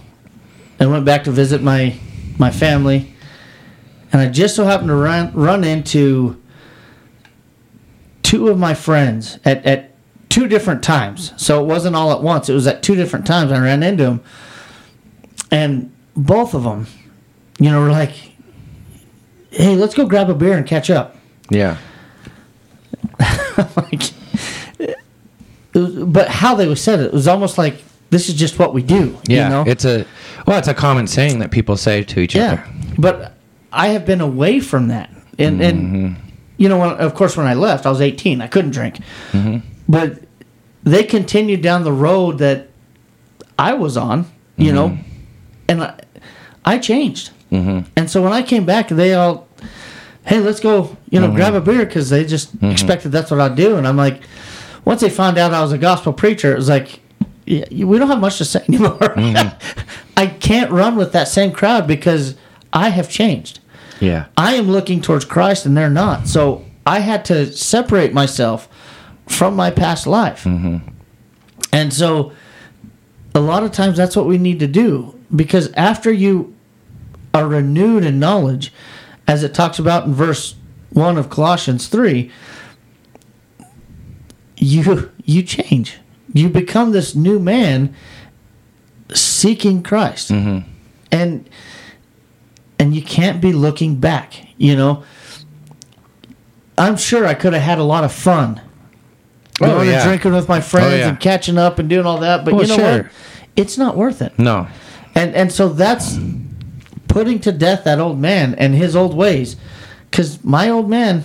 I 0.78 0.86
went 0.86 1.04
back 1.04 1.24
to 1.24 1.30
visit 1.30 1.62
my 1.62 1.98
my 2.38 2.50
family, 2.50 3.14
and 4.12 4.20
I 4.20 4.28
just 4.28 4.56
so 4.56 4.64
happened 4.64 4.88
to 4.88 4.94
run 4.96 5.32
run 5.32 5.64
into 5.64 6.36
two 8.22 8.48
of 8.48 8.58
my 8.58 8.74
friends 8.74 9.38
at, 9.44 9.64
at 9.64 9.94
two 10.28 10.46
different 10.46 10.82
times. 10.82 11.32
So 11.36 11.62
it 11.62 11.66
wasn't 11.66 11.96
all 11.96 12.12
at 12.12 12.22
once. 12.22 12.48
It 12.48 12.54
was 12.54 12.66
at 12.66 12.82
two 12.82 12.94
different 12.94 13.26
times 13.26 13.50
I 13.50 13.58
ran 13.58 13.82
into 13.82 14.04
them. 14.04 14.20
And 15.50 15.92
both 16.16 16.54
of 16.54 16.62
them, 16.64 16.86
you 17.58 17.70
know, 17.70 17.80
were 17.80 17.90
like, 17.90 18.12
hey, 19.50 19.76
let's 19.76 19.94
go 19.94 20.06
grab 20.06 20.30
a 20.30 20.34
beer 20.34 20.56
and 20.56 20.66
catch 20.66 20.90
up. 20.90 21.16
Yeah. 21.50 21.76
like, 23.76 24.12
was, 25.74 25.94
but 26.04 26.28
how 26.28 26.54
they 26.54 26.72
said 26.74 27.00
it, 27.00 27.06
it 27.06 27.12
was 27.12 27.28
almost 27.28 27.58
like 27.58 27.82
this 28.10 28.28
is 28.28 28.34
just 28.34 28.58
what 28.58 28.74
we 28.74 28.82
do. 28.82 29.18
Yeah. 29.26 29.44
You 29.44 29.50
know? 29.50 29.64
It's 29.66 29.84
a 29.84 30.06
well, 30.46 30.58
it's 30.58 30.68
a 30.68 30.74
common 30.74 31.06
saying 31.06 31.38
that 31.40 31.50
people 31.50 31.76
say 31.76 32.02
to 32.04 32.20
each 32.20 32.34
yeah. 32.34 32.52
other. 32.52 32.64
But 32.98 33.34
I 33.72 33.88
have 33.88 34.06
been 34.06 34.20
away 34.20 34.60
from 34.60 34.88
that. 34.88 35.10
And, 35.38 35.62
and 35.62 35.78
mm-hmm. 35.80 36.28
you 36.56 36.68
know, 36.68 36.78
when, 36.78 36.90
of 36.90 37.14
course, 37.14 37.36
when 37.36 37.46
I 37.46 37.54
left, 37.54 37.86
I 37.86 37.90
was 37.90 38.00
18. 38.00 38.40
I 38.40 38.46
couldn't 38.46 38.72
drink. 38.72 38.98
Mm-hmm. 39.32 39.58
But 39.88 40.22
they 40.82 41.04
continued 41.04 41.62
down 41.62 41.84
the 41.84 41.92
road 41.92 42.38
that 42.38 42.68
I 43.58 43.74
was 43.74 43.96
on, 43.96 44.26
you 44.56 44.72
mm-hmm. 44.72 44.74
know, 44.74 44.98
and 45.70 45.84
I, 45.84 46.00
I 46.64 46.78
changed. 46.78 47.30
Mm-hmm. 47.50 47.88
And 47.96 48.10
so 48.10 48.22
when 48.22 48.32
I 48.32 48.42
came 48.42 48.64
back, 48.64 48.88
they 48.88 49.14
all, 49.14 49.48
hey, 50.26 50.40
let's 50.40 50.60
go, 50.60 50.96
you 51.08 51.20
know, 51.20 51.28
mm-hmm. 51.28 51.36
grab 51.36 51.54
a 51.54 51.60
beer 51.60 51.86
because 51.86 52.10
they 52.10 52.24
just 52.24 52.56
mm-hmm. 52.56 52.66
expected 52.70 53.12
that's 53.12 53.30
what 53.30 53.40
I'd 53.40 53.56
do. 53.56 53.76
And 53.76 53.86
I'm 53.86 53.96
like, 53.96 54.22
once 54.84 55.00
they 55.00 55.10
found 55.10 55.38
out 55.38 55.54
I 55.54 55.62
was 55.62 55.72
a 55.72 55.78
gospel 55.78 56.12
preacher, 56.12 56.52
it 56.52 56.56
was 56.56 56.68
like, 56.68 57.00
yeah, 57.46 57.84
we 57.84 57.98
don't 57.98 58.08
have 58.08 58.20
much 58.20 58.38
to 58.38 58.44
say 58.44 58.64
anymore. 58.68 58.98
I 60.16 60.26
can't 60.26 60.70
run 60.70 60.96
with 60.96 61.12
that 61.12 61.28
same 61.28 61.52
crowd 61.52 61.86
because 61.86 62.34
I 62.72 62.90
have 62.90 63.08
changed. 63.08 63.60
Yeah. 64.00 64.26
I 64.36 64.54
am 64.54 64.68
looking 64.68 65.00
towards 65.00 65.24
Christ 65.24 65.66
and 65.66 65.76
they're 65.76 65.90
not. 65.90 66.26
So 66.26 66.64
I 66.86 67.00
had 67.00 67.24
to 67.26 67.52
separate 67.52 68.12
myself 68.12 68.68
from 69.26 69.54
my 69.54 69.70
past 69.70 70.06
life. 70.06 70.46
And 71.72 71.92
so 71.92 72.32
a 73.34 73.40
lot 73.40 73.62
of 73.62 73.72
times 73.72 73.96
that's 73.96 74.16
what 74.16 74.26
we 74.26 74.38
need 74.38 74.58
to 74.60 74.66
do 74.66 75.18
because 75.34 75.72
after 75.72 76.12
you 76.12 76.54
are 77.32 77.46
renewed 77.46 78.04
in 78.04 78.18
knowledge, 78.18 78.72
as 79.26 79.44
it 79.44 79.54
talks 79.54 79.78
about 79.78 80.04
in 80.06 80.14
verse 80.14 80.56
1 80.90 81.16
of 81.16 81.30
Colossians 81.30 81.86
3, 81.86 82.30
you 84.56 85.10
you 85.24 85.42
change. 85.42 85.98
You 86.32 86.48
become 86.48 86.92
this 86.92 87.14
new 87.14 87.38
man 87.38 87.94
seeking 89.14 89.82
Christ. 89.82 90.30
Mm-hmm. 90.30 90.68
And 91.10 91.48
and 92.78 92.94
you 92.94 93.02
can't 93.02 93.40
be 93.40 93.52
looking 93.52 93.96
back, 93.96 94.48
you 94.56 94.76
know. 94.76 95.04
I'm 96.78 96.96
sure 96.96 97.26
I 97.26 97.34
could 97.34 97.52
have 97.52 97.62
had 97.62 97.78
a 97.78 97.84
lot 97.84 98.04
of 98.04 98.12
fun. 98.12 98.60
Oh, 99.60 99.66
Going 99.66 99.88
yeah. 99.88 99.94
and 100.00 100.04
drinking 100.08 100.32
with 100.32 100.48
my 100.48 100.60
friends 100.60 100.92
Oh, 100.92 100.96
yeah. 100.96 101.08
and 101.10 101.20
catching 101.20 101.58
up 101.58 101.78
and 101.78 101.88
doing 101.88 102.06
all 102.06 102.18
that, 102.20 102.44
but 102.44 102.54
Well, 102.54 102.62
you 102.62 102.68
know 102.68 102.76
sure. 102.76 103.02
what? 103.04 103.12
It's 103.56 103.76
not 103.76 103.96
worth 103.96 104.22
it. 104.22 104.38
No. 104.38 104.68
And 105.14 105.34
and 105.34 105.52
so 105.52 105.68
that's 105.68 106.18
putting 107.08 107.40
to 107.40 107.52
death 107.52 107.84
that 107.84 107.98
old 107.98 108.18
man 108.18 108.54
and 108.54 108.74
his 108.74 108.94
old 108.96 109.14
ways. 109.14 109.56
Cause 110.12 110.42
my 110.44 110.68
old 110.68 110.88
man, 110.88 111.24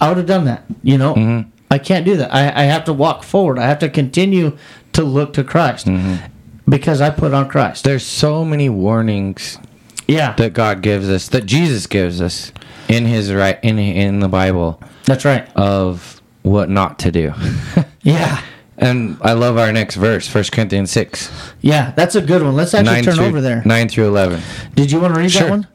I 0.00 0.08
would 0.08 0.16
have 0.18 0.26
done 0.26 0.44
that. 0.44 0.64
You 0.82 0.98
know, 0.98 1.14
Mm-hmm. 1.14 1.48
I 1.70 1.78
can't 1.78 2.04
do 2.06 2.16
that. 2.16 2.32
I, 2.34 2.62
I 2.62 2.64
have 2.64 2.84
to 2.84 2.92
walk 2.94 3.22
forward. 3.22 3.58
I 3.58 3.66
have 3.66 3.78
to 3.80 3.90
continue 3.90 4.56
to 4.94 5.02
look 5.02 5.32
to 5.34 5.44
Christ 5.44 5.86
Mm-hmm. 5.86 6.26
because 6.70 7.00
I 7.00 7.10
put 7.10 7.34
on 7.34 7.48
Christ. 7.48 7.84
There's 7.84 8.04
so 8.06 8.44
many 8.44 8.68
warnings 8.68 9.58
Yeah, 10.06 10.32
that 10.34 10.52
God 10.54 10.80
gives 10.82 11.08
us, 11.10 11.28
that 11.28 11.44
Jesus 11.46 11.86
gives 11.86 12.20
us 12.22 12.52
in 12.88 13.04
his 13.04 13.32
right 13.32 13.58
in 13.62 13.78
in 13.78 14.20
the 14.20 14.28
Bible 14.28 14.80
that's 15.04 15.24
right. 15.26 15.46
of 15.56 16.17
what 16.42 16.68
not 16.70 16.98
to 17.00 17.10
do. 17.10 17.32
Yeah, 18.02 18.40
and 18.78 19.18
I 19.20 19.32
love 19.34 19.58
our 19.58 19.70
next 19.72 19.96
verse, 19.96 20.32
1 20.32 20.44
Corinthians 20.52 20.90
6. 20.92 21.30
yeah, 21.60 21.90
that's 21.90 22.14
a 22.14 22.22
good 22.22 22.42
one. 22.42 22.54
Let's 22.56 22.72
actually 22.72 22.94
9 22.94 23.04
turn 23.04 23.14
through, 23.16 23.24
over 23.26 23.40
there. 23.42 23.62
9 23.66 23.88
through 23.88 24.06
11. 24.06 24.40
Did 24.74 24.90
you 24.90 24.98
want 25.00 25.14
to 25.14 25.20
read 25.20 25.30
that 25.30 25.38
Sure. 25.38 25.50
one? 25.50 25.66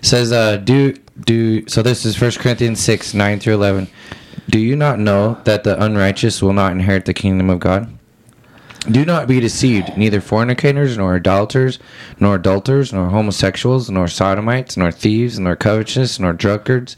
says 0.00 0.30
uh 0.32 0.56
do 0.58 0.94
do 1.24 1.66
so 1.68 1.82
this 1.82 2.04
is 2.04 2.16
First 2.16 2.38
Corinthians 2.38 2.78
6 2.80 3.14
9 3.14 3.40
through 3.40 3.54
11 3.54 3.88
do 4.48 4.60
you 4.60 4.76
not 4.76 5.00
know 5.00 5.36
that 5.42 5.64
the 5.64 5.80
unrighteous 5.82 6.40
will 6.40 6.52
not 6.52 6.70
inherit 6.70 7.04
the 7.04 7.12
kingdom 7.12 7.50
of 7.50 7.58
God 7.58 7.92
do 8.90 9.04
not 9.04 9.26
be 9.26 9.40
deceived 9.40 9.96
neither 9.96 10.20
fornicators 10.20 10.96
nor 10.96 11.16
idolaters 11.16 11.78
nor 12.20 12.36
adulterers 12.36 12.92
nor 12.92 13.08
homosexuals 13.08 13.90
nor 13.90 14.06
sodomites 14.08 14.76
nor 14.76 14.92
thieves 14.92 15.38
nor 15.38 15.56
covetous 15.56 16.18
nor 16.20 16.32
drunkards 16.32 16.96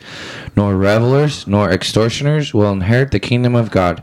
nor 0.57 0.77
revelers 0.77 1.47
nor 1.47 1.71
extortioners 1.71 2.53
will 2.53 2.71
inherit 2.71 3.11
the 3.11 3.19
kingdom 3.21 3.55
of 3.55 3.71
God 3.71 4.03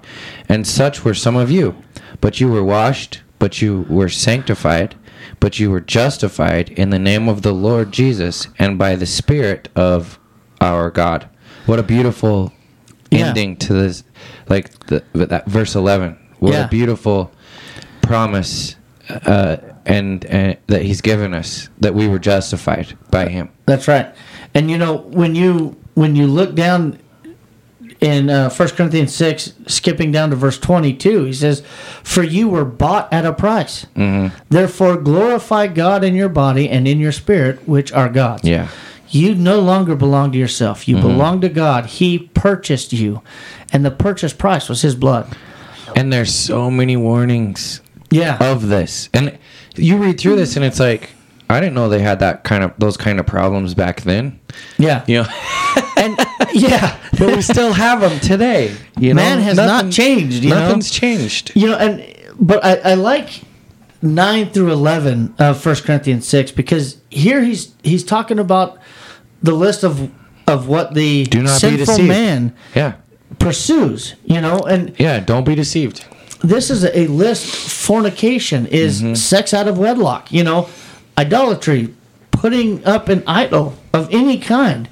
and 0.50 0.66
such 0.66 1.06
were 1.06 1.14
some 1.14 1.36
of 1.36 1.52
you 1.52 1.76
but 2.20 2.40
you 2.42 2.50
were 2.50 2.64
washed 2.64 3.22
but 3.40 3.62
you 3.62 3.86
were 3.90 4.10
sanctified 4.10 4.96
but 5.40 5.60
you 5.60 5.70
were 5.70 5.82
justified 5.82 6.70
in 6.72 6.90
the 6.90 7.00
name 7.00 7.30
of 7.30 7.44
the 7.44 7.54
Lord 7.54 7.92
Jesus 7.92 8.48
and 8.58 8.78
by 8.78 8.96
the 8.96 9.06
Spirit 9.06 9.70
of 9.76 10.18
our 10.62 10.90
God. 10.90 11.28
What 11.68 11.78
a 11.80 11.84
beautiful 11.84 12.54
Yeah. 13.12 13.28
ending 13.28 13.56
to 13.58 13.74
this, 13.74 14.04
like 14.50 14.88
the, 14.88 15.04
that 15.14 15.46
verse 15.46 15.76
11. 15.76 16.18
What 16.40 16.54
Yeah. 16.54 16.66
a 16.66 16.68
beautiful 16.68 17.32
promise 18.08 18.76
uh, 19.10 19.58
and, 19.86 20.26
and 20.26 20.58
that 20.68 20.82
He's 20.82 21.02
given 21.02 21.34
us 21.34 21.70
that 21.80 21.94
we 21.94 22.08
were 22.08 22.20
justified 22.20 22.98
by 23.12 23.30
Him. 23.30 23.50
That's 23.66 23.88
right. 23.88 24.14
And 24.54 24.72
you 24.72 24.78
know 24.78 24.98
when 24.98 25.36
you 25.36 25.78
when 25.94 26.16
you 26.16 26.28
look 26.28 26.56
down 26.56 27.00
in 28.00 28.30
uh, 28.30 28.50
1 28.50 28.70
Corinthians 28.70 29.14
6, 29.16 29.54
skipping 29.66 30.12
down 30.12 30.30
to 30.30 30.36
verse 30.36 30.60
22, 30.60 31.24
he 31.26 31.34
says, 31.34 31.64
For 32.04 32.24
you 32.24 32.48
were 32.48 32.66
bought 32.66 33.12
at 33.12 33.26
a 33.26 33.34
price. 33.34 33.86
Mm-hmm. 33.96 34.36
Therefore 34.50 34.98
glorify 34.98 35.68
God 35.68 36.04
in 36.04 36.16
your 36.16 36.30
body 36.30 36.70
and 36.70 36.88
in 36.88 37.00
your 37.00 37.12
spirit, 37.12 37.68
which 37.68 37.92
are 37.92 38.10
God's. 38.10 38.44
Yeah. 38.44 38.70
You 39.10 39.36
no 39.36 39.60
longer 39.60 39.96
belong 39.96 40.32
to 40.34 40.38
yourself. 40.38 40.82
Mm-hmm. 40.82 40.92
You 40.92 41.02
belong 41.02 41.42
to 41.42 41.50
God. 41.50 41.86
He 41.88 42.20
purchased 42.20 42.94
you. 42.94 43.22
And 43.74 43.84
the 43.84 43.92
purchase 43.92 44.34
price 44.34 44.70
was 44.70 44.82
his 44.82 44.96
blood. 44.96 45.36
And 45.96 46.14
there's 46.14 46.34
so 46.34 46.70
many 46.70 46.98
warnings 46.98 47.82
Yeah. 48.10 48.38
of 48.40 48.68
this. 48.68 49.10
And 49.14 49.38
you 49.76 49.98
read 49.98 50.20
through 50.20 50.36
this 50.38 50.56
and 50.56 50.64
it's 50.66 50.80
like, 50.80 51.10
I 51.50 51.60
didn't 51.62 51.76
know 51.76 51.88
they 51.88 52.02
had 52.02 52.20
that 52.20 52.44
kind 52.44 52.64
of 52.64 52.74
those 52.78 52.98
kind 52.98 53.20
of 53.20 53.26
problems 53.26 53.74
back 53.74 54.02
then. 54.02 54.40
yeah. 54.78 55.04
You 55.08 55.24
know, 55.24 55.30
and 55.98 56.18
Yeah. 56.54 56.98
but 57.18 57.36
we 57.36 57.42
still 57.42 57.74
have 57.74 58.02
them 58.02 58.20
today. 58.20 58.76
You 58.98 59.14
know, 59.14 59.22
Man 59.22 59.40
has 59.40 59.56
not 59.58 59.92
changed, 59.92 60.44
you 60.44 60.50
know? 60.50 60.60
nothing's 60.60 60.92
changed. 60.92 61.52
You 61.56 61.68
know, 61.68 61.78
and 61.78 62.06
but 62.40 62.64
I, 62.66 62.92
I 62.92 62.94
like 62.96 63.42
nine 64.02 64.50
through 64.50 64.72
eleven 64.72 65.34
of 65.40 65.60
First 65.62 65.86
Corinthians 65.86 66.28
six 66.28 66.52
because 66.52 66.98
here 67.10 67.42
he's 67.44 67.74
he's 67.82 68.04
talking 68.04 68.40
about 68.40 68.78
the 69.42 69.54
list 69.54 69.84
of 69.84 70.12
of 70.48 70.68
what 70.68 70.94
the 70.96 71.26
Do 71.26 71.44
not 71.44 71.62
be 71.62 71.84
sinful 71.86 72.04
man 72.06 72.54
Yeah, 72.76 72.96
pursues. 73.40 74.16
You 74.26 74.42
know, 74.42 74.60
and 74.60 74.94
yeah. 75.00 75.20
Don't 75.22 75.46
be 75.46 75.56
deceived. 75.56 76.06
This 76.42 76.70
is 76.70 76.84
a 76.86 77.08
list. 77.08 77.46
Fornication 77.46 78.68
is 78.68 79.02
Mm-hmm. 79.02 79.14
sex 79.16 79.54
out 79.54 79.68
of 79.68 79.78
wedlock. 79.78 80.32
You 80.32 80.44
know, 80.44 80.70
idolatry, 81.18 81.94
putting 82.32 82.86
up 82.86 83.10
an 83.10 83.24
idol 83.28 83.76
of 83.94 84.08
any 84.14 84.38
kind, 84.38 84.88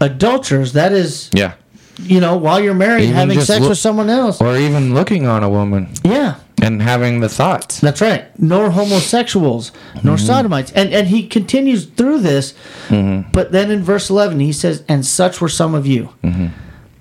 adulterers. 0.00 0.72
That 0.72 0.92
is, 0.92 1.30
Yeah, 1.32 1.54
you 1.98 2.20
know, 2.20 2.36
while 2.36 2.60
you're 2.60 2.74
married, 2.74 3.04
Even 3.04 3.14
having 3.14 3.40
sex 3.40 3.60
look- 3.60 3.70
with 3.70 3.78
someone 3.78 4.10
else. 4.10 4.40
or 4.40 4.56
even 4.56 4.94
looking 4.94 5.26
on 5.26 5.42
a 5.42 5.48
woman 5.48 5.88
yeah. 6.04 6.34
and 6.60 6.82
having 6.82 7.20
the 7.20 7.28
thoughts. 7.28 7.80
That's 7.80 8.00
right. 8.00 8.24
Nor 8.38 8.70
homosexuals, 8.70 9.72
nor 10.02 10.16
Mm-hmm. 10.16 10.26
sodomites. 10.26 10.72
And 10.72 10.92
and 10.92 11.08
he 11.08 11.26
continues 11.26 11.84
through 11.86 12.18
this. 12.20 12.54
Mm-hmm. 12.88 13.30
But 13.32 13.52
then 13.52 13.70
in 13.70 13.82
verse 13.82 14.10
11 14.10 14.40
he 14.40 14.52
says, 14.52 14.82
"And 14.88 15.04
such 15.06 15.40
were 15.40 15.48
some 15.48 15.74
of 15.74 15.86
you." 15.86 16.10
Mm-hmm. 16.22 16.46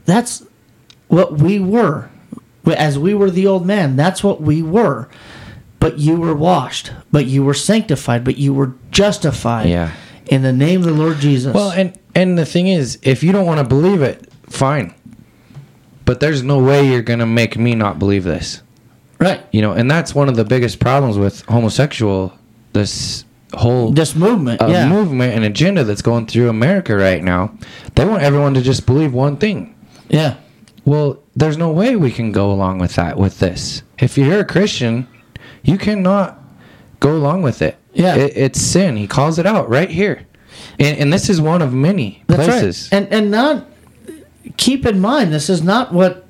That's 0.05 0.43
what 1.07 1.37
we 1.39 1.59
were. 1.59 2.09
As 2.65 2.97
we 2.97 3.13
were 3.13 3.29
the 3.29 3.45
old 3.47 3.65
man, 3.65 3.95
that's 3.95 4.23
what 4.23 4.41
we 4.41 4.61
were. 4.61 5.09
But 5.79 5.99
you 5.99 6.15
were 6.15 6.33
washed, 6.33 6.91
but 7.11 7.25
you 7.25 7.43
were 7.43 7.53
sanctified, 7.53 8.23
but 8.23 8.37
you 8.37 8.53
were 8.53 8.73
justified 8.91 9.67
Yeah. 9.69 9.91
in 10.27 10.41
the 10.43 10.53
name 10.53 10.79
of 10.79 10.85
the 10.85 10.93
Lord 10.93 11.19
Jesus. 11.19 11.53
Well, 11.53 11.71
and 11.71 11.93
and 12.15 12.37
the 12.37 12.45
thing 12.45 12.67
is, 12.67 12.99
if 13.01 13.21
you 13.23 13.31
don't 13.33 13.45
want 13.45 13.57
to 13.59 13.65
believe 13.65 14.01
it, 14.01 14.31
fine. 14.49 14.93
But 16.05 16.19
there's 16.19 16.43
no 16.43 16.59
way 16.59 16.87
you're 16.89 17.01
gonna 17.01 17.25
make 17.25 17.57
me 17.57 17.75
not 17.75 17.99
believe 17.99 18.23
this. 18.23 18.61
right. 19.19 19.41
You 19.51 19.61
know, 19.61 19.71
and 19.73 19.89
that's 19.89 20.13
one 20.15 20.27
of 20.29 20.35
the 20.35 20.43
biggest 20.45 20.79
problems 20.79 21.17
with 21.17 21.41
homosexual. 21.47 22.33
This 22.73 23.23
whole 23.53 23.91
This 23.91 24.15
movement, 24.15 24.61
uh, 24.61 24.67
yeah. 24.67 24.87
movement 24.89 25.33
and 25.35 25.43
agenda 25.45 25.83
that's 25.83 26.01
going 26.01 26.25
through 26.27 26.49
America 26.49 26.95
right 26.95 27.23
now. 27.23 27.51
They 27.95 28.03
want 28.05 28.23
everyone 28.23 28.53
to 28.55 28.61
just 28.61 28.85
believe 28.85 29.13
one 29.13 29.35
thing. 29.37 29.75
yeah. 30.09 30.35
Well, 30.85 31.21
there's 31.35 31.57
no 31.57 31.71
way 31.71 31.95
we 31.95 32.11
can 32.11 32.31
go 32.31 32.51
along 32.51 32.79
with 32.79 32.95
that 32.95 33.17
with 33.17 33.39
this. 33.39 33.83
If 33.99 34.17
you're 34.17 34.39
a 34.39 34.45
Christian, 34.45 35.07
you 35.63 35.77
cannot 35.77 36.39
go 36.99 37.15
along 37.15 37.41
with 37.41 37.61
it. 37.61 37.77
Yeah. 37.93 38.15
It, 38.15 38.35
it's 38.35 38.61
sin. 38.61 38.97
He 38.97 39.07
calls 39.07 39.39
it 39.39 39.45
out 39.45 39.69
right 39.69 39.89
here. 39.89 40.25
And, 40.79 40.97
and 40.97 41.13
this 41.13 41.29
is 41.29 41.39
one 41.41 41.61
of 41.61 41.73
many 41.73 42.23
That's 42.27 42.47
places. 42.47 42.89
right. 42.91 43.03
And 43.03 43.13
and 43.13 43.31
not 43.31 43.67
keep 44.57 44.85
in 44.85 44.99
mind 44.99 45.33
this 45.33 45.49
is 45.49 45.63
not 45.63 45.93
what 45.93 46.25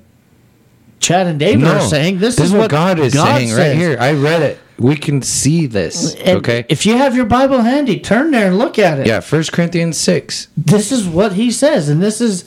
Chad 1.00 1.28
and 1.28 1.38
David 1.38 1.64
No, 1.64 1.76
are 1.76 1.82
saying. 1.82 2.20
This, 2.20 2.40
is 2.40 2.54
what 2.54 2.72
God 2.72 2.98
is 2.98 3.14
saying 3.14 3.54
right 3.54 3.76
here. 3.76 3.98
I 4.00 4.14
read 4.14 4.42
it. 4.42 4.60
We 4.80 4.96
can 4.96 5.22
see 5.22 5.66
this. 5.66 6.16
And 6.16 6.38
okay. 6.38 6.66
If 6.70 6.86
you 6.86 6.98
have 6.98 7.16
your 7.16 7.26
Bible 7.26 7.62
handy, 7.62 8.00
turn 8.00 8.32
there 8.32 8.48
and 8.48 8.58
look 8.58 8.80
at 8.80 9.00
it. 9.00 9.08
yeah, 9.08 9.20
First 9.20 9.52
Corinthians 9.52 9.98
six. 9.98 10.48
This 10.56 10.92
is 10.92 11.06
what 11.08 11.34
he 11.34 11.52
says, 11.52 11.90
and 11.90 12.02
this 12.02 12.22
is 12.22 12.46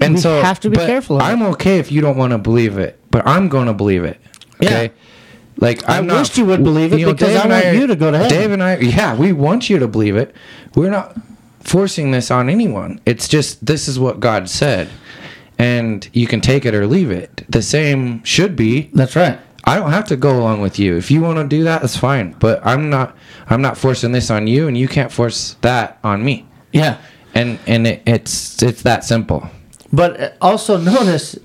And 0.00 0.14
we 0.14 0.20
so 0.20 0.40
have 0.40 0.60
to 0.60 0.70
be 0.70 0.76
but 0.76 0.86
careful. 0.86 1.16
Of 1.16 1.22
I'm 1.22 1.42
okay 1.54 1.78
if 1.78 1.92
you 1.92 2.00
don't 2.00 2.16
want 2.16 2.32
to 2.32 2.38
believe 2.38 2.78
it, 2.78 2.98
but 3.10 3.26
I'm 3.26 3.48
going 3.48 3.66
to 3.66 3.74
believe 3.74 4.04
it. 4.04 4.18
Okay. 4.62 4.84
Yeah. 4.86 4.90
Like 5.58 5.86
I 5.88 5.98
I'm 5.98 6.06
not, 6.06 6.20
wished 6.20 6.38
you 6.38 6.46
would 6.46 6.64
believe 6.64 6.92
it 6.92 7.04
because 7.04 7.28
Dave 7.28 7.36
I 7.44 7.46
want 7.48 7.64
are- 7.66 7.74
you 7.74 7.86
to 7.86 7.96
go 7.96 8.10
to 8.10 8.16
heaven. 8.16 8.32
Dave 8.32 8.52
and 8.52 8.62
I, 8.62 8.76
yeah, 8.78 9.14
we 9.14 9.32
want 9.32 9.68
you 9.68 9.78
to 9.78 9.86
believe 9.88 10.16
it. 10.16 10.34
We're 10.74 10.90
not 10.90 11.16
forcing 11.60 12.12
this 12.12 12.30
on 12.30 12.48
anyone. 12.48 13.00
It's 13.04 13.28
just 13.28 13.64
this 13.66 13.86
is 13.86 13.98
what 13.98 14.20
God 14.20 14.48
said, 14.48 14.88
and 15.58 16.08
you 16.14 16.26
can 16.26 16.40
take 16.40 16.64
it 16.64 16.74
or 16.74 16.86
leave 16.86 17.10
it. 17.10 17.44
The 17.48 17.60
same 17.60 18.24
should 18.24 18.56
be. 18.56 18.90
That's 18.94 19.14
right. 19.16 19.38
I 19.64 19.76
don't 19.76 19.90
have 19.90 20.06
to 20.08 20.16
go 20.16 20.38
along 20.38 20.62
with 20.62 20.78
you. 20.78 20.96
If 20.96 21.10
you 21.10 21.20
want 21.20 21.36
to 21.38 21.46
do 21.46 21.64
that, 21.64 21.82
that's 21.82 21.96
fine. 21.96 22.32
But 22.38 22.64
I'm 22.64 22.88
not. 22.88 23.14
I'm 23.50 23.60
not 23.60 23.76
forcing 23.76 24.12
this 24.12 24.30
on 24.30 24.46
you, 24.46 24.66
and 24.66 24.78
you 24.78 24.88
can't 24.88 25.12
force 25.12 25.56
that 25.60 25.98
on 26.02 26.24
me. 26.24 26.46
Yeah. 26.72 26.96
And 27.34 27.58
and 27.66 27.86
it, 27.86 28.02
it's 28.06 28.62
it's 28.62 28.82
that 28.82 29.04
simple. 29.04 29.48
But 29.92 30.20
uh, 30.20 30.30
also 30.40 30.76
notice 30.76 31.38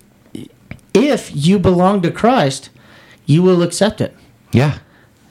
if 0.93 1.31
you 1.33 1.59
belong 1.59 2.01
to 2.03 2.11
Christ, 2.11 2.69
you 3.25 3.41
will 3.43 3.61
accept 3.61 4.01
it. 4.01 4.15
Yeah. 4.51 4.79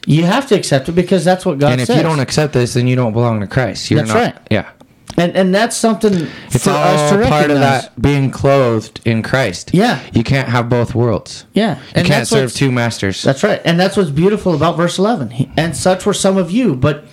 You 0.07 0.25
have 0.25 0.47
to 0.49 0.55
accept 0.55 0.89
it 0.89 0.93
because 0.93 1.25
that's 1.25 1.47
what 1.47 1.59
God 1.59 1.69
says. 1.69 1.73
and 1.73 1.81
if 1.81 1.87
says. 1.87 1.97
you 1.97 2.03
don't 2.03 2.21
accept 2.21 2.53
this, 2.53 2.75
then 2.75 2.87
you 2.87 2.97
don't 2.97 3.13
belong 3.15 3.41
to 3.41 3.47
Christ. 3.47 3.91
You're 3.91 4.03
That's 4.03 4.13
not. 4.13 4.19
right. 4.21 4.37
Yeah. 4.51 4.71
and 5.17 5.35
and 5.35 5.55
that's 5.55 5.77
something 5.77 6.29
It's 6.51 6.65
for 6.65 6.71
all 6.71 6.77
us 6.95 7.11
to 7.13 7.17
recognize. 7.19 7.31
part 7.31 7.51
of 7.51 7.59
that 7.61 8.03
being 8.03 8.31
clothed 8.31 9.01
in 9.07 9.23
Christ. 9.23 9.71
Yeah. 9.73 10.01
You 10.13 10.23
can't 10.25 10.49
have 10.49 10.69
both 10.69 10.95
worlds. 10.95 11.47
Yeah, 11.55 11.77
You 11.79 11.83
and 11.95 12.07
can't 12.07 12.29
serve 12.29 12.53
two 12.53 12.71
masters. 12.71 13.23
That's 13.23 13.43
right, 13.43 13.63
and 13.65 13.79
that's 13.81 13.97
what's 13.97 14.11
beautiful 14.11 14.55
about 14.55 14.77
verse 14.77 14.99
eleven. 14.99 15.33
And 15.57 15.75
such 15.77 16.05
were 16.05 16.13
some 16.15 16.37
of 16.37 16.51
you, 16.51 16.75
but 16.75 17.05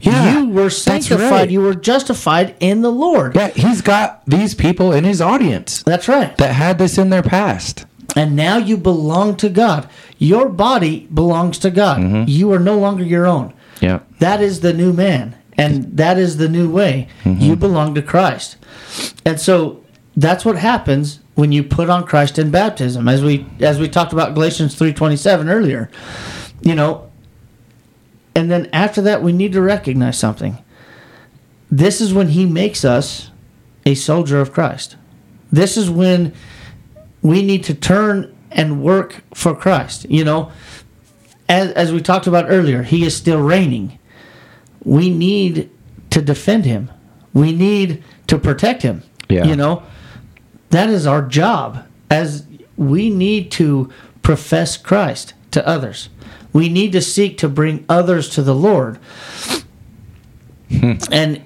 Yeah, 0.00 0.40
you 0.40 0.48
were 0.48 0.70
sanctified, 0.70 1.30
right. 1.30 1.50
you 1.50 1.60
were 1.60 1.74
justified 1.74 2.54
in 2.60 2.82
the 2.82 2.92
Lord. 2.92 3.34
yeah, 3.34 3.48
he's 3.48 3.82
got 3.82 4.24
these 4.26 4.54
people 4.54 4.92
in 4.92 5.04
his 5.04 5.20
audience 5.20 5.82
That's 5.82 6.08
right. 6.08 6.36
that 6.36 6.52
had 6.52 6.78
this 6.78 6.98
in 6.98 7.10
their 7.10 7.22
past. 7.22 7.86
And 8.14 8.34
now 8.36 8.56
you 8.56 8.76
belong 8.76 9.36
to 9.38 9.48
God. 9.48 9.88
Your 10.18 10.48
body 10.48 11.06
belongs 11.12 11.58
to 11.58 11.70
God. 11.70 12.00
Mm-hmm. 12.00 12.24
You 12.28 12.52
are 12.52 12.58
no 12.58 12.78
longer 12.78 13.04
your 13.04 13.26
own. 13.26 13.52
Yeah. 13.80 14.00
That 14.20 14.40
is 14.40 14.60
the 14.60 14.72
new 14.72 14.92
man, 14.92 15.36
and 15.58 15.96
that 15.96 16.18
is 16.18 16.38
the 16.38 16.48
new 16.48 16.70
way. 16.70 17.08
Mm-hmm. 17.24 17.42
You 17.42 17.56
belong 17.56 17.94
to 17.94 18.02
Christ. 18.02 18.56
And 19.26 19.38
so 19.38 19.84
that's 20.16 20.44
what 20.44 20.56
happens 20.56 21.20
when 21.34 21.52
you 21.52 21.62
put 21.62 21.90
on 21.90 22.06
Christ 22.06 22.38
in 22.38 22.50
baptism. 22.50 23.06
As 23.08 23.22
we 23.22 23.44
as 23.60 23.78
we 23.78 23.88
talked 23.88 24.14
about 24.14 24.34
Galatians 24.34 24.74
3:27 24.78 25.50
earlier. 25.50 25.90
You 26.62 26.74
know, 26.74 27.05
and 28.36 28.50
then 28.50 28.68
after 28.70 29.00
that 29.00 29.22
we 29.22 29.32
need 29.32 29.52
to 29.52 29.62
recognize 29.62 30.18
something. 30.18 30.62
This 31.70 32.02
is 32.02 32.12
when 32.12 32.28
he 32.28 32.44
makes 32.44 32.84
us 32.84 33.30
a 33.86 33.94
soldier 33.94 34.40
of 34.40 34.52
Christ. 34.52 34.96
This 35.50 35.78
is 35.78 35.88
when 35.88 36.34
we 37.22 37.42
need 37.42 37.64
to 37.64 37.74
turn 37.74 38.36
and 38.50 38.82
work 38.82 39.22
for 39.34 39.54
Christ. 39.54 40.04
You 40.10 40.22
know, 40.22 40.52
as, 41.48 41.72
as 41.72 41.92
we 41.92 42.02
talked 42.02 42.26
about 42.26 42.44
earlier, 42.48 42.82
he 42.82 43.06
is 43.06 43.16
still 43.16 43.40
reigning. 43.40 43.98
We 44.84 45.08
need 45.08 45.70
to 46.10 46.20
defend 46.20 46.66
him. 46.66 46.90
We 47.32 47.52
need 47.52 48.04
to 48.26 48.38
protect 48.38 48.82
him. 48.82 49.02
Yeah. 49.30 49.44
You 49.44 49.56
know, 49.56 49.82
that 50.70 50.90
is 50.90 51.06
our 51.06 51.22
job 51.22 51.86
as 52.10 52.46
we 52.76 53.08
need 53.08 53.50
to 53.52 53.90
profess 54.22 54.76
Christ 54.76 55.32
to 55.52 55.66
others. 55.66 56.10
We 56.52 56.68
need 56.68 56.92
to 56.92 57.02
seek 57.02 57.38
to 57.38 57.48
bring 57.48 57.84
others 57.88 58.28
to 58.30 58.42
the 58.42 58.54
Lord. 58.54 58.98
Hmm. 60.70 60.94
and 61.12 61.42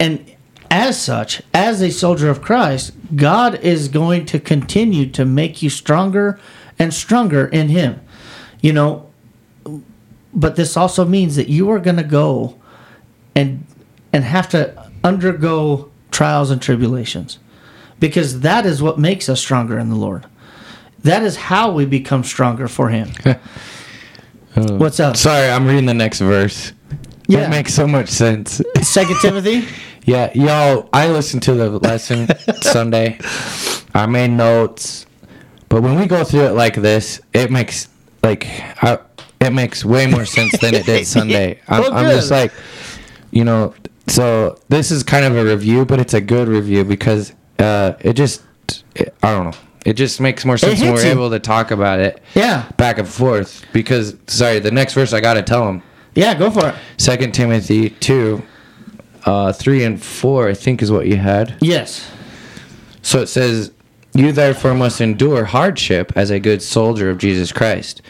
and 0.00 0.34
as 0.70 1.00
such, 1.00 1.42
as 1.52 1.80
a 1.80 1.90
soldier 1.90 2.30
of 2.30 2.42
Christ, 2.42 2.92
God 3.14 3.56
is 3.56 3.88
going 3.88 4.26
to 4.26 4.40
continue 4.40 5.06
to 5.10 5.24
make 5.24 5.62
you 5.62 5.70
stronger 5.70 6.38
and 6.78 6.92
stronger 6.92 7.46
in 7.46 7.68
him. 7.68 8.00
You 8.60 8.72
know, 8.72 9.10
but 10.34 10.56
this 10.56 10.76
also 10.76 11.04
means 11.04 11.36
that 11.36 11.48
you 11.48 11.70
are 11.70 11.78
going 11.78 11.96
to 11.96 12.02
go 12.02 12.58
and 13.34 13.64
and 14.12 14.24
have 14.24 14.48
to 14.50 14.90
undergo 15.02 15.90
trials 16.10 16.50
and 16.50 16.62
tribulations 16.62 17.38
because 18.00 18.40
that 18.40 18.66
is 18.66 18.82
what 18.82 18.98
makes 18.98 19.28
us 19.28 19.40
stronger 19.40 19.78
in 19.78 19.90
the 19.90 19.96
Lord. 19.96 20.26
That 21.02 21.22
is 21.22 21.36
how 21.36 21.70
we 21.70 21.84
become 21.84 22.24
stronger 22.24 22.66
for 22.68 22.88
him. 22.88 23.10
What's 24.54 25.00
up? 25.00 25.16
Sorry, 25.16 25.48
I'm 25.50 25.66
reading 25.66 25.86
the 25.86 25.94
next 25.94 26.20
verse. 26.20 26.72
Yeah. 27.26 27.46
It 27.46 27.50
makes 27.50 27.74
so 27.74 27.88
much 27.88 28.08
sense. 28.08 28.60
Second 28.82 29.16
Timothy? 29.20 29.66
Yeah, 30.04 30.30
y'all. 30.34 30.88
I 30.92 31.08
listened 31.08 31.42
to 31.44 31.54
the 31.54 31.70
lesson 31.70 32.28
Sunday. 32.60 33.18
I 33.94 34.06
made 34.06 34.30
notes, 34.30 35.06
but 35.68 35.82
when 35.82 35.98
we 35.98 36.06
go 36.06 36.22
through 36.22 36.46
it 36.46 36.52
like 36.52 36.74
this, 36.74 37.20
it 37.32 37.50
makes 37.50 37.88
like 38.22 38.46
I, 38.82 38.98
it 39.40 39.52
makes 39.52 39.84
way 39.84 40.06
more 40.06 40.24
sense 40.24 40.56
than 40.60 40.74
it 40.74 40.86
did 40.86 41.06
Sunday. 41.06 41.60
I'm, 41.66 41.82
Well, 41.82 41.94
I'm 41.94 42.10
just 42.10 42.30
like, 42.30 42.52
you 43.30 43.44
know. 43.44 43.74
So 44.06 44.60
this 44.68 44.90
is 44.90 45.02
kind 45.02 45.24
of 45.24 45.34
a 45.36 45.44
review, 45.44 45.84
but 45.86 45.98
it's 45.98 46.14
a 46.14 46.20
good 46.20 46.46
review 46.46 46.84
because 46.84 47.32
uh, 47.58 47.94
it 48.00 48.12
just 48.12 48.42
it, 48.94 49.14
I 49.22 49.32
don't 49.32 49.44
know. 49.46 49.58
It 49.84 49.94
just 49.94 50.20
makes 50.20 50.44
more 50.44 50.56
sense 50.56 50.80
when 50.80 50.94
we're 50.94 51.04
you. 51.04 51.10
able 51.10 51.30
to 51.30 51.38
talk 51.38 51.70
about 51.70 52.00
it 52.00 52.22
Yeah. 52.34 52.64
back 52.76 52.98
and 52.98 53.06
forth. 53.06 53.64
Because 53.72 54.16
sorry, 54.26 54.58
the 54.58 54.70
next 54.70 54.94
verse 54.94 55.12
I 55.12 55.20
got 55.20 55.34
to 55.34 55.42
tell 55.42 55.68
him. 55.68 55.82
Yeah, 56.14 56.34
go 56.34 56.50
for 56.50 56.68
it. 56.68 56.74
Second 56.96 57.32
Timothy 57.32 57.90
two, 57.90 58.42
uh, 59.26 59.52
three 59.52 59.84
and 59.84 60.02
four, 60.02 60.48
I 60.48 60.54
think 60.54 60.80
is 60.82 60.90
what 60.90 61.06
you 61.06 61.16
had. 61.16 61.54
Yes. 61.60 62.06
So 63.02 63.20
it 63.20 63.28
says, 63.28 63.72
"You 64.14 64.32
therefore 64.32 64.74
must 64.74 65.00
endure 65.00 65.44
hardship 65.44 66.12
as 66.16 66.30
a 66.30 66.38
good 66.40 66.62
soldier 66.62 67.10
of 67.10 67.18
Jesus 67.18 67.52
Christ. 67.52 68.00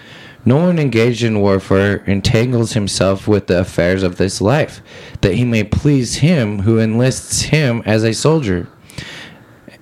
No 0.47 0.57
one 0.59 0.79
engaged 0.79 1.25
in 1.25 1.41
warfare 1.41 2.05
entangles 2.07 2.75
himself 2.75 3.27
with 3.27 3.47
the 3.47 3.59
affairs 3.61 4.03
of 4.03 4.17
this 4.19 4.41
life, 4.43 4.83
that 5.23 5.35
he 5.35 5.45
may 5.45 5.65
please 5.65 6.17
him 6.17 6.61
who 6.61 6.79
enlists 6.79 7.43
him 7.45 7.83
as 7.87 8.05
a 8.05 8.13
soldier." 8.13 8.69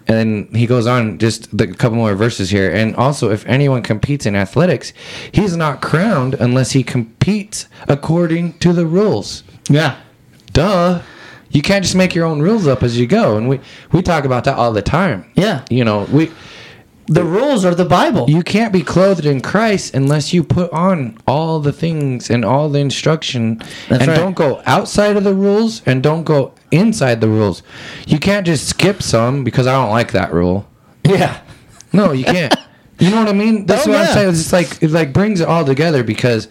And 0.09 0.16
then 0.16 0.48
he 0.55 0.66
goes 0.66 0.86
on 0.86 1.18
just 1.18 1.57
the 1.57 1.68
couple 1.68 1.96
more 1.96 2.14
verses 2.14 2.50
here. 2.50 2.70
And 2.70 2.96
also, 2.96 3.30
if 3.30 3.46
anyone 3.46 3.82
competes 3.82 4.26
in 4.26 4.34
athletics, 4.34 4.92
he's 5.30 5.57
not 5.57 5.80
crowned 5.80 6.34
unless 6.34 6.72
he 6.72 6.82
competes 6.82 7.66
according 7.88 8.59
to 8.59 8.72
the 8.72 8.86
rules. 8.86 9.44
Yeah. 9.68 10.00
Duh. 10.53 11.03
You 11.50 11.62
can't 11.62 11.84
just 11.84 11.94
make 11.94 12.14
your 12.14 12.24
own 12.24 12.40
rules 12.40 12.66
up 12.66 12.82
as 12.82 12.98
you 12.98 13.07
go. 13.07 13.36
And 13.36 13.48
we, 13.48 13.61
we 13.92 14.03
talk 14.03 14.24
about 14.24 14.44
that 14.44 14.57
all 14.57 14.72
the 14.72 14.82
time. 14.82 15.30
Yeah. 15.34 15.64
You 15.70 15.84
know, 15.84 16.05
we 16.11 16.30
The 17.14 17.24
rules 17.24 17.64
are 17.64 17.74
the 17.74 17.84
Bible. 17.84 18.28
you 18.30 18.42
can't 18.42 18.72
be 18.72 18.82
clothed 18.82 19.26
in 19.26 19.40
Christ 19.40 19.94
unless 19.94 20.32
you 20.32 20.42
put 20.44 20.70
on 20.72 21.18
all 21.26 21.60
the 21.60 21.72
things 21.72 22.30
and 22.30 22.44
all 22.44 22.68
the 22.68 22.78
instruction 22.78 23.58
That's 23.88 24.02
and 24.02 24.08
right. 24.08 24.16
don't 24.16 24.34
go 24.34 24.62
outside 24.66 25.16
of 25.16 25.24
the 25.24 25.34
rules 25.34 25.82
and 25.86 26.02
don't 26.02 26.24
go 26.24 26.52
inside 26.70 27.20
the 27.20 27.28
rules. 27.28 27.62
You 28.06 28.18
can't 28.18 28.46
just 28.46 28.68
skip 28.68 29.02
some 29.02 29.44
because 29.44 29.66
I 29.66 29.72
don't 29.72 29.90
like 29.90 30.12
that 30.12 30.32
rule. 30.32 30.66
yeah. 31.04 31.40
No, 31.92 32.12
you 32.12 32.24
can't. 32.24 32.54
you 32.98 33.10
know 33.10 33.18
what 33.18 33.28
I 33.28 33.32
mean? 33.34 33.66
That's 33.66 33.86
Oh, 33.86 33.90
what 33.90 33.96
yeah. 33.98 34.06
I'm 34.08 34.14
saying. 34.14 34.28
It's 34.30 34.52
like 34.52 34.82
it 34.82 34.90
like 34.90 35.12
brings 35.12 35.40
it 35.40 35.48
all 35.48 35.64
together 35.64 36.02
because 36.02 36.48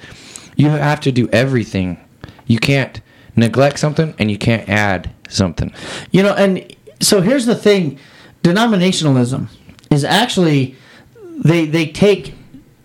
you 0.55 0.69
have 0.69 0.99
to 1.01 1.11
do 1.11 1.27
everything. 1.29 1.97
You 2.45 2.59
can't 2.59 3.01
neglect 3.35 3.79
something 3.79 4.13
and 4.19 4.29
you 4.29 4.37
can't 4.37 4.67
add 4.69 5.09
something. 5.29 5.73
You 6.11 6.21
know, 6.23 6.33
and 6.35 6.75
so 6.99 7.21
here's 7.21 7.45
the 7.47 7.55
thing 7.55 7.97
denominationalism 8.43 9.47
is 9.91 10.03
actually 10.03 10.75
they 11.23 11.65
they 11.65 11.85
take 11.87 12.33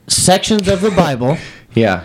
sections 0.09 0.69
of 0.69 0.81
the 0.81 0.91
Bible 0.91 1.39
Yeah. 1.75 2.05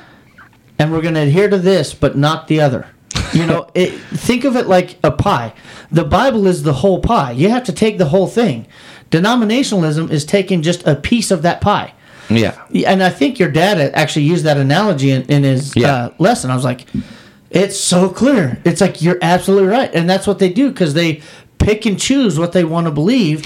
and 0.80 0.92
we're 0.92 1.02
going 1.02 1.14
to 1.16 1.22
adhere 1.22 1.50
to 1.50 1.58
this 1.58 1.94
but 1.94 2.18
not 2.18 2.48
the 2.48 2.62
other. 2.62 2.88
You 3.34 3.46
know, 3.46 3.68
it, 3.76 3.92
think 3.92 4.44
of 4.44 4.56
it 4.56 4.68
like 4.68 4.98
a 5.04 5.12
pie. 5.12 5.54
The 5.92 6.04
Bible 6.04 6.48
is 6.48 6.64
the 6.64 6.74
whole 6.74 7.00
pie. 7.02 7.32
You 7.32 7.50
have 7.50 7.64
to 7.66 7.74
take 7.74 7.98
the 7.98 8.06
whole 8.06 8.28
thing. 8.28 8.68
Denominationalism 9.12 10.10
is 10.10 10.26
taking 10.26 10.62
just 10.62 10.86
a 10.88 10.96
piece 10.96 11.32
of 11.32 11.42
that 11.42 11.62
pie. 11.62 11.94
Yeah. 12.30 12.58
And 12.86 13.04
I 13.04 13.10
think 13.10 13.40
your 13.40 13.52
dad 13.52 13.78
actually 13.94 14.24
used 14.26 14.46
that 14.46 14.58
analogy 14.58 15.12
in, 15.12 15.24
in 15.24 15.44
his 15.44 15.76
Yeah. 15.76 15.94
uh, 15.94 16.14
lesson. 16.18 16.50
I 16.50 16.56
was 16.56 16.64
like, 16.64 16.86
it's 17.50 17.78
so 17.78 18.08
clear. 18.10 18.62
It's 18.64 18.80
like 18.80 19.02
you're 19.02 19.20
absolutely 19.22 19.68
right, 19.68 19.94
and 19.94 20.10
that's 20.10 20.26
what 20.26 20.40
they 20.40 20.50
do 20.50 20.70
because 20.70 20.94
they 20.94 21.22
pick 21.58 21.86
and 21.86 22.00
choose 22.00 22.40
what 22.40 22.54
they 22.54 22.64
want 22.64 22.88
to 22.88 22.92
believe, 22.92 23.44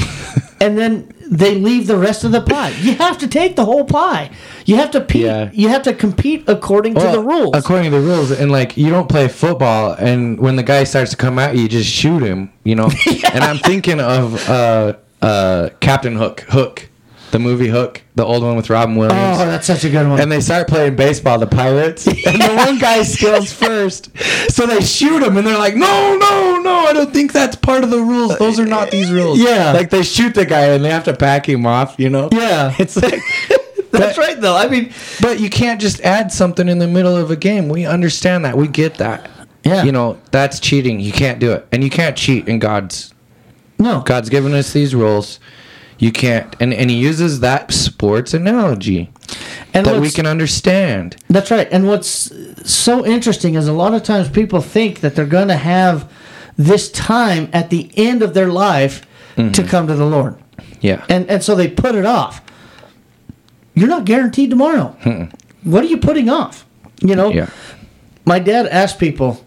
and 0.62 0.78
then 0.78 1.12
they 1.30 1.56
leave 1.56 1.88
the 1.88 1.98
rest 1.98 2.24
of 2.24 2.32
the 2.32 2.42
pie. 2.42 2.70
You 2.82 2.96
have 2.96 3.18
to 3.20 3.28
take 3.28 3.56
the 3.56 3.66
whole 3.66 3.84
pie. 3.86 4.32
You 4.66 4.76
have 4.78 4.92
to 4.92 5.02
pe- 5.02 5.20
Yeah. 5.20 5.50
You 5.54 5.70
have 5.70 5.84
to 5.84 5.94
compete 5.94 6.44
according 6.48 6.96
to 6.96 7.08
the 7.12 7.20
rules. 7.20 7.52
According 7.56 7.92
to 7.92 7.98
the 8.00 8.06
rules, 8.06 8.32
and 8.32 8.52
like 8.52 8.78
you 8.78 8.90
don't 8.90 9.10
play 9.10 9.28
football, 9.28 9.94
and 9.94 10.40
when 10.40 10.56
the 10.56 10.64
guy 10.64 10.84
starts 10.84 11.12
to 11.12 11.18
come 11.18 11.40
at 11.40 11.56
you, 11.56 11.64
you 11.64 11.68
just 11.70 11.90
shoot 11.90 12.22
him. 12.22 12.52
You 12.64 12.76
know. 12.76 12.90
And 13.34 13.44
I'm 13.44 13.58
thinking 13.58 14.00
of 14.00 14.50
uh, 14.50 14.94
uh, 15.22 15.70
Captain 15.82 16.16
Hook, 16.16 16.42
Hook, 16.48 16.88
the 17.32 17.40
movie 17.40 17.68
Hook, 17.68 18.02
the 18.16 18.24
old 18.24 18.44
one 18.44 18.56
with 18.56 18.70
Robin 18.70 18.96
Williams. 18.96 19.40
oh, 19.42 19.46
that's 19.46 19.68
such 19.68 19.84
a 19.84 19.90
good 19.90 20.08
one. 20.08 20.22
and 20.22 20.32
they 20.32 20.40
start 20.40 20.68
playing 20.70 20.96
baseball, 20.96 21.38
the 21.38 21.48
Pirates, 21.48 22.08
and 22.08 22.16
the 22.42 22.54
one 22.56 22.78
guy 22.80 23.04
steals 23.04 23.52
first. 23.52 24.10
So 24.52 24.66
they 24.66 24.80
shoot 24.82 25.22
him, 25.22 25.36
and 25.38 25.46
they're 25.46 25.58
like, 25.58 25.76
"No, 25.76 26.16
no, 26.18 26.55
no! 26.66 26.86
I 26.86 26.94
don't 26.94 27.14
think 27.14 27.32
that's 27.32 27.56
part 27.56 27.84
of 27.84 27.90
the 27.92 28.02
rules. 28.02 28.38
Those 28.38 28.60
are 28.60 28.66
not 28.66 28.92
these 28.92 29.12
rules." 29.12 29.40
Yeah. 29.40 29.72
like 29.72 29.90
they 29.90 30.04
shoot 30.04 30.36
the 30.36 30.46
guy, 30.46 30.66
and 30.74 30.84
they 30.84 30.92
have 30.92 31.06
to 31.06 31.16
pack 31.16 31.48
him 31.48 31.66
off. 31.66 31.96
You 31.98 32.10
know? 32.10 32.30
yeah, 32.32 32.76
It's 32.80 32.96
like, 32.98 33.22
that's 33.92 33.92
but- 33.92 34.18
right 34.18 34.40
though. 34.42 34.58
I 34.58 34.68
mean, 34.68 34.92
but 35.22 35.40
you 35.40 35.50
can't 35.50 35.80
just 35.80 36.02
add 36.02 36.32
something 36.32 36.68
in 36.68 36.80
the 36.80 36.88
middle 36.88 37.16
of 37.16 37.32
a 37.32 37.36
game. 37.36 37.70
We 37.70 37.86
understand 37.86 38.44
that. 38.46 38.58
We 38.58 38.68
get 38.68 38.96
that. 38.96 39.30
Yeah. 39.64 39.84
You 39.84 39.92
know, 39.92 40.20
that's 40.32 40.60
cheating. 40.60 41.00
You 41.00 41.12
can't 41.12 41.40
do 41.40 41.52
it. 41.54 41.68
And 41.72 41.84
you 41.84 41.90
can't 41.90 42.16
cheat 42.16 42.48
in 42.48 42.60
God's 42.60 43.14
no, 43.80 44.02
God's 44.02 44.30
given 44.30 44.54
us 44.54 44.72
these 44.74 44.96
rules. 44.96 45.40
You 45.98 46.12
can't 46.12 46.54
and, 46.60 46.74
and 46.74 46.90
he 46.90 46.98
uses 46.98 47.40
that 47.40 47.72
sports 47.74 48.34
analogy 48.34 49.12
and 49.74 49.86
that 49.86 50.02
we 50.02 50.10
can 50.12 50.26
understand. 50.26 51.16
That's 51.30 51.50
right. 51.52 51.68
And 51.72 51.88
what's 51.88 52.32
so 52.70 53.06
interesting 53.06 53.56
is 53.56 53.68
a 53.68 53.74
lot 53.74 53.94
of 53.94 54.04
times 54.04 54.30
people 54.30 54.62
think 54.62 55.00
that 55.00 55.16
they're 55.16 55.26
going 55.26 55.48
to 55.48 55.58
have 55.58 56.12
this 56.58 56.92
time 56.92 57.50
at 57.54 57.70
the 57.70 57.92
end 57.96 58.22
of 58.22 58.34
their 58.34 58.52
life 58.52 59.06
Mm-hmm. 59.36 59.52
to 59.52 59.64
come 59.64 59.88
to 59.88 59.96
the 59.96 60.06
Lord. 60.06 60.38
Yeah. 60.80 61.06
And 61.10 61.30
and 61.30 61.44
so 61.44 61.56
they 61.56 61.68
put 61.68 61.94
it 61.94 62.06
off. 62.06 62.42
You're 63.74 63.90
not 63.90 64.06
guaranteed 64.06 64.50
tomorrow. 64.50 64.96
What 65.66 65.84
are 65.84 65.88
you 65.88 65.98
putting 65.98 66.30
off? 66.30 66.66
You 67.02 67.18
know, 67.18 67.30
yeah. 67.32 67.50
my 68.24 68.40
dad 68.40 68.66
asked 68.68 68.98
people, 68.98 69.46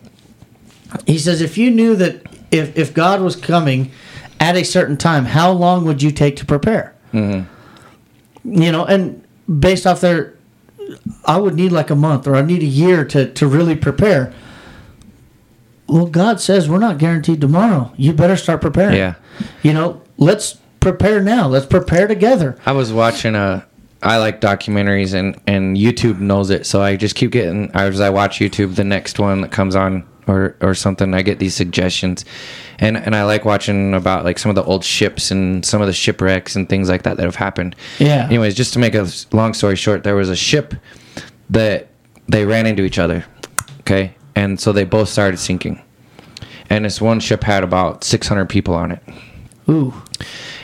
he 1.07 1.17
says, 1.19 1.41
if 1.41 1.57
you 1.57 1.71
knew 1.71 1.97
that 1.97 2.27
if, 2.51 2.77
if 2.77 2.93
God 2.93 3.23
was 3.23 3.35
coming 3.35 3.91
at 4.39 4.57
a 4.57 4.63
certain 4.63 4.99
time, 4.99 5.25
how 5.25 5.53
long 5.53 5.87
would 5.87 6.03
you 6.03 6.11
take 6.11 6.37
to 6.37 6.45
prepare? 6.45 6.95
Mm-hmm. 7.15 8.63
You 8.63 8.73
know, 8.73 8.85
and 8.85 9.25
based 9.59 9.87
off 9.87 10.03
their, 10.03 10.35
I 11.25 11.39
would 11.39 11.55
need 11.55 11.73
like 11.73 11.89
a 11.89 11.97
month 11.97 12.27
or 12.27 12.37
I 12.37 12.43
need 12.43 12.63
a 12.63 12.67
year 12.67 13.07
to, 13.07 13.33
to 13.33 13.47
really 13.47 13.75
prepare. 13.77 14.35
Well, 15.89 16.07
God 16.07 16.41
says 16.41 16.69
we're 16.69 16.79
not 16.79 16.99
guaranteed 16.99 17.41
tomorrow. 17.41 17.93
You 17.97 18.13
better 18.13 18.37
start 18.37 18.61
preparing. 18.61 18.97
Yeah. 18.97 19.15
You 19.63 19.73
know, 19.73 20.03
let's 20.19 20.59
prepare 20.81 21.23
now. 21.23 21.49
Let's 21.49 21.67
prepare 21.67 22.07
together. 22.07 22.59
I 22.67 22.73
was 22.73 22.93
watching 22.93 23.35
a. 23.35 23.67
I 24.01 24.19
like 24.19 24.41
documentaries 24.41 25.13
and 25.13 25.41
and 25.49 25.77
YouTube 25.77 26.21
knows 26.21 26.51
it, 26.51 26.67
so 26.67 26.81
I 26.81 26.95
just 26.95 27.17
keep 27.17 27.33
getting 27.33 27.71
as 27.75 28.01
I 28.01 28.11
watch 28.11 28.39
YouTube, 28.39 28.77
the 28.77 28.85
next 28.85 29.19
one 29.19 29.41
that 29.41 29.51
comes 29.51 29.75
on 29.75 30.07
or 30.29 30.57
or 30.61 30.75
something, 30.75 31.15
I 31.15 31.23
get 31.23 31.39
these 31.39 31.55
suggestions, 31.55 32.25
and 32.79 32.97
and 32.97 33.17
I 33.17 33.25
like 33.25 33.45
watching 33.45 33.95
about 33.95 34.25
like 34.25 34.39
some 34.39 34.51
of 34.51 34.55
the 34.55 34.63
old 34.63 34.85
ships 34.85 35.31
and 35.31 35.65
some 35.65 35.81
of 35.81 35.87
the 35.87 35.93
shipwrecks 35.93 36.55
and 36.55 36.69
things 36.69 36.89
like 36.89 37.03
that 37.03 37.17
that 37.17 37.25
have 37.25 37.35
happened. 37.35 37.75
Yeah. 37.99 38.27
Anyways, 38.27 38.55
just 38.55 38.73
to 38.75 38.79
make 38.79 38.95
a 38.95 39.09
long 39.33 39.55
story 39.55 39.75
short, 39.75 40.05
there 40.05 40.15
was 40.15 40.29
a 40.29 40.37
ship 40.37 40.75
that 41.51 41.89
they 42.29 42.45
ran 42.45 42.67
into 42.67 42.85
each 42.85 42.99
other, 42.99 43.25
okay, 43.81 44.15
and 44.39 44.61
so 44.61 44.73
they 44.73 44.85
both 44.85 45.09
started 45.09 45.39
sinking, 45.39 45.83
and 46.71 46.85
this 46.85 47.01
one 47.01 47.19
ship 47.21 47.43
had 47.43 47.65
about 47.65 48.05
six 48.05 48.29
hundred 48.29 48.49
people 48.49 48.75
on 48.75 48.93
it 48.93 49.03
Ooh. 49.69 49.93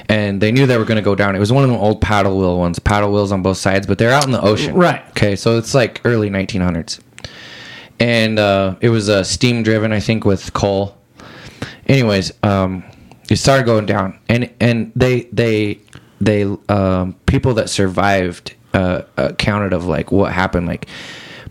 and 0.09 0.41
they 0.41 0.53
knew 0.53 0.67
they 0.67 0.79
were 0.79 0.85
going 0.85 0.97
to 0.97 1.03
go 1.03 1.15
down. 1.15 1.37
It 1.37 1.39
was 1.39 1.53
one 1.53 1.65
of 1.65 1.71
the 1.71 1.77
old 1.77 2.01
paddle 2.01 2.39
wheel 2.39 2.59
ones, 2.59 2.79
paddle 2.79 3.13
wheels 3.13 3.33
on 3.33 3.43
both 3.43 3.59
sides, 3.59 3.87
but 3.87 3.99
they're 3.99 4.13
out 4.13 4.25
in 4.25 4.31
the 4.31 4.41
ocean. 4.41 4.75
Right. 4.75 5.03
Okay, 5.11 5.37
so 5.37 5.59
it's 5.59 5.75
like 5.75 6.01
early 6.05 6.31
1900s, 6.31 7.01
and 8.01 8.39
uh, 8.39 8.77
it 8.81 8.89
was 8.91 9.09
uh, 9.09 9.25
steam 9.25 9.63
driven, 9.63 9.93
I 9.93 10.01
think, 10.01 10.25
with 10.25 10.53
coal. 10.53 10.97
Anyways, 11.87 12.33
um, 12.43 12.83
it 13.29 13.37
started 13.37 13.67
going 13.67 13.87
down, 13.87 14.19
and 14.29 14.51
and 14.61 14.93
they 14.95 15.23
they 15.33 15.81
they 16.21 16.45
um, 16.69 17.15
people 17.27 17.55
that 17.55 17.69
survived 17.69 18.55
uh, 18.73 19.03
accounted 19.17 19.73
of 19.73 19.85
like 19.85 20.13
what 20.13 20.33
happened, 20.33 20.67
like. 20.67 20.87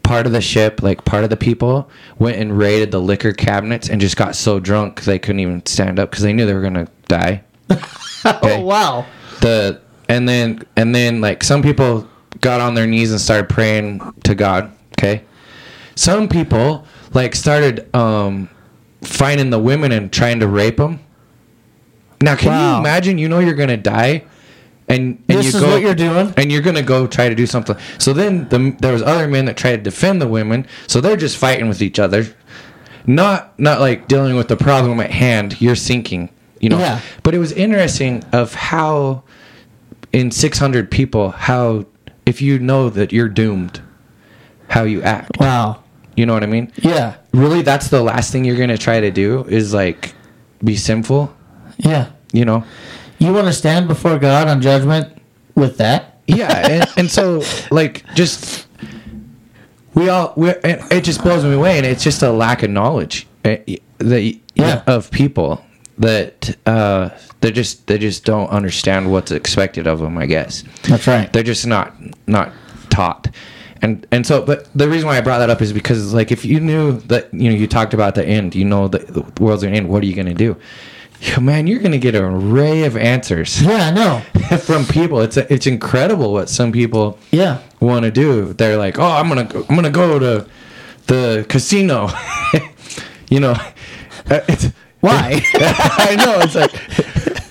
Part 0.04 0.26
of 0.26 0.32
the 0.34 0.42
ship, 0.42 0.84
like 0.84 1.06
part 1.06 1.24
of 1.24 1.30
the 1.30 1.38
people, 1.38 1.90
went 2.20 2.38
and 2.38 2.58
raided 2.58 2.92
the 2.92 3.00
liquor 3.00 3.32
cabinets 3.34 3.90
and 3.90 4.00
just 4.02 4.18
got 4.18 4.36
so 4.36 4.60
drunk 4.60 5.02
they 5.04 5.18
couldn't 5.18 5.40
even 5.40 5.66
stand 5.66 5.98
up 5.98 6.12
because 6.12 6.24
they 6.24 6.34
knew 6.34 6.46
they 6.46 6.54
were 6.54 6.62
gonna 6.62 6.88
die 7.08 7.42
Oh, 8.26 8.62
wow. 8.62 9.06
the 9.42 9.82
and 10.10 10.28
then 10.28 10.62
and 10.76 10.94
then 10.94 11.22
like 11.22 11.44
some 11.44 11.62
people 11.62 12.08
got 12.42 12.60
on 12.62 12.74
their 12.74 12.86
knees 12.86 13.12
and 13.12 13.20
started 13.22 13.48
praying 13.50 14.02
to 14.24 14.36
God. 14.36 14.72
Okay, 15.00 15.24
some 15.96 16.28
people 16.28 16.86
like 17.14 17.34
started 17.36 17.94
um 17.96 18.50
finding 19.02 19.50
the 19.50 19.60
women 19.60 19.92
and 19.94 20.12
trying 20.12 20.40
to 20.42 20.48
rape 20.48 20.78
them. 20.78 21.00
Now, 22.22 22.36
can 22.36 22.50
Wow. 22.50 22.74
you 22.76 22.80
imagine? 22.80 23.18
You 23.18 23.30
know 23.30 23.40
you're 23.40 23.54
gonna 23.56 23.78
die, 23.78 24.24
and 24.90 25.18
and 25.30 25.38
This 25.40 25.46
you 25.54 25.58
is 25.58 25.62
go 25.64 25.72
what 25.72 25.82
you're 25.82 25.96
doing? 25.96 26.34
and 26.38 26.52
you're 26.52 26.62
gonna 26.62 26.82
go 26.84 27.08
try 27.08 27.30
to 27.30 27.36
do 27.36 27.46
something. 27.46 27.76
So 27.98 28.14
then 28.14 28.48
the, 28.50 28.76
there 28.80 28.94
was 28.94 29.02
other 29.02 29.28
men 29.28 29.46
that 29.46 29.58
tried 29.58 29.78
to 29.78 29.82
defend 29.82 30.22
the 30.22 30.28
women. 30.28 30.66
So 30.88 31.00
they're 31.02 31.18
just 31.18 31.38
fighting 31.38 31.68
with 31.68 31.82
each 31.82 32.00
other, 32.00 32.26
not 33.06 33.58
not 33.60 33.80
like 33.80 34.08
dealing 34.08 34.36
with 34.36 34.48
the 34.48 34.58
problem 34.58 35.00
at 35.00 35.12
hand. 35.12 35.60
You're 35.62 35.76
sinking, 35.76 36.30
you 36.60 36.70
know. 36.70 36.80
Yeah. 36.80 37.00
But 37.24 37.34
it 37.34 37.40
was 37.40 37.52
interesting 37.52 38.24
of 38.32 38.54
how 38.54 39.24
in 40.12 40.32
600 40.32 40.92
people, 40.92 41.32
how 41.32 41.86
if 42.26 42.42
you 42.42 42.60
know 42.60 42.90
that 42.90 43.12
you're 43.12 43.30
doomed, 43.30 43.82
how 44.68 44.84
you 44.84 45.02
act. 45.02 45.40
Wow. 45.40 45.84
You 46.16 46.26
know 46.28 46.34
what 46.34 46.44
I 46.44 46.48
mean? 46.48 46.72
Yeah. 46.78 47.16
Really, 47.34 47.64
that's 47.64 47.88
the 47.90 48.04
last 48.04 48.32
thing 48.32 48.46
you're 48.46 48.58
gonna 48.58 48.78
try 48.78 49.00
to 49.00 49.12
do 49.12 49.44
is 49.48 49.74
like 49.74 50.14
be 50.64 50.76
sinful. 50.76 51.34
Yeah. 51.78 52.12
You 52.32 52.46
know? 52.46 52.64
You 53.24 53.34
want 53.34 53.48
to 53.48 53.54
stand 53.54 53.88
before 53.88 54.20
God 54.20 54.48
on 54.48 54.62
judgment 54.62 55.18
with 55.56 55.78
that? 55.78 56.10
yeah 56.26 56.68
and, 56.70 56.90
and 56.96 57.12
so 57.12 57.44
like 57.70 58.06
just 58.16 58.66
we 59.94 60.08
all 60.08 60.34
we 60.38 60.50
it, 60.64 61.04
just 61.04 61.22
blows 61.22 61.44
me 61.44 61.52
away 61.54 61.78
and 61.78 61.86
it's 61.86 62.02
just 62.02 62.24
a 62.24 62.32
lack 62.32 62.64
of 62.64 62.70
knowledge 62.70 63.28
eh, 63.44 63.58
that 63.98 64.40
Yeah. 64.56 64.84
of 64.88 65.12
people 65.12 65.62
that 65.98 66.56
uh 66.66 67.10
they 67.42 67.52
just 67.52 67.88
they 67.88 67.98
just 67.98 68.24
don't 68.24 68.50
understand 68.52 69.12
what's 69.12 69.32
expected 69.32 69.86
of 69.86 70.00
them 70.00 70.18
i 70.18 70.26
guess 70.26 70.64
That's 70.88 71.06
right. 71.08 71.32
they're 71.34 71.44
just 71.44 71.68
not 71.68 71.94
not 72.26 72.54
taught 72.90 73.28
and 73.82 74.08
and 74.12 74.26
so 74.26 74.42
but 74.46 74.70
the 74.74 74.88
reason 74.88 75.08
why 75.08 75.18
i 75.18 75.22
brought 75.22 75.40
that 75.40 75.50
up 75.50 75.62
is 75.62 75.74
because 75.74 76.14
like 76.14 76.32
if 76.32 76.46
you 76.46 76.62
knew 76.62 76.94
that 77.12 77.34
you 77.34 77.50
know 77.50 77.56
you 77.56 77.68
talked 77.68 77.94
about 77.94 78.16
the 78.16 78.26
end 78.26 78.56
you 78.56 78.64
know 78.64 78.88
that 78.88 79.08
the 79.08 79.22
world's 79.44 79.62
gonna 79.64 79.76
end 79.76 79.90
what 79.90 80.02
are 80.04 80.06
you 80.06 80.16
gonna 80.16 80.34
do 80.34 80.56
Yeah, 80.56 80.56
man, 81.40 81.68
you're 81.68 81.80
gonna 81.80 81.98
get 81.98 82.16
an 82.16 82.24
array 82.24 82.84
of 82.84 82.98
answers 82.98 83.62
Yeah, 83.62 83.88
I 83.88 83.92
know. 83.92 84.22
from 84.58 84.86
people. 84.86 85.22
It's 85.22 85.38
it's 85.38 85.68
incredible 85.68 86.34
what 86.34 86.50
some 86.50 86.72
people 86.72 87.18
Yeah. 87.32 87.60
want 87.80 88.04
to 88.04 88.12
do. 88.12 88.54
They're 88.54 88.78
like, 88.78 89.00
oh, 89.00 89.04
I'm 89.04 89.28
gonna 89.30 89.46
go, 89.46 89.66
I'm 89.70 89.76
gonna 89.76 89.90
go 89.90 90.20
to 90.20 90.48
the 91.08 91.46
casino. 91.50 92.10
you 93.30 93.40
know, 93.40 93.56
Uh, 94.30 94.40
it's 94.48 94.68
Why? 95.02 95.42
I 95.56 96.16
know 96.18 96.40
it's 96.40 96.56
like, 96.56 96.72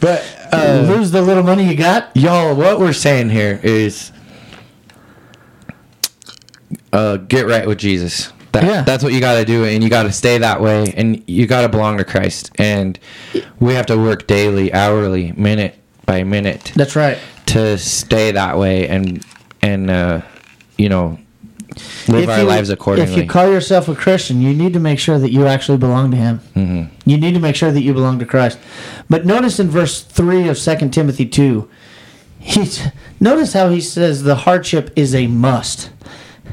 but 0.01 0.23
uh, 0.53 0.85
Lose 0.89 1.11
the 1.11 1.21
little 1.23 1.43
money 1.43 1.69
you 1.69 1.75
got? 1.77 2.11
y'all, 2.17 2.55
what 2.55 2.79
we're 2.81 2.93
saying 2.95 3.29
here 3.31 3.61
is, 3.63 4.11
uh, 6.93 7.17
get 7.19 7.47
right 7.47 7.67
with 7.67 7.79
Jesus. 7.79 8.33
That, 8.53 8.65
Yeah. 8.65 8.83
That's 8.83 9.03
what 9.03 9.13
you 9.13 9.21
got 9.21 9.39
to 9.39 9.45
do, 9.45 9.65
and 9.65 9.83
you 9.83 9.89
got 9.91 10.03
to 10.05 10.13
stay 10.13 10.39
that 10.39 10.61
way, 10.61 10.93
and 10.97 11.23
you 11.27 11.47
got 11.47 11.63
to 11.63 11.69
belong 11.69 11.97
to 11.99 12.05
Christ. 12.05 12.51
And 12.59 12.99
we 13.61 13.75
have 13.75 13.87
to 13.87 13.97
work 13.97 14.27
daily, 14.27 14.73
hourly, 14.73 15.33
minute 15.33 15.79
by 16.07 16.23
minute 16.25 16.73
That's 16.77 16.95
right. 16.97 17.19
to 17.47 17.79
stay 17.79 18.33
that 18.33 18.59
way, 18.59 18.89
and 18.89 19.25
and 19.63 19.91
uh, 19.91 20.21
you 20.77 20.89
know, 20.89 21.19
live 22.09 22.25
If 22.25 22.29
our 22.29 22.41
you- 22.41 22.45
lives 22.45 22.69
accordingly. 22.69 23.11
If 23.13 23.17
you 23.17 23.27
call 23.27 23.51
yourself 23.51 23.89
a 23.89 23.95
Christian, 23.95 24.43
you 24.43 24.53
need 24.53 24.73
to 24.75 24.81
make 24.81 24.99
sure 24.99 25.19
that 25.19 25.31
you 25.33 25.47
actually 25.47 25.79
belong 25.79 26.11
to 26.11 26.17
Him. 26.17 26.41
Mm-hmm. 26.55 27.09
You 27.09 27.17
need 27.17 27.33
to 27.35 27.41
make 27.41 27.57
sure 27.57 27.71
that 27.73 27.83
you 27.83 27.95
belong 27.95 28.19
to 28.19 28.27
Christ. 28.27 28.59
But 29.09 29.25
notice 29.25 29.59
in 29.61 29.71
verse 29.71 30.03
three 30.03 30.49
of 30.49 30.59
Second 30.59 30.91
Timothy 30.93 31.25
two, 31.27 31.71
he's 32.39 32.87
notice 33.21 33.53
how 33.55 33.71
he 33.71 33.81
says 33.81 34.25
the 34.25 34.35
hardship 34.35 34.91
is 34.97 35.15
a 35.15 35.27
must 35.29 35.91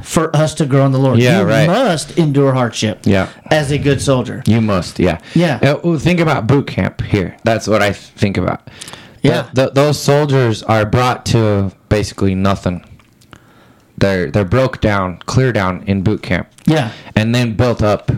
for 0.04 0.36
us 0.36 0.54
to 0.56 0.66
grow 0.66 0.86
in 0.86 0.92
the 0.92 1.00
Lord. 1.00 1.20
Yeah, 1.20 1.40
you 1.42 1.46
right. 1.48 1.68
must 1.68 2.18
endure 2.18 2.54
hardship. 2.54 3.00
Yeah. 3.04 3.30
as 3.52 3.72
a 3.72 3.78
good 3.78 4.02
soldier. 4.02 4.44
You 4.46 4.62
must, 4.62 5.00
yeah. 5.00 5.20
Yeah. 5.36 5.60
Uh, 5.62 5.80
well, 5.84 6.00
think 6.00 6.20
about 6.20 6.48
boot 6.48 6.68
camp 6.68 7.02
here. 7.02 7.36
That's 7.44 7.68
what 7.68 7.82
I 7.82 7.92
think 7.94 8.38
about. 8.38 8.68
Yeah. 9.22 9.44
Th- 9.44 9.54
th- 9.56 9.74
those 9.74 10.00
soldiers 10.02 10.64
are 10.64 10.86
brought 10.86 11.26
to 11.28 11.72
basically 11.90 12.36
nothing. 12.36 12.86
They're 13.98 14.32
they're 14.32 14.46
broke 14.46 14.80
down, 14.80 15.18
clear 15.26 15.52
down 15.52 15.84
in 15.86 16.04
boot 16.04 16.22
camp, 16.24 16.48
Yeah, 16.66 16.94
and 17.18 17.36
then 17.36 17.58
built 17.58 17.82
up 17.84 18.10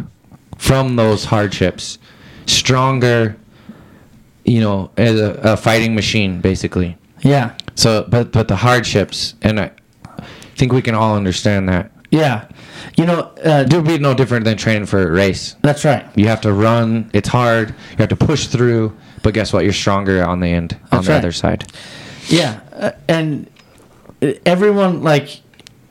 from 0.60 0.96
those 0.96 1.26
hardships, 1.26 1.98
stronger. 2.46 3.36
You 4.46 4.60
know, 4.60 4.92
as 4.98 5.20
a, 5.20 5.40
a 5.44 5.58
fighting 5.58 5.94
machine, 5.96 6.42
basically. 6.42 6.98
yeah, 7.22 7.56
So, 7.76 8.06
but 8.10 8.32
but 8.32 8.48
the 8.48 8.56
hardships, 8.58 9.36
and 9.42 9.60
I 9.60 9.72
think 10.62 10.72
we 10.74 10.82
can 10.84 10.94
all 10.94 11.16
understand 11.16 11.68
that. 11.70 11.90
yeah. 12.12 12.46
You 12.96 13.06
know, 13.08 13.20
uh, 13.44 13.66
It 13.68 13.74
would 13.74 13.86
be 13.86 13.98
no 13.98 14.14
different 14.14 14.46
than 14.46 14.58
training 14.58 14.86
for 14.86 15.02
a 15.02 15.12
race. 15.12 15.56
that's 15.64 15.84
right. 15.84 16.06
You 16.16 16.28
have 16.28 16.42
to 16.42 16.54
run. 16.54 17.10
It's 17.14 17.30
hard. 17.30 17.70
You 17.92 17.98
have 17.98 18.10
to 18.10 18.16
push 18.16 18.46
through. 18.46 18.96
But 19.24 19.34
guess 19.34 19.52
what? 19.54 19.64
You're 19.64 19.74
stronger 19.74 20.24
on 20.24 20.40
the 20.40 20.48
end, 20.48 20.74
on 20.74 20.80
That's 20.92 21.06
the 21.08 21.12
right. 21.14 21.18
other 21.18 21.32
side. 21.32 21.64
Yeah, 22.28 22.60
uh, 22.74 22.92
and 23.08 23.48
everyone 24.46 25.02
like 25.02 25.42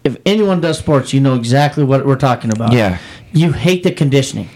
if 0.05 0.17
anyone 0.25 0.61
does 0.61 0.79
sports, 0.79 1.13
you 1.13 1.21
know 1.21 1.35
exactly 1.35 1.83
what 1.85 2.07
we're 2.07 2.17
talking 2.17 2.53
about. 2.53 2.73
Yeah. 2.73 2.99
you 3.33 3.53
hate 3.53 3.83
the 3.83 3.91
conditioning, 3.93 4.49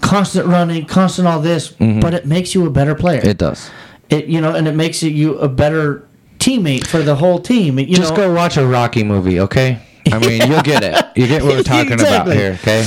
constant 0.00 0.46
running, 0.46 0.84
constant 0.86 1.28
all 1.28 1.40
this, 1.40 1.68
but 1.78 2.12
it 2.14 2.26
makes 2.26 2.54
you 2.54 2.66
a 2.66 2.70
better 2.70 2.94
player. 2.94 3.20
It 3.22 3.38
does. 3.38 3.70
It 4.10 4.26
you 4.26 4.40
know, 4.40 4.54
and 4.54 4.66
it 4.66 4.74
makes 4.74 5.02
you 5.02 5.38
a 5.38 5.48
better 5.48 6.07
teammate 6.38 6.86
for 6.86 7.02
the 7.02 7.16
whole 7.16 7.40
team. 7.40 7.78
You 7.78 7.96
Just 7.96 8.10
know, 8.10 8.28
go 8.28 8.34
watch 8.34 8.56
a 8.56 8.66
Rocky 8.66 9.04
movie, 9.04 9.40
okay? 9.40 9.80
I 10.10 10.18
mean, 10.18 10.50
you'll 10.50 10.62
get 10.62 10.82
it. 10.82 11.04
You 11.16 11.26
get 11.26 11.42
what 11.42 11.56
we're 11.56 11.62
talking 11.76 11.94
about 12.00 12.28
here, 12.28 12.52
okay? 12.62 12.84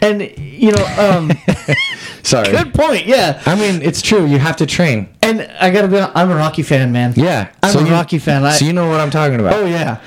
and 0.00 0.22
you 0.36 0.72
know, 0.72 0.84
um, 0.98 1.30
Sorry. 2.22 2.50
good 2.50 2.74
point. 2.74 3.06
Yeah, 3.06 3.40
I 3.46 3.54
mean, 3.54 3.82
it's 3.82 4.02
true. 4.02 4.26
You 4.26 4.38
have 4.38 4.56
to 4.56 4.66
train. 4.66 5.08
and 5.22 5.42
I 5.60 5.70
gotta 5.70 5.88
be. 5.88 5.98
I'm 5.98 6.30
a 6.30 6.34
Rocky 6.36 6.62
fan, 6.62 6.92
man. 6.92 7.12
Yeah. 7.16 7.50
I'm 7.62 7.76
a 7.76 7.86
you, 7.86 7.92
Rocky 7.92 8.18
fan. 8.18 8.44
I, 8.44 8.52
so 8.52 8.64
you 8.64 8.72
know 8.72 8.88
what 8.88 9.00
I'm 9.00 9.10
talking 9.10 9.38
about. 9.38 9.54
Oh 9.54 9.64
yeah, 9.66 10.00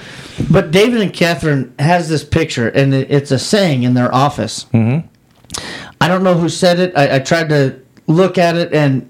but 0.51 0.71
David 0.71 1.01
and 1.01 1.13
Catherine 1.13 1.73
has 1.79 2.09
this 2.09 2.23
picture, 2.23 2.67
and 2.69 2.93
it's 2.93 3.31
a 3.31 3.39
saying 3.39 3.83
in 3.83 3.93
their 3.93 4.13
office. 4.13 4.65
Mm-hmm. 4.73 5.07
I 6.01 6.07
don't 6.07 6.23
know 6.23 6.35
who 6.37 6.49
said 6.49 6.79
it. 6.79 6.93
I, 6.95 7.15
I 7.15 7.19
tried 7.19 7.49
to 7.49 7.79
look 8.07 8.37
at 8.37 8.55
it, 8.55 8.73
and 8.73 9.08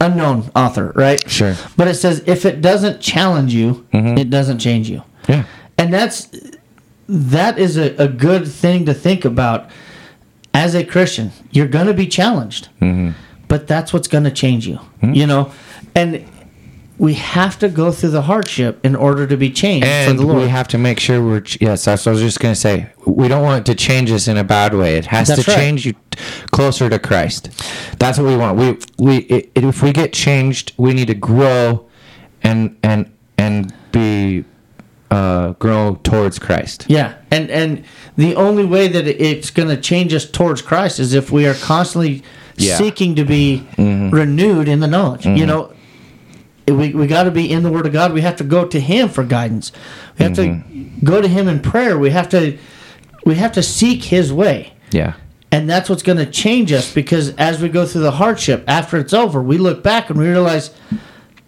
unknown 0.00 0.50
author, 0.54 0.92
right? 0.94 1.28
Sure. 1.28 1.54
But 1.76 1.88
it 1.88 1.94
says 1.94 2.22
if 2.26 2.44
it 2.44 2.60
doesn't 2.60 3.00
challenge 3.00 3.52
you, 3.54 3.86
it 3.92 4.30
doesn't 4.30 4.58
change 4.58 4.88
you, 4.88 5.02
Yeah. 5.28 5.44
and 5.76 5.92
that's 5.92 6.28
that 7.08 7.58
is 7.58 7.76
a, 7.78 7.94
a 7.96 8.08
good 8.08 8.46
thing 8.46 8.84
to 8.86 8.94
think 8.94 9.24
about 9.24 9.70
as 10.54 10.74
a 10.74 10.84
Christian. 10.84 11.30
You're 11.50 11.68
going 11.68 11.86
to 11.86 11.94
be 11.94 12.06
challenged, 12.06 12.68
Mm-hmm. 12.80 13.10
but 13.48 13.66
that's 13.66 13.92
what's 13.92 14.08
going 14.08 14.24
to 14.24 14.30
change 14.30 14.66
you. 14.66 14.78
You 15.02 15.26
know, 15.26 15.52
and 15.94 16.24
we 16.98 17.14
have 17.14 17.58
to 17.60 17.68
go 17.68 17.92
through 17.92 18.10
the 18.10 18.22
hardship 18.22 18.84
in 18.84 18.96
order 18.96 19.26
to 19.26 19.36
be 19.36 19.50
changed 19.50 19.86
for 19.86 19.92
And 19.92 20.18
the 20.18 20.26
Lord. 20.26 20.42
we 20.42 20.48
have 20.48 20.66
to 20.68 20.78
make 20.78 20.98
sure 20.98 21.22
we're. 21.24 21.42
Yes, 21.60 21.84
that's 21.84 22.04
what 22.04 22.10
I 22.10 22.12
was 22.14 22.20
just 22.22 22.40
going 22.40 22.54
to 22.54 22.60
say. 22.60 22.90
We 23.06 23.28
don't 23.28 23.42
want 23.44 23.60
it 23.68 23.72
to 23.72 23.76
change 23.76 24.10
us 24.10 24.26
in 24.28 24.36
a 24.36 24.44
bad 24.44 24.74
way. 24.74 24.96
It 24.98 25.06
has 25.06 25.28
That's 25.28 25.44
to 25.44 25.50
right. 25.50 25.56
change 25.56 25.86
you 25.86 25.92
t- 26.10 26.18
closer 26.50 26.88
to 26.90 26.98
Christ. 26.98 27.50
That's 27.98 28.18
what 28.18 28.26
we 28.26 28.36
want. 28.36 28.58
We 28.58 28.78
we 28.98 29.26
i 29.30 29.44
if 29.54 29.82
we 29.82 29.92
get 29.92 30.12
changed, 30.12 30.72
we 30.76 30.92
need 30.92 31.06
to 31.08 31.14
grow, 31.14 31.86
and 32.42 32.76
and 32.82 33.10
and 33.36 33.72
be 33.92 34.44
uh, 35.10 35.52
grow 35.52 35.94
towards 36.02 36.38
Christ. 36.38 36.84
yeah, 36.88 37.14
and 37.30 37.48
and 37.50 37.84
the 38.16 38.34
only 38.34 38.64
way 38.64 38.88
that 38.88 39.06
it's 39.06 39.50
going 39.50 39.68
to 39.68 39.80
change 39.80 40.12
us 40.12 40.28
towards 40.28 40.60
Christ 40.62 40.98
is 40.98 41.14
if 41.14 41.30
we 41.30 41.46
are 41.46 41.54
constantly 41.54 42.22
Yeah. 42.56 42.76
seeking 42.76 43.14
to 43.14 43.24
be 43.24 43.66
Mm-hmm. 43.76 44.10
renewed 44.10 44.68
in 44.68 44.80
the 44.80 44.88
knowledge. 44.88 45.24
You 45.24 45.46
know, 45.46 45.72
we 46.70 46.92
we 46.94 47.06
got 47.06 47.24
to 47.24 47.30
be 47.30 47.50
in 47.50 47.62
the 47.62 47.70
Word 47.70 47.86
of 47.86 47.92
God. 47.92 48.12
We 48.12 48.20
have 48.22 48.36
to 48.36 48.44
go 48.44 48.66
to 48.66 48.80
Him 48.80 49.08
for 49.08 49.24
guidance. 49.24 49.72
We 50.18 50.24
have 50.24 50.32
Mm-hmm. 50.32 50.98
to 51.00 51.04
go 51.04 51.20
to 51.20 51.28
Him 51.28 51.48
in 51.48 51.60
prayer. 51.60 51.98
We 51.98 52.10
have 52.10 52.28
to 52.30 52.58
we 53.24 53.34
have 53.36 53.52
to 53.52 53.62
seek 53.62 54.04
His 54.04 54.32
way. 54.32 54.72
Yeah. 54.90 55.14
And 55.50 55.68
that's 55.68 55.88
what's 55.88 56.02
going 56.02 56.18
to 56.18 56.26
change 56.26 56.72
us 56.72 56.92
because 56.92 57.34
as 57.36 57.60
we 57.62 57.68
go 57.70 57.86
through 57.86 58.02
the 58.02 58.10
hardship, 58.12 58.64
after 58.68 58.98
it's 58.98 59.14
over, 59.14 59.42
we 59.42 59.56
look 59.56 59.82
back 59.82 60.10
and 60.10 60.18
we 60.18 60.28
realize, 60.28 60.70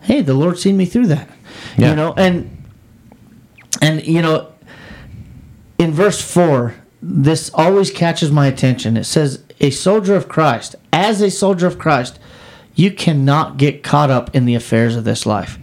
hey, 0.01 0.23
the 0.23 0.33
Lord 0.33 0.59
seen 0.59 0.77
me 0.79 0.87
through 0.87 1.09
that. 1.09 1.29
Yeah. 1.77 1.91
You 1.91 1.97
know, 1.97 2.15
and 2.17 2.65
and 3.83 4.07
you 4.07 4.23
know, 4.23 4.53
in 5.79 5.93
verse 5.93 6.21
four, 6.21 6.75
this 7.03 7.51
always 7.55 7.91
catches 7.91 8.31
my 8.31 8.47
attention. 8.47 8.97
It 8.97 9.05
says, 9.05 9.43
"A 9.61 9.71
soldier 9.71 10.15
of 10.15 10.29
Christ, 10.29 10.77
as 10.93 11.21
a 11.21 11.31
soldier 11.31 11.67
of 11.67 11.79
Christ, 11.79 12.19
you 12.81 12.91
cannot 12.91 13.57
get 13.59 13.83
caught 13.83 14.11
up 14.11 14.35
in 14.35 14.45
the 14.47 14.55
affairs 14.55 14.97
of 14.97 15.05
this 15.05 15.27
life." 15.27 15.59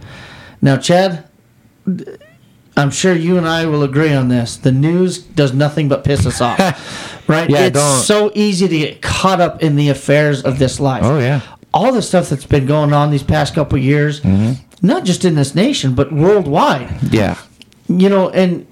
Now, 0.62 0.76
Chad, 0.76 1.24
I'm 2.76 2.90
sure 2.90 3.12
you 3.14 3.36
and 3.36 3.46
I 3.48 3.66
will 3.66 3.82
agree 3.82 4.12
on 4.12 4.28
this. 4.28 4.56
The 4.56 4.72
news 4.72 5.18
does 5.18 5.52
nothing 5.52 5.88
but 5.88 6.04
piss 6.04 6.24
us 6.26 6.40
off, 6.40 6.58
right? 7.28 7.50
Yeah, 7.50 7.66
it's 7.66 7.78
don't- 7.78 8.02
so 8.02 8.30
easy 8.34 8.68
to 8.68 8.78
get 8.78 9.02
caught 9.02 9.40
up 9.40 9.62
in 9.62 9.76
the 9.76 9.88
affairs 9.88 10.42
of 10.42 10.58
this 10.58 10.78
life. 10.78 11.02
Oh, 11.04 11.18
yeah. 11.18 11.40
all 11.74 11.92
the 11.92 12.02
stuff 12.02 12.28
that's 12.28 12.46
been 12.46 12.66
going 12.66 12.92
on 12.92 13.10
these 13.10 13.22
past 13.24 13.54
couple 13.54 13.78
years, 13.78 14.20
Mm-hmm. 14.20 14.52
not 14.86 15.04
just 15.04 15.24
in 15.24 15.34
this 15.34 15.54
nation 15.54 15.94
but 15.94 16.12
worldwide. 16.12 16.88
Yeah. 17.12 17.36
You 17.88 18.08
know, 18.08 18.30
and 18.30 18.66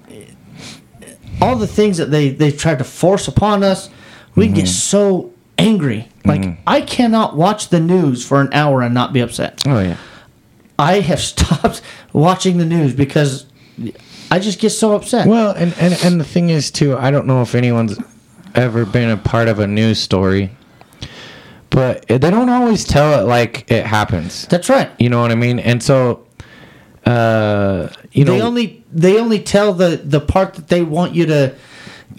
all 1.41 1.55
the 1.55 1.67
things 1.67 1.97
that 1.97 2.09
they 2.11 2.29
they 2.29 2.51
tried 2.51 2.77
to 2.79 2.83
force 2.83 3.27
upon 3.27 3.63
us, 3.63 3.89
we 4.35 4.45
Mm-hmm. 4.45 4.55
get 4.55 4.67
so 4.67 5.33
angry. 5.57 6.09
Like 6.25 6.57
I 6.67 6.81
cannot 6.81 7.35
watch 7.35 7.69
the 7.69 7.79
news 7.79 8.25
for 8.25 8.41
an 8.41 8.49
hour 8.53 8.81
and 8.81 8.93
not 8.93 9.13
be 9.13 9.21
upset. 9.21 9.63
Oh 9.65 9.79
yeah. 9.79 9.97
I 10.79 10.99
have 10.99 11.19
stopped 11.33 11.81
watching 12.13 12.57
the 12.57 12.65
news 12.65 12.93
because 12.93 13.45
I 14.29 14.39
just 14.39 14.59
get 14.59 14.71
so 14.71 14.95
upset. 14.95 15.27
Well, 15.27 15.51
and, 15.51 15.73
and 15.79 15.97
and 16.03 16.19
the 16.19 16.25
thing 16.25 16.49
is 16.49 16.71
too, 16.71 16.97
I 16.97 17.11
don't 17.11 17.27
know 17.27 17.41
if 17.41 17.55
anyone's 17.55 17.97
ever 18.55 18.85
been 18.85 19.09
a 19.09 19.17
part 19.17 19.47
of 19.47 19.59
a 19.59 19.67
news 19.67 19.99
story, 19.99 20.51
but 21.69 22.07
they 22.07 22.17
don't 22.17 22.49
always 22.49 22.83
tell 22.83 23.19
it 23.19 23.23
like 23.27 23.69
it 23.71 23.85
happens. 23.85 24.47
That's 24.47 24.69
right. 24.69 24.89
You 24.99 25.09
know 25.09 25.21
what 25.21 25.31
I 25.31 25.35
mean? 25.35 25.59
And 25.59 25.81
so, 25.81 26.25
uh, 27.05 27.89
you 28.11 28.25
know, 28.25 28.33
they 28.33 28.41
only 28.41 28.85
they 28.91 29.19
only 29.19 29.39
tell 29.39 29.73
the 29.73 30.01
the 30.03 30.19
part 30.19 30.55
that 30.55 30.67
they 30.67 30.81
want 30.81 31.15
you 31.15 31.25
to 31.27 31.55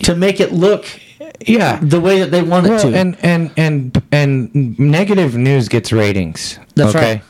to 0.05 0.15
make 0.15 0.41
it 0.41 0.53
look 0.53 0.87
yeah. 1.47 1.79
the 1.83 2.01
way 2.01 2.21
that 2.21 2.31
they 2.31 2.43
want 2.43 2.67
it 2.67 2.79
to. 2.81 2.89
and 2.97 3.17
and 3.23 3.51
and 3.57 4.03
and 4.13 4.79
negative 4.79 5.37
news 5.37 5.69
gets 5.69 5.93
ratings. 5.93 6.59
That's 6.75 6.95
okay? 6.95 7.23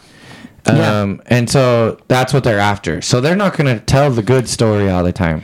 Yeah. 0.66 1.00
Um, 1.00 1.22
and 1.26 1.48
so 1.48 1.98
that's 2.08 2.34
what 2.34 2.44
they're 2.44 2.58
after. 2.58 3.00
So 3.00 3.20
they're 3.22 3.36
not 3.36 3.56
going 3.56 3.74
to 3.74 3.82
tell 3.84 4.10
the 4.10 4.22
good 4.22 4.48
story 4.48 4.90
all 4.90 5.02
the 5.02 5.12
time. 5.12 5.42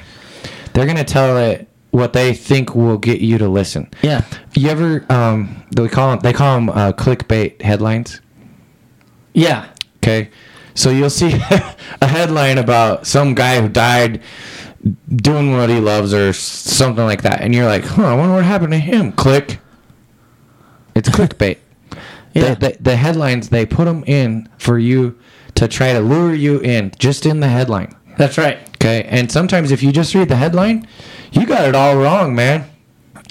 They're 0.74 0.84
going 0.84 0.98
to 0.98 1.04
tell 1.04 1.38
it 1.38 1.66
what 1.92 2.12
they 2.12 2.34
think 2.34 2.74
will 2.74 2.98
get 2.98 3.20
you 3.20 3.38
to 3.38 3.48
listen. 3.48 3.88
yeah. 4.02 4.22
You 4.54 4.68
ever 4.68 5.06
um 5.10 5.64
they 5.74 5.88
call 5.88 6.10
them 6.10 6.20
they 6.20 6.32
call 6.32 6.56
them 6.56 6.68
uh, 6.68 6.92
clickbait 6.92 7.62
headlines. 7.62 8.20
Yeah. 9.32 9.68
Okay, 9.98 10.30
so 10.74 10.90
you'll 10.90 11.08
see 11.08 11.32
a 12.02 12.06
headline 12.06 12.58
about 12.58 13.06
some 13.06 13.34
guy 13.34 13.60
who 13.60 13.68
died 13.68 14.20
doing 15.14 15.56
what 15.56 15.68
he 15.70 15.80
loves 15.80 16.12
or 16.12 16.32
something 16.32 17.04
like 17.04 17.22
that, 17.22 17.40
and 17.40 17.54
you're 17.54 17.66
like, 17.66 17.84
huh, 17.84 18.04
I 18.06 18.14
wonder 18.14 18.34
what 18.34 18.44
happened 18.44 18.72
to 18.72 18.78
him. 18.78 19.12
Click. 19.12 19.58
It's 20.94 21.08
clickbait. 21.16 21.58
Yeah. 22.34 22.54
The, 22.54 22.68
the, 22.70 22.76
the 22.80 22.96
headlines 22.96 23.48
they 23.48 23.64
put 23.64 23.84
them 23.84 24.02
in 24.06 24.48
for 24.58 24.78
you 24.78 25.18
to 25.54 25.68
try 25.68 25.92
to 25.92 26.00
lure 26.00 26.34
you 26.34 26.58
in, 26.60 26.92
just 26.98 27.26
in 27.26 27.40
the 27.40 27.48
headline. 27.48 27.94
That's 28.18 28.38
right. 28.38 28.58
Okay, 28.76 29.04
and 29.04 29.30
sometimes 29.30 29.70
if 29.70 29.82
you 29.82 29.92
just 29.92 30.14
read 30.14 30.28
the 30.28 30.36
headline, 30.36 30.86
you 31.32 31.46
got 31.46 31.68
it 31.68 31.74
all 31.74 31.96
wrong, 31.96 32.34
man. 32.34 32.68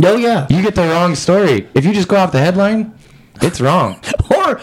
Oh 0.03 0.17
yeah. 0.17 0.47
You 0.49 0.61
get 0.61 0.75
the 0.75 0.87
wrong 0.87 1.15
story. 1.15 1.67
If 1.75 1.85
you 1.85 1.93
just 1.93 2.07
go 2.07 2.15
off 2.15 2.31
the 2.31 2.39
headline, 2.39 2.93
it's 3.41 3.61
wrong. 3.61 4.01
or 4.35 4.59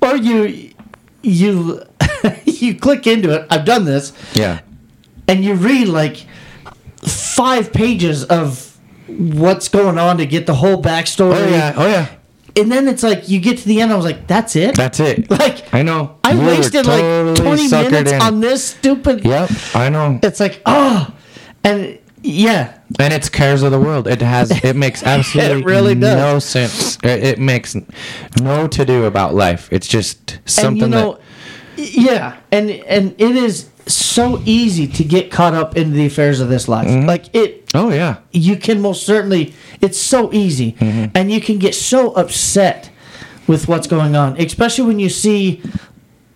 or 0.00 0.16
you 0.16 0.70
you 1.22 1.82
you 2.44 2.74
click 2.76 3.06
into 3.06 3.30
it. 3.34 3.46
I've 3.50 3.64
done 3.64 3.84
this, 3.84 4.12
Yeah. 4.34 4.60
And 5.28 5.44
you 5.44 5.54
read 5.54 5.88
like 5.88 6.26
five 7.06 7.72
pages 7.72 8.24
of 8.24 8.76
what's 9.06 9.68
going 9.68 9.98
on 9.98 10.18
to 10.18 10.26
get 10.26 10.46
the 10.46 10.54
whole 10.54 10.82
backstory. 10.82 11.34
Oh 11.36 11.48
yeah. 11.48 11.74
Oh 11.76 11.86
yeah. 11.86 12.08
And 12.56 12.72
then 12.72 12.88
it's 12.88 13.04
like 13.04 13.28
you 13.28 13.38
get 13.40 13.58
to 13.58 13.68
the 13.68 13.80
end. 13.80 13.92
I 13.92 13.96
was 13.96 14.04
like, 14.04 14.26
"That's 14.26 14.56
it." 14.56 14.74
That's 14.74 14.98
it. 14.98 15.30
like 15.44 15.72
I 15.72 15.82
know. 15.82 16.18
I 16.24 16.32
You 16.32 16.40
wasted 16.40 16.86
like 16.86 17.00
totally 17.02 17.68
twenty 17.68 17.68
minutes 17.68 18.12
in. 18.12 18.20
on 18.22 18.40
this 18.40 18.64
stupid. 18.64 19.24
Yep. 19.24 19.50
I 19.74 19.88
know. 19.90 20.18
It's 20.22 20.40
like 20.40 20.60
oh, 20.66 21.14
and 21.62 21.98
yeah, 22.22 22.78
And 22.98 23.12
it's 23.14 23.28
cares 23.28 23.62
of 23.62 23.70
the 23.70 23.78
world. 23.78 24.08
It 24.08 24.20
has. 24.22 24.50
It 24.64 24.74
makes 24.74 25.02
absolutely 25.04 25.60
it 25.60 25.64
really 25.64 25.94
does. 25.94 26.16
no 26.16 26.38
sense. 26.40 26.98
It, 27.04 27.22
it 27.22 27.38
makes 27.38 27.76
no 28.40 28.66
to 28.66 28.84
do 28.84 29.04
about 29.04 29.34
life. 29.34 29.68
It's 29.70 29.86
just 29.86 30.40
something 30.44 30.82
and 30.82 30.92
you 30.94 30.98
know, 31.00 31.18
that. 31.76 31.94
yeah, 31.96 32.36
and 32.50 32.70
and 32.70 33.14
it 33.18 33.36
is 33.36 33.68
so 33.94 34.42
easy 34.44 34.86
to 34.88 35.04
get 35.04 35.30
caught 35.30 35.54
up 35.54 35.76
in 35.76 35.92
the 35.92 36.06
affairs 36.06 36.40
of 36.40 36.48
this 36.48 36.68
life. 36.68 36.88
Mm-hmm. 36.88 37.06
Like 37.06 37.34
it, 37.34 37.70
Oh 37.74 37.90
yeah. 37.90 38.16
you 38.32 38.56
can 38.56 38.80
most 38.80 39.04
certainly. 39.06 39.54
It's 39.80 39.98
so 39.98 40.32
easy, 40.32 40.72
Mm-hmm. 40.72 41.10
and 41.14 41.30
you 41.30 41.40
can 41.40 41.58
get 41.58 41.74
so 41.74 42.12
upset 42.12 42.90
with 43.46 43.68
what's 43.68 43.86
going 43.86 44.14
on, 44.16 44.36
especially 44.40 44.84
when 44.86 44.98
you 44.98 45.08
see. 45.08 45.62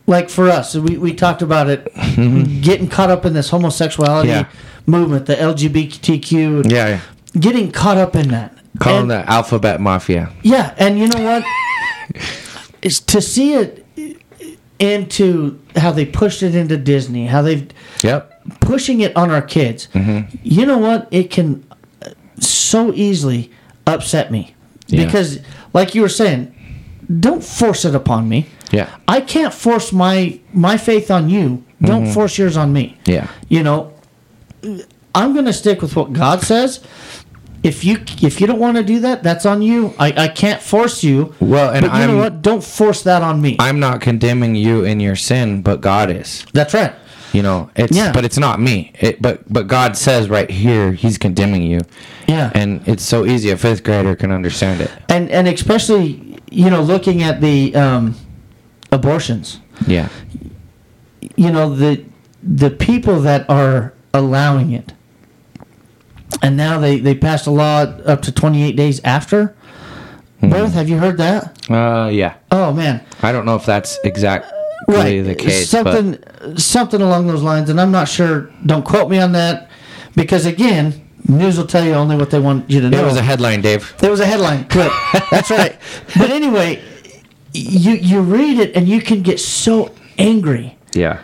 Like 0.05 0.29
for 0.31 0.49
us, 0.51 0.75
we, 0.75 0.99
we 0.99 1.15
talked 1.15 1.43
about 1.43 1.69
it, 1.71 1.85
getting 2.63 2.89
caught 2.89 3.09
up 3.11 3.25
in 3.25 3.35
this 3.35 3.51
homosexuality 3.51 4.31
Mm-hmm. 4.31 4.51
Yeah. 4.51 4.59
movement, 4.87 5.27
the 5.27 5.37
LGBTQ, 5.37 6.69
Yeah. 6.71 6.89
yeah. 6.89 7.01
getting 7.39 7.71
caught 7.71 7.99
up 7.99 8.17
in 8.17 8.29
that. 8.31 8.53
Call 8.81 8.95
them 8.95 9.03
And- 9.03 9.11
the 9.13 9.31
alphabet 9.31 9.81
mafia. 9.81 10.31
Yeah, 10.43 10.75
and 10.77 10.99
you 10.99 11.07
know 11.07 11.23
what? 11.23 11.45
is 12.83 12.99
to 13.01 13.21
see 13.21 13.55
it 13.55 13.82
into 14.83 15.59
how 15.77 15.93
they 15.93 16.05
pushed 16.05 16.43
it 16.43 16.55
into 16.57 16.77
Disney, 16.77 17.27
how 17.27 17.41
they've 17.43 17.69
Yep. 18.03 18.61
pushing 18.61 19.01
it 19.01 19.17
on 19.17 19.31
our 19.31 19.41
kids. 19.43 19.87
Mm-hmm. 19.95 20.37
You 20.43 20.67
know 20.67 20.79
what? 20.79 21.07
It 21.13 21.31
can 21.31 21.65
so 22.41 22.93
easily 22.93 23.51
upset 23.87 24.33
me 24.33 24.55
Yeah. 24.89 25.05
because, 25.05 25.39
like 25.73 25.95
you 25.95 26.03
were 26.03 26.09
saying, 26.09 26.53
don't 27.21 27.45
force 27.45 27.85
it 27.85 27.95
upon 27.95 28.29
me. 28.29 28.47
Yeah. 28.73 28.89
I 29.07 29.21
can't 29.21 29.55
force 29.55 29.93
my 29.93 30.41
my 30.53 30.77
faith 30.79 31.11
on 31.11 31.29
you. 31.31 31.63
Don't 31.81 32.07
force 32.13 32.39
yours 32.39 32.57
on 32.57 32.73
me. 32.73 32.97
Mm-hmm. 33.05 33.11
Yeah. 33.11 33.29
You 33.49 33.63
know, 33.63 33.93
I'm 35.15 35.33
going 35.33 35.45
to 35.47 35.53
stick 35.53 35.83
with 35.83 35.95
what 35.97 36.13
God 36.13 36.43
says. 36.43 36.81
If 37.63 37.85
you 37.85 37.99
if 38.21 38.41
you 38.41 38.47
don't 38.49 38.59
want 38.59 38.77
to 38.77 38.83
do 38.83 38.99
that, 39.01 39.23
that's 39.23 39.47
on 39.47 39.63
you. 39.63 39.95
I, 39.99 40.13
I 40.25 40.29
can't 40.29 40.61
force 40.61 41.05
you. 41.05 41.35
Well, 41.39 41.71
and 41.71 41.83
but 41.87 41.93
you 41.95 42.01
I'm- 42.01 42.11
know 42.11 42.17
what? 42.19 42.43
Don't 42.43 42.63
force 42.65 43.03
that 43.05 43.23
on 43.23 43.41
me. 43.41 43.57
I'm 43.61 43.79
not 43.79 44.01
condemning 44.01 44.57
you 44.57 44.85
in 44.85 44.99
your 45.01 45.15
sin, 45.17 45.63
but 45.63 45.81
God 45.81 46.11
is. 46.11 46.45
that's 46.53 46.75
right. 46.75 46.93
You 47.33 47.43
know, 47.43 47.71
it's 47.77 47.97
Yeah. 47.97 48.13
but 48.13 48.25
it's 48.27 48.37
not 48.37 48.61
me. 48.61 48.93
It, 49.01 49.23
but 49.23 49.51
but 49.51 49.67
God 49.69 49.97
says 49.97 50.29
right 50.29 50.51
here 50.51 50.93
He's 50.93 51.17
condemning 51.19 51.63
you, 51.63 51.81
Yeah. 52.27 52.51
and 52.55 52.83
it's 52.87 53.05
so 53.05 53.25
easy 53.25 53.51
a 53.51 53.57
fifth 53.57 53.85
grader 53.85 54.15
can 54.17 54.31
understand 54.33 54.81
it. 54.83 54.91
and 55.09 55.31
and 55.31 55.47
especially 55.49 56.39
you 56.51 56.69
know 56.69 56.83
looking 56.83 57.23
at 57.23 57.41
the 57.41 57.75
um, 57.75 58.17
abortions. 58.91 59.61
Yeah, 59.87 60.09
You 61.37 61.51
know 61.51 61.75
the 61.75 62.05
the 62.43 62.71
people 62.71 63.21
that 63.23 63.49
are 63.49 63.95
allowing 64.13 64.73
it, 64.73 64.93
and 66.43 66.57
now 66.57 66.79
they 66.79 66.99
they 66.99 67.15
passed 67.15 67.47
a 67.47 67.51
law 67.51 67.83
up 67.83 68.23
to 68.23 68.33
28 68.33 68.77
days 68.77 69.01
after. 69.05 69.55
Birth, 70.41 70.73
have 70.73 70.89
you 70.89 70.99
heard 70.99 71.19
that? 71.19 71.71
uh, 71.71 72.09
yeah. 72.09 72.35
Oh 72.51 72.73
man, 72.73 73.05
I 73.23 73.31
don't 73.31 73.47
know 73.47 73.55
if 73.55 73.65
that's 73.65 73.99
exactly 74.03 74.51
right. 74.89 75.23
the 75.23 75.35
case, 75.35 75.69
something 75.69 76.19
something 76.57 77.01
along 77.01 77.27
those 77.27 77.43
lines 77.43 77.71
and 77.71 77.81
i'm 77.81 77.93
not 77.93 78.09
sure 78.09 78.51
don't 78.67 78.85
quote 78.85 79.09
me 79.09 79.19
on 79.19 79.33
that 79.33 79.71
because 80.17 80.47
again 80.47 81.09
news 81.29 81.57
will 81.57 81.67
tell 81.67 81.85
you 81.85 81.93
only 81.93 82.17
what 82.17 82.31
they 82.31 82.41
want 82.41 82.69
you 82.69 82.81
to 82.81 82.91
know. 82.91 83.03
it 83.03 83.05
was 83.05 83.17
a 83.17 83.23
headline, 83.23 83.61
Dave. 83.61 83.95
there 83.99 84.11
was 84.11 84.21
a 84.21 84.27
headline. 84.27 84.65
Clip 84.67 84.93
that's 85.31 85.51
right. 85.51 85.79
But 86.19 86.31
anyway 86.31 86.83
you 87.53 87.93
you 87.93 88.21
read 88.21 88.59
it 88.59 88.75
and 88.77 88.89
you 88.89 89.01
can 89.01 89.23
get 89.23 89.39
so 89.39 89.95
angry. 90.19 90.77
Yeah, 90.95 91.21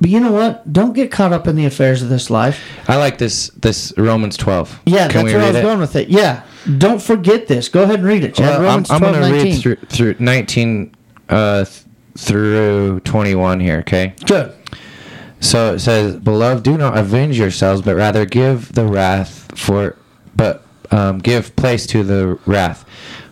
but 0.00 0.10
you 0.10 0.18
know 0.20 0.32
what 0.32 0.72
don't 0.72 0.92
get 0.94 1.10
caught 1.10 1.32
up 1.32 1.46
in 1.46 1.56
the 1.56 1.64
affairs 1.66 2.02
of 2.02 2.08
this 2.08 2.30
life 2.30 2.60
I 2.88 2.96
like 2.96 3.18
this 3.18 3.48
this 3.50 3.92
Romans 3.96 4.36
twelve. 4.36 4.80
yeah 4.86 5.08
Can 5.08 5.24
that's 5.26 5.34
where 5.34 5.42
i 5.44 5.48
was 5.48 5.56
it? 5.56 5.62
going 5.62 5.78
with 5.78 5.96
it 5.96 6.08
yeah 6.08 6.42
don't 6.78 7.00
forget 7.02 7.46
this 7.46 7.68
go 7.68 7.82
ahead 7.82 7.96
and 8.00 8.08
read 8.08 8.24
it 8.24 8.34
Chad. 8.34 8.60
Well, 8.60 8.70
I'm, 8.70 8.84
I'm 8.90 9.00
going 9.00 9.14
to 9.14 9.32
read 9.44 9.60
through 9.60 9.76
through 9.88 10.16
19 10.18 10.94
uh, 11.28 11.64
through 12.18 13.00
21 13.00 13.60
here. 13.60 13.78
Okay. 13.80 14.14
good 14.26 14.54
So 15.40 15.74
it 15.74 15.78
says, 15.78 16.16
"Beloved, 16.16 16.62
do 16.64 16.76
not 16.76 16.98
avenge 16.98 17.38
yourselves, 17.38 17.80
but 17.82 17.94
rather 17.96 18.26
give 18.26 18.72
the 18.74 18.84
wrath 18.84 19.50
for, 19.58 19.96
but 20.36 20.64
um, 20.90 21.18
give 21.18 21.54
place 21.56 21.86
to 21.86 22.02
the 22.04 22.38
wrath, 22.46 22.84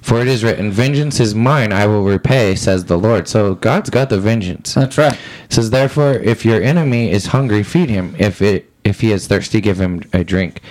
for 0.09 0.23
it 0.23 0.27
is 0.27 0.43
written, 0.43 0.73
Vengeance 0.73 1.21
is 1.21 1.35
mine; 1.35 1.71
I 1.71 1.87
will 1.87 2.03
repay," 2.03 2.55
says 2.55 2.87
the 2.87 2.97
Lord. 2.97 3.29
So 3.29 3.57
God's 3.57 3.91
got 3.91 4.09
the 4.09 4.19
vengeance. 4.19 4.73
that's 4.73 4.97
right 4.97 5.13
It 5.13 5.53
says, 5.53 5.69
"Therefore, 5.69 6.15
if 6.15 6.47
your 6.47 6.63
enemy 6.63 7.11
is 7.11 7.27
hungry, 7.27 7.63
feed 7.63 7.91
him; 7.91 8.17
if 8.19 8.41
it 8.41 8.71
if 8.85 9.03
he 9.03 9.13
is 9.13 9.27
thirsty, 9.27 9.61
give 9.61 9.79
him 9.79 10.03
a 10.15 10.25
drink." 10.25 10.63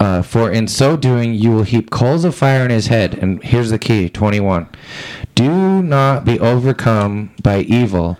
Uh, 0.00 0.22
for 0.22 0.50
in 0.50 0.66
so 0.66 0.96
doing, 0.96 1.32
you 1.32 1.52
will 1.52 1.62
heap 1.62 1.90
coals 1.90 2.24
of 2.24 2.34
fire 2.34 2.64
in 2.64 2.70
his 2.70 2.88
head. 2.88 3.14
And 3.14 3.40
here's 3.44 3.70
the 3.70 3.78
key: 3.78 4.08
twenty-one. 4.08 4.66
Do 5.36 5.80
not 5.80 6.24
be 6.24 6.40
overcome 6.40 7.30
by 7.44 7.60
evil, 7.60 8.18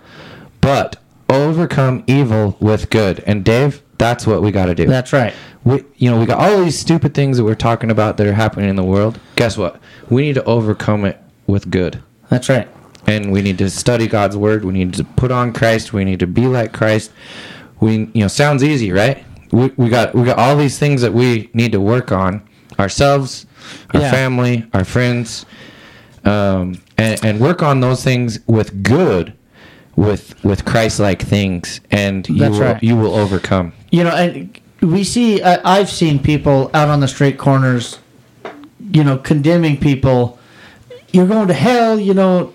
but 0.61 0.99
overcome 1.29 2.05
evil 2.07 2.57
with 2.61 2.91
good. 2.91 3.25
And 3.27 3.43
Dave, 3.43 3.83
that's 4.03 4.27
what 4.27 4.43
we 4.43 4.51
got 4.51 4.67
to 4.67 4.75
do. 4.75 4.87
that's 4.87 5.13
right 5.13 5.35
we, 5.65 5.85
you 5.97 6.11
know, 6.11 6.19
we 6.19 6.27
got 6.27 6.39
all 6.41 6.65
these 6.65 6.77
stupid 6.79 7.15
things 7.15 7.37
that 7.37 7.45
we're 7.45 7.55
talking 7.55 7.91
about 7.91 8.17
that 8.17 8.27
are 8.27 8.33
happening 8.33 8.69
in 8.69 8.75
the 8.75 8.83
world. 8.83 9.21
Guess 9.37 9.57
what? 9.57 9.81
We 10.11 10.23
need 10.23 10.35
to 10.35 10.45
overcome 10.45 11.05
it 11.05 11.21
with 11.47 11.71
good 11.71 12.03
that's 12.29 12.49
right 12.49 12.69
and 13.07 13.31
we 13.33 13.43
need 13.43 13.59
to 13.59 13.69
study 13.71 14.07
God's 14.07 14.37
word. 14.37 14.65
We 14.65 14.73
need 14.73 14.95
to 14.95 15.05
put 15.05 15.31
on 15.31 15.53
Christ. 15.53 15.93
We 15.93 16.05
need 16.05 16.21
to 16.21 16.27
be 16.27 16.47
like 16.47 16.73
Christ. 16.73 17.11
We, 17.81 18.11
you 18.15 18.23
know, 18.23 18.29
sounds 18.29 18.63
easy, 18.63 18.93
right? 18.93 19.25
We, 19.51 19.67
we 19.77 19.89
got 19.89 20.15
we 20.15 20.25
got 20.25 20.39
all 20.39 20.57
these 20.57 20.79
things 20.79 21.03
that 21.03 21.13
we 21.13 21.51
need 21.53 21.73
to 21.73 21.81
work 21.81 22.13
on 22.13 22.43
ourselves, 22.79 23.47
our 23.93 24.01
Yeah. 24.01 24.11
family, 24.11 24.67
our 24.73 24.85
friends, 24.85 25.45
um, 26.25 26.81
and, 26.97 27.23
and 27.25 27.41
work 27.41 27.63
on 27.63 27.81
those 27.81 28.03
things 28.05 28.39
with 28.47 28.83
good, 28.83 29.33
with 29.97 30.43
with 30.45 30.65
Christ-like 30.65 31.23
things, 31.23 31.81
and 31.91 32.27
you 32.29 32.39
That's 32.39 32.53
will, 32.55 32.61
right. 32.61 32.83
you 32.83 32.97
will 32.97 33.15
overcome. 33.15 33.73
You 33.93 34.03
know 34.05 34.11
and 34.11 34.59
we 34.81 35.05
see 35.05 35.41
I 35.43 35.61
i've 35.79 35.89
seen 35.91 36.19
people 36.19 36.71
out 36.75 36.89
on 36.89 36.99
the 37.01 37.07
street 37.09 37.39
corners 37.39 37.99
you 38.91 39.05
know 39.05 39.17
condemning 39.19 39.77
people. 39.79 40.39
You're 41.13 41.29
going 41.29 41.47
to 41.49 41.55
hell 41.55 42.01
you 42.01 42.15
know. 42.15 42.53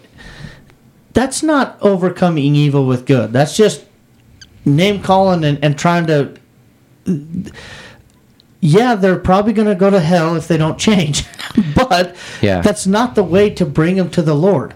That's 1.14 1.42
not 1.42 1.78
overcoming 1.82 2.54
evil 2.56 2.86
with 2.86 3.06
good. 3.06 3.32
That's 3.34 3.56
just 3.56 3.86
name 4.66 5.02
calling 5.02 5.44
and, 5.46 5.64
and 5.64 5.78
trying 5.80 6.06
to 6.08 6.38
yeah 8.60 8.96
they're 8.96 9.18
probably 9.20 9.54
going 9.54 9.68
to 9.68 9.76
go 9.76 9.90
to 9.90 10.00
hell 10.00 10.36
if 10.36 10.48
they 10.48 10.58
don't 10.58 10.78
change. 10.80 11.26
But 11.76 12.16
Yeah. 12.42 12.62
that's 12.62 12.86
not 12.86 13.16
the 13.16 13.24
way 13.24 13.50
to 13.52 13.66
bring 13.66 13.96
them 13.96 14.10
to 14.12 14.22
the 14.22 14.36
lord. 14.36 14.74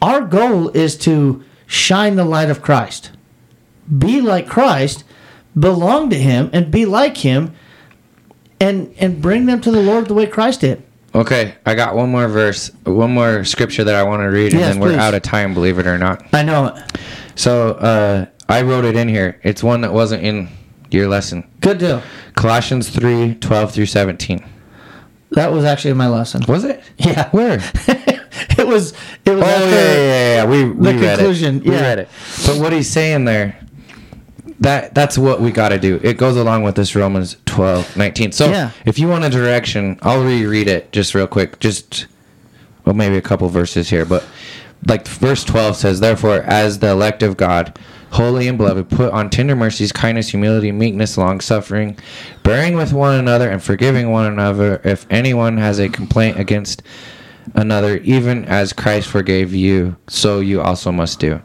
Our 0.00 0.20
goal 0.22 0.68
is 0.70 0.96
to 0.98 1.44
shine 1.66 2.16
the 2.16 2.24
light 2.24 2.50
of 2.50 2.60
christ. 2.62 3.10
Be 3.98 4.20
like 4.20 4.48
Christ, 4.48 5.04
belong 5.58 6.10
to 6.10 6.16
Him, 6.18 6.50
and 6.52 6.70
be 6.70 6.84
like 6.86 7.18
Him, 7.18 7.54
and 8.60 8.94
and 8.98 9.20
bring 9.20 9.46
them 9.46 9.60
to 9.60 9.70
the 9.70 9.82
Lord 9.82 10.06
the 10.08 10.14
way 10.14 10.26
Christ 10.26 10.60
did. 10.60 10.82
Okay, 11.14 11.54
I 11.66 11.74
got 11.74 11.94
one 11.94 12.10
more 12.10 12.26
verse, 12.26 12.70
one 12.84 13.12
more 13.12 13.44
scripture 13.44 13.84
that 13.84 13.94
I 13.94 14.02
want 14.02 14.20
to 14.22 14.26
read, 14.28 14.52
and 14.52 14.60
Yes, 14.60 14.72
then 14.72 14.80
we're 14.80 14.90
please. 14.90 14.98
out 14.98 15.14
of 15.14 15.22
time. 15.22 15.52
Believe 15.52 15.78
it 15.78 15.86
or 15.86 15.98
not. 15.98 16.24
I 16.32 16.42
know. 16.42 16.74
So 17.34 17.72
uh, 17.72 18.26
I 18.48 18.62
wrote 18.62 18.84
it 18.86 18.96
in 18.96 19.08
here. 19.08 19.38
It's 19.42 19.62
one 19.62 19.82
that 19.82 19.92
wasn't 19.92 20.22
in 20.24 20.48
your 20.90 21.08
lesson. 21.08 21.46
Good 21.60 21.78
deal. 21.78 22.02
Colossians 22.34 22.88
3, 22.88 23.34
12 23.36 23.72
through 23.72 23.86
17. 23.86 24.42
That 25.32 25.52
was 25.52 25.64
actually 25.64 25.94
my 25.94 26.08
lesson. 26.08 26.42
Was 26.48 26.64
it? 26.64 26.82
Yeah. 26.98 27.28
Where? 27.30 27.58
it 27.88 28.66
was. 28.66 28.92
It 29.24 29.30
was. 29.30 29.42
Oh, 29.44 29.68
yeah, 29.68 29.68
yeah, 29.68 29.94
yeah, 29.94 30.34
yeah. 30.36 30.44
We, 30.46 30.64
we 30.64 30.92
the 30.92 30.98
read 30.98 31.18
conclusion, 31.18 31.56
it. 31.56 31.64
We 31.64 31.72
yeah. 31.72 31.80
read 31.80 31.98
it. 32.00 32.08
But 32.46 32.58
what 32.58 32.72
he's 32.72 32.88
saying 32.90 33.24
there, 33.26 33.58
that 34.62 34.94
that's 34.94 35.18
what 35.18 35.40
we 35.40 35.50
got 35.50 35.70
to 35.70 35.78
do. 35.78 36.00
It 36.02 36.16
goes 36.16 36.36
along 36.36 36.62
with 36.62 36.74
this 36.76 36.94
Romans 36.94 37.36
12, 37.46 37.96
19. 37.96 38.32
So 38.32 38.48
Yeah. 38.50 38.70
if 38.84 38.98
you 38.98 39.08
want 39.08 39.24
a 39.24 39.30
direction, 39.30 39.98
I'll 40.02 40.22
reread 40.24 40.68
it 40.68 40.92
just 40.92 41.14
real 41.14 41.26
quick. 41.26 41.58
Just 41.60 42.06
well, 42.84 42.94
maybe 42.94 43.16
a 43.16 43.22
couple 43.22 43.48
verses 43.48 43.90
here, 43.90 44.04
but 44.04 44.24
like 44.86 45.06
verse 45.06 45.44
12 45.44 45.76
says, 45.76 46.00
Therefore, 46.00 46.42
as 46.42 46.80
the 46.80 46.88
elect 46.90 47.22
of 47.22 47.36
God, 47.36 47.78
holy 48.10 48.48
and 48.48 48.58
beloved, 48.58 48.88
put 48.90 49.12
on 49.12 49.30
tender 49.30 49.54
mercies, 49.54 49.92
kindness, 49.92 50.28
humility, 50.30 50.72
meekness, 50.72 51.16
long 51.16 51.40
suffering, 51.40 51.96
bearing 52.42 52.74
with 52.76 52.92
one 52.92 53.14
another, 53.18 53.48
and 53.48 53.62
forgiving 53.62 54.10
one 54.10 54.26
another 54.26 54.80
if 54.84 55.06
anyone 55.10 55.56
has 55.58 55.78
a 55.78 55.88
complaint 55.88 56.38
against 56.40 56.82
another, 57.54 57.98
even 57.98 58.44
as 58.46 58.72
Christ 58.72 59.08
forgave 59.08 59.54
you, 59.54 59.96
so 60.08 60.40
you 60.40 60.60
also 60.60 60.90
must 60.92 61.20
do. 61.20 61.40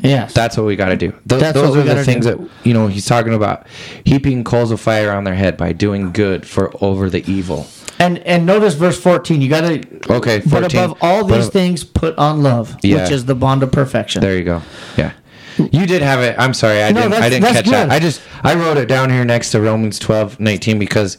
Yes. 0.00 0.32
That's 0.34 0.56
what 0.56 0.66
we 0.66 0.76
got 0.76 0.88
to 0.90 0.96
do. 0.96 1.10
Th- 1.10 1.40
That's 1.40 1.52
those 1.54 1.70
what 1.70 1.74
we 1.74 1.80
are 1.80 1.82
the 1.84 1.90
gotta 1.94 2.04
things 2.04 2.26
do. 2.26 2.36
that 2.36 2.48
you 2.66 2.72
know 2.74 2.86
he's 2.86 3.06
talking 3.06 3.34
about, 3.34 3.66
heaping 4.04 4.44
coals 4.44 4.70
of 4.70 4.80
fire 4.80 5.10
on 5.12 5.24
their 5.24 5.34
head 5.34 5.56
by 5.56 5.72
doing 5.72 6.12
good 6.12 6.46
for 6.46 6.72
over 6.82 7.10
the 7.10 7.28
evil. 7.30 7.66
And 7.98 8.18
and 8.18 8.46
notice 8.46 8.74
verse 8.74 9.00
14. 9.00 9.40
You 9.42 9.48
got 9.48 9.62
to 9.62 10.12
Okay, 10.12 10.38
But 10.38 10.60
14. 10.70 10.80
above 10.84 10.98
all 11.00 11.26
But- 11.26 11.38
these 11.38 11.48
things 11.48 11.82
put 11.84 12.16
on 12.16 12.42
love, 12.42 12.76
Yeah. 12.82 13.02
which 13.02 13.10
is 13.10 13.24
the 13.24 13.34
bond 13.34 13.62
of 13.64 13.72
perfection. 13.72 14.20
There 14.22 14.36
you 14.36 14.44
go. 14.44 14.62
Yeah. 14.96 15.10
You 15.72 15.86
did 15.86 16.02
have 16.02 16.20
it. 16.20 16.36
I'm 16.38 16.54
sorry. 16.54 16.84
I 16.84 16.92
No, 16.92 17.00
didn't. 17.02 17.14
I 17.14 17.16
that's- 17.16 17.30
didn't 17.32 17.42
that's 17.42 17.54
catch 17.56 17.64
good. 17.64 17.74
that. 17.74 17.90
I 17.90 17.98
just 17.98 18.20
I 18.44 18.54
wrote 18.54 18.76
it 18.76 18.86
down 18.86 19.10
here 19.10 19.24
next 19.24 19.50
to 19.50 19.60
Romans 19.60 19.98
12, 19.98 20.38
19 20.38 20.78
because 20.78 21.18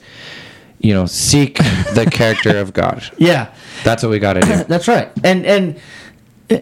you 0.79 0.93
know 0.93 1.05
seek 1.05 1.57
the 1.93 2.07
character 2.09 2.57
of 2.57 2.71
God. 2.71 3.03
Yeah. 3.17 3.47
That's 3.83 4.01
what 4.01 4.09
we 4.09 4.19
got 4.19 4.33
to 4.33 4.39
do. 4.41 4.63
That's 4.69 4.87
right. 4.87 5.09
And 5.25 5.45
and 5.45 5.75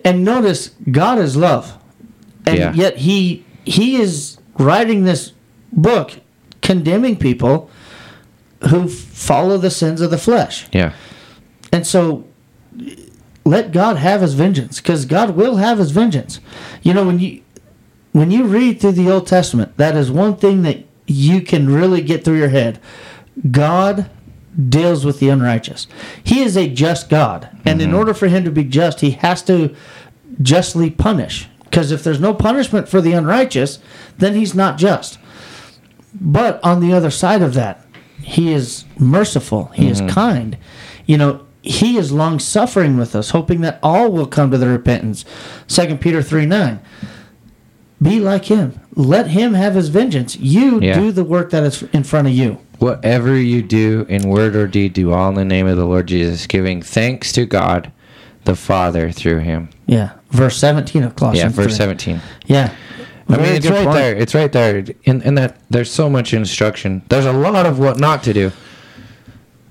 and 0.03 0.25
notice 0.25 0.71
God 0.89 1.19
is 1.19 1.37
love. 1.37 1.77
And 2.47 2.57
Yeah. 2.57 2.73
yet 2.73 2.97
he 2.97 3.43
he 3.63 3.97
is 3.97 4.37
writing 4.57 5.03
this 5.03 5.33
book 5.71 6.21
condemning 6.61 7.15
people 7.15 7.69
who 8.69 8.87
follow 8.87 9.57
the 9.57 9.69
sins 9.69 10.01
of 10.01 10.09
the 10.09 10.17
flesh. 10.17 10.65
Yeah. 10.71 10.93
And 11.71 11.85
so 11.85 12.23
let 13.45 13.71
God 13.71 13.97
have 13.97 14.21
his 14.21 14.33
vengeance 14.33 14.79
cuz 14.79 15.05
God 15.05 15.35
will 15.35 15.57
have 15.57 15.77
his 15.77 15.91
vengeance. 15.91 16.39
You 16.81 16.93
know 16.93 17.05
when 17.05 17.19
you 17.19 17.41
when 18.13 18.31
you 18.31 18.45
read 18.45 18.79
through 18.79 18.93
the 18.93 19.11
Old 19.11 19.27
Testament, 19.27 19.77
that 19.77 19.95
is 19.95 20.09
one 20.09 20.35
thing 20.37 20.63
that 20.63 20.85
you 21.05 21.41
can 21.41 21.69
really 21.69 22.01
get 22.01 22.23
through 22.23 22.37
your 22.37 22.49
head. 22.49 22.79
God 23.51 24.09
deals 24.69 25.05
with 25.05 25.19
the 25.19 25.29
unrighteous. 25.29 25.87
He 26.23 26.41
is 26.41 26.57
a 26.57 26.67
just 26.67 27.09
God. 27.09 27.49
And 27.65 27.81
in 27.81 27.89
mm-hmm. 27.89 27.97
order 27.97 28.13
for 28.13 28.27
him 28.27 28.43
to 28.43 28.51
be 28.51 28.63
just, 28.63 29.01
he 29.01 29.11
has 29.11 29.43
to 29.43 29.75
justly 30.41 30.89
punish. 30.89 31.47
Because 31.69 31.91
if 31.91 32.03
there's 32.03 32.19
no 32.19 32.33
punishment 32.33 32.87
for 32.87 33.01
the 33.01 33.13
unrighteous, 33.13 33.79
then 34.17 34.35
he's 34.35 34.55
not 34.55 34.77
just. 34.77 35.19
But 36.13 36.63
on 36.63 36.79
the 36.79 36.93
other 36.93 37.11
side 37.11 37.41
of 37.41 37.53
that, 37.53 37.85
he 38.21 38.51
is 38.51 38.85
merciful, 38.97 39.65
he 39.73 39.87
is 39.87 39.99
mm-hmm. 39.99 40.09
kind. 40.09 40.57
You 41.05 41.17
know, 41.17 41.47
he 41.61 41.97
is 41.97 42.11
long 42.11 42.39
suffering 42.39 42.97
with 42.97 43.15
us, 43.15 43.31
hoping 43.31 43.61
that 43.61 43.79
all 43.83 44.11
will 44.11 44.25
come 44.25 44.51
to 44.51 44.57
the 44.57 44.67
repentance. 44.67 45.25
2 45.67 45.97
Peter 45.97 46.21
3 46.21 46.45
9. 46.45 46.79
Be 48.01 48.19
like 48.19 48.45
him. 48.45 48.79
Let 48.95 49.27
him 49.27 49.53
have 49.53 49.75
his 49.75 49.89
vengeance. 49.89 50.37
You 50.37 50.79
Yeah. 50.79 50.99
do 50.99 51.11
the 51.11 51.23
work 51.23 51.49
that 51.51 51.63
is 51.63 51.83
in 51.93 52.03
front 52.03 52.27
of 52.27 52.33
you. 52.33 52.57
Whatever 52.79 53.35
you 53.35 53.63
do 53.63 54.05
in 54.07 54.29
word 54.29 54.55
or 54.55 54.67
deed, 54.67 54.93
do 54.93 55.11
all 55.11 55.29
in 55.29 55.35
the 55.35 55.45
name 55.45 55.65
of 55.67 55.77
the 55.77 55.85
Lord 55.85 56.07
Jesus, 56.07 56.45
giving 56.45 56.81
thanks 56.81 57.31
to 57.33 57.45
God, 57.45 57.91
the 58.47 58.55
Father, 58.55 59.11
through 59.11 59.39
Him. 59.39 59.69
Yeah. 59.85 60.13
Verse 60.31 60.57
17 60.57 61.03
of 61.03 61.15
Colossians. 61.15 61.55
Yeah. 61.55 61.63
Verse 61.63 61.73
3. 61.73 61.77
17. 61.77 62.21
Yeah. 62.47 62.73
I 63.29 63.35
mean, 63.37 63.45
it's 63.55 63.67
right 63.69 63.83
point. 63.85 63.97
there. 63.97 64.15
It's 64.15 64.33
right 64.33 64.51
there. 64.51 64.85
In, 65.03 65.21
in 65.21 65.35
that, 65.35 65.59
there's 65.69 65.91
so 65.91 66.09
much 66.09 66.33
instruction. 66.33 67.01
There's 67.09 67.25
a 67.25 67.33
lot 67.33 67.65
of 67.65 67.77
what 67.77 67.99
not 67.99 68.23
to 68.23 68.33
do, 68.33 68.51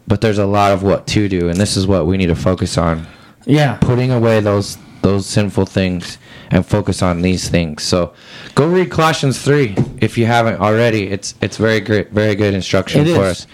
but 0.07 0.21
there's 0.21 0.39
a 0.39 0.45
lot 0.47 0.73
of 0.73 0.83
what 0.83 1.07
to 1.09 1.27
do, 1.29 1.49
and 1.49 1.59
this 1.59 1.75
is 1.77 1.87
what 1.87 2.07
we 2.07 2.19
need 2.19 2.27
to 2.27 2.35
focus 2.37 2.77
on: 2.77 3.07
Yeah. 3.47 3.79
putting 3.81 4.11
away 4.11 4.41
those 4.41 4.77
those 5.01 5.25
sinful 5.27 5.65
things 5.67 6.19
and 6.51 6.67
focus 6.67 7.01
on 7.03 7.23
these 7.23 7.49
things. 7.49 7.83
So, 7.83 8.13
go 8.55 8.69
read 8.69 8.91
Colossians 8.91 9.41
three 9.41 9.75
if 10.03 10.19
you 10.19 10.27
haven't 10.27 10.61
already. 10.61 11.05
It's 11.09 11.35
it's 11.41 11.57
very 11.57 11.81
great, 11.81 12.11
very 12.11 12.35
good 12.35 12.53
instruction 12.53 13.07
It 13.07 13.15
for 13.15 13.25
is. 13.25 13.31
us. 13.31 13.47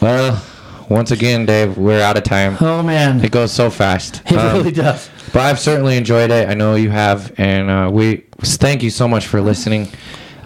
Well, 0.00 0.40
once 0.88 1.10
again, 1.10 1.46
Dave, 1.46 1.76
we're 1.76 2.00
out 2.00 2.16
of 2.16 2.22
time. 2.24 2.56
Oh, 2.60 2.82
man. 2.82 3.24
It 3.24 3.32
goes 3.32 3.52
so 3.52 3.70
fast. 3.70 4.22
It 4.26 4.36
Um, 4.36 4.58
really 4.58 4.72
does. 4.72 5.08
but 5.32 5.42
I've 5.42 5.58
certainly 5.58 5.96
enjoyed 5.96 6.30
it. 6.30 6.48
I 6.48 6.54
know 6.54 6.74
you 6.74 6.90
have, 6.90 7.32
and 7.38 7.70
uh, 7.70 7.90
we 7.92 8.24
thank 8.40 8.82
you 8.82 8.90
so 8.90 9.06
much 9.08 9.26
for 9.26 9.40
listening. 9.40 9.88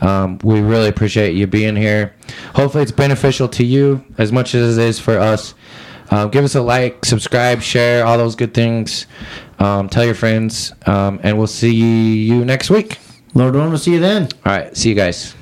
Um, 0.00 0.38
we 0.42 0.60
really 0.60 0.88
appreciate 0.88 1.34
you 1.34 1.46
being 1.46 1.76
here. 1.76 2.14
Hopefully, 2.54 2.82
it's 2.82 2.92
beneficial 2.92 3.48
to 3.48 3.64
you 3.64 4.02
as 4.18 4.32
much 4.32 4.54
as 4.54 4.78
it 4.78 4.82
is 4.84 4.98
for 4.98 5.18
us. 5.18 5.54
Um, 6.10 6.30
give 6.30 6.42
us 6.44 6.54
a 6.54 6.62
like, 6.62 7.04
subscribe, 7.04 7.60
share, 7.62 8.04
all 8.06 8.18
those 8.18 8.34
good 8.34 8.54
things. 8.54 9.06
Um, 9.58 9.88
tell 9.88 10.04
your 10.04 10.14
friends, 10.14 10.72
um, 10.86 11.20
and 11.22 11.36
we'll 11.38 11.46
see 11.46 11.74
you 11.74 12.44
next 12.44 12.70
week. 12.70 12.98
Lord, 13.34 13.54
willing, 13.54 13.68
we'll 13.70 13.78
see 13.78 13.92
you 13.92 14.00
then. 14.00 14.24
All 14.44 14.52
right, 14.52 14.76
see 14.76 14.88
you 14.88 14.94
guys. 14.96 15.34